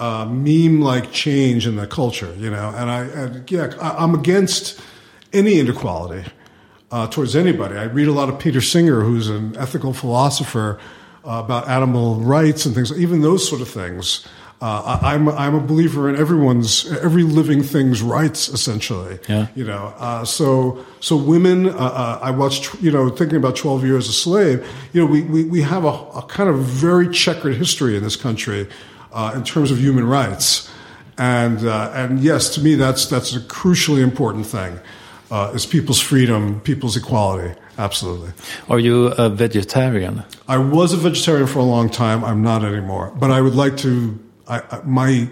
[0.00, 2.34] uh, meme-like change in the culture.
[2.36, 4.80] You know, and I, and yeah, I, I'm against
[5.32, 6.28] any inequality
[6.90, 7.76] uh, towards anybody.
[7.76, 10.80] I read a lot of Peter Singer, who's an ethical philosopher
[11.26, 14.26] uh, about animal rights and things, even those sort of things.
[14.58, 19.18] Uh, I, I'm I'm a believer in everyone's every living thing's rights, essentially.
[19.28, 19.48] Yeah.
[19.54, 21.68] You know, uh, so so women.
[21.68, 24.66] Uh, uh, I watched, you know, thinking about Twelve Years a Slave.
[24.94, 28.16] You know, we we, we have a, a kind of very checkered history in this
[28.16, 28.66] country
[29.12, 30.70] uh, in terms of human rights,
[31.18, 34.80] and uh, and yes, to me, that's that's a crucially important thing.
[35.30, 37.52] Uh, is people's freedom, people's equality.
[37.78, 38.32] Absolutely.
[38.68, 40.24] Are you a vegetarian?
[40.48, 42.24] I was a vegetarian for a long time.
[42.24, 43.12] I'm not anymore.
[43.16, 44.18] But I would like to.
[44.48, 45.28] I, I, my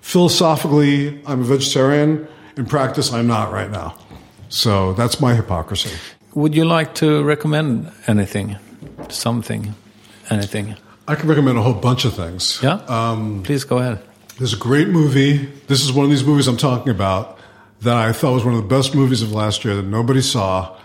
[0.00, 2.26] philosophically, I'm a vegetarian.
[2.56, 3.98] In practice, I'm not right now.
[4.48, 5.90] So that's my hypocrisy.
[6.34, 8.56] Would you like to recommend anything,
[9.08, 9.74] something,
[10.30, 10.76] anything?
[11.06, 12.60] I can recommend a whole bunch of things.
[12.62, 12.74] Yeah.
[12.88, 14.02] Um, Please go ahead.
[14.38, 15.46] There's a great movie.
[15.68, 17.38] This is one of these movies I'm talking about
[17.82, 20.76] that I thought was one of the best movies of last year that nobody saw.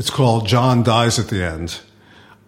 [0.00, 1.78] It's called John Dies at the End.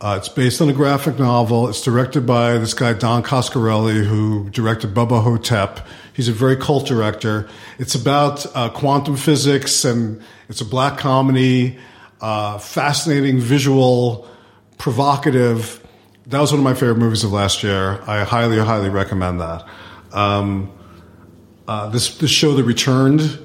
[0.00, 1.68] Uh, it's based on a graphic novel.
[1.68, 5.86] It's directed by this guy, Don Coscarelli, who directed Bubba Ho-Tep.
[6.14, 7.50] He's a very cult director.
[7.78, 11.78] It's about uh, quantum physics and it's a black comedy,
[12.22, 14.26] uh, fascinating visual,
[14.78, 15.86] provocative.
[16.28, 18.00] That was one of my favorite movies of last year.
[18.06, 19.68] I highly, highly recommend that.
[20.10, 20.72] Um,
[21.68, 23.38] uh, this this show, The Returned,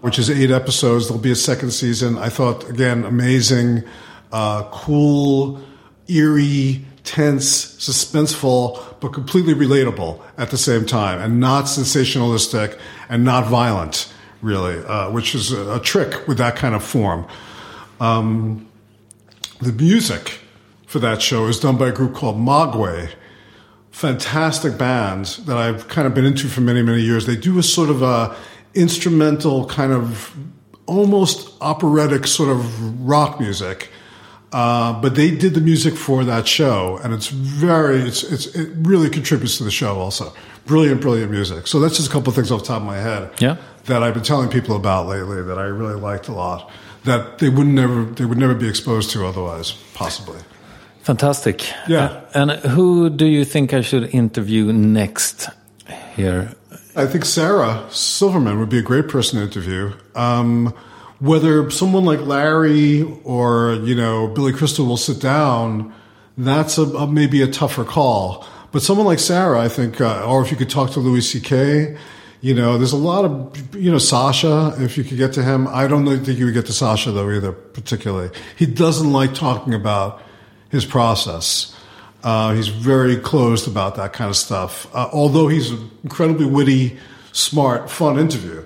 [0.00, 1.08] which is eight episodes.
[1.08, 2.18] There'll be a second season.
[2.18, 3.84] I thought again amazing,
[4.32, 5.60] uh, cool,
[6.08, 13.46] eerie, tense, suspenseful, but completely relatable at the same time, and not sensationalistic and not
[13.46, 14.12] violent,
[14.42, 17.26] really, uh, which is a, a trick with that kind of form.
[18.00, 18.68] Um,
[19.60, 20.40] the music
[20.86, 23.10] for that show is done by a group called Mogwai
[23.98, 27.26] fantastic band that I've kind of been into for many, many years.
[27.26, 28.36] They do a sort of a
[28.78, 30.34] instrumental kind of
[30.86, 33.90] almost operatic sort of rock music.
[34.50, 38.70] Uh, but they did the music for that show, and it's very, it's, it's, it
[38.78, 40.32] really contributes to the show also.
[40.64, 41.66] Brilliant, brilliant music.
[41.66, 43.56] So that's just a couple of things off the top of my head Yeah.
[43.84, 46.70] that I've been telling people about lately that I really liked a lot
[47.04, 50.40] that they would never they would never be exposed to otherwise, possibly.
[51.02, 51.66] Fantastic.
[51.86, 52.04] Yeah.
[52.04, 55.48] Uh, and who do you think I should interview next
[56.16, 56.52] here?
[56.98, 59.92] I think Sarah Silverman would be a great person to interview.
[60.16, 60.74] Um,
[61.20, 65.94] whether someone like Larry or you know Billy Crystal will sit down,
[66.36, 68.44] that's a, a maybe a tougher call.
[68.72, 71.96] But someone like Sarah, I think, uh, or if you could talk to Louis C.K.,
[72.40, 74.74] you know, there's a lot of you know Sacha.
[74.78, 77.30] If you could get to him, I don't think you would get to Sacha though
[77.30, 77.52] either.
[77.52, 80.20] Particularly, he doesn't like talking about
[80.68, 81.77] his process.
[82.28, 84.86] Uh, he's very closed about that kind of stuff.
[84.94, 86.98] Uh, although he's an incredibly witty,
[87.32, 88.62] smart, fun interview.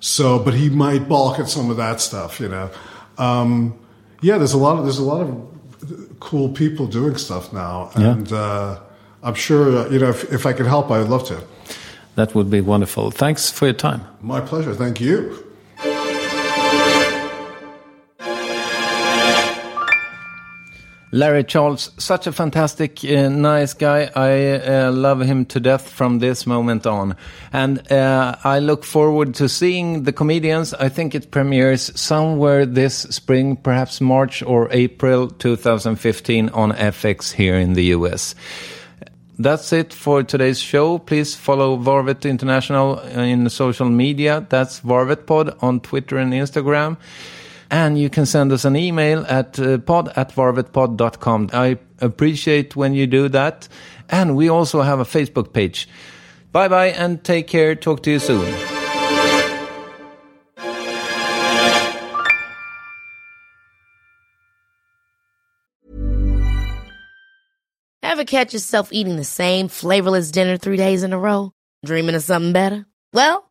[0.00, 2.70] So, but he might balk at some of that stuff, you know.
[3.18, 3.78] Um,
[4.22, 5.28] yeah, there's a lot of there's a lot of
[6.20, 8.80] cool people doing stuff now, and uh,
[9.22, 11.36] I'm sure uh, you know if, if I could help, I'd love to.
[12.14, 13.10] That would be wonderful.
[13.10, 14.00] Thanks for your time.
[14.22, 14.74] My pleasure.
[14.74, 15.51] Thank you.
[21.14, 24.10] Larry Charles, such a fantastic, uh, nice guy.
[24.16, 27.16] I uh, love him to death from this moment on.
[27.52, 30.72] And uh, I look forward to seeing the comedians.
[30.72, 37.56] I think it premieres somewhere this spring, perhaps March or April 2015 on FX here
[37.56, 38.34] in the US.
[39.38, 40.96] That's it for today's show.
[40.96, 44.46] Please follow Varvet International in social media.
[44.48, 46.96] That's VarvetPod on Twitter and Instagram.
[47.72, 51.50] And you can send us an email at uh, pod at varvetpod.com.
[51.54, 53.66] I appreciate when you do that.
[54.10, 55.88] And we also have a Facebook page.
[56.52, 57.74] Bye bye and take care.
[57.74, 58.44] Talk to you soon.
[68.02, 71.52] Ever catch yourself eating the same flavorless dinner three days in a row?
[71.86, 72.84] Dreaming of something better?
[73.14, 73.50] Well,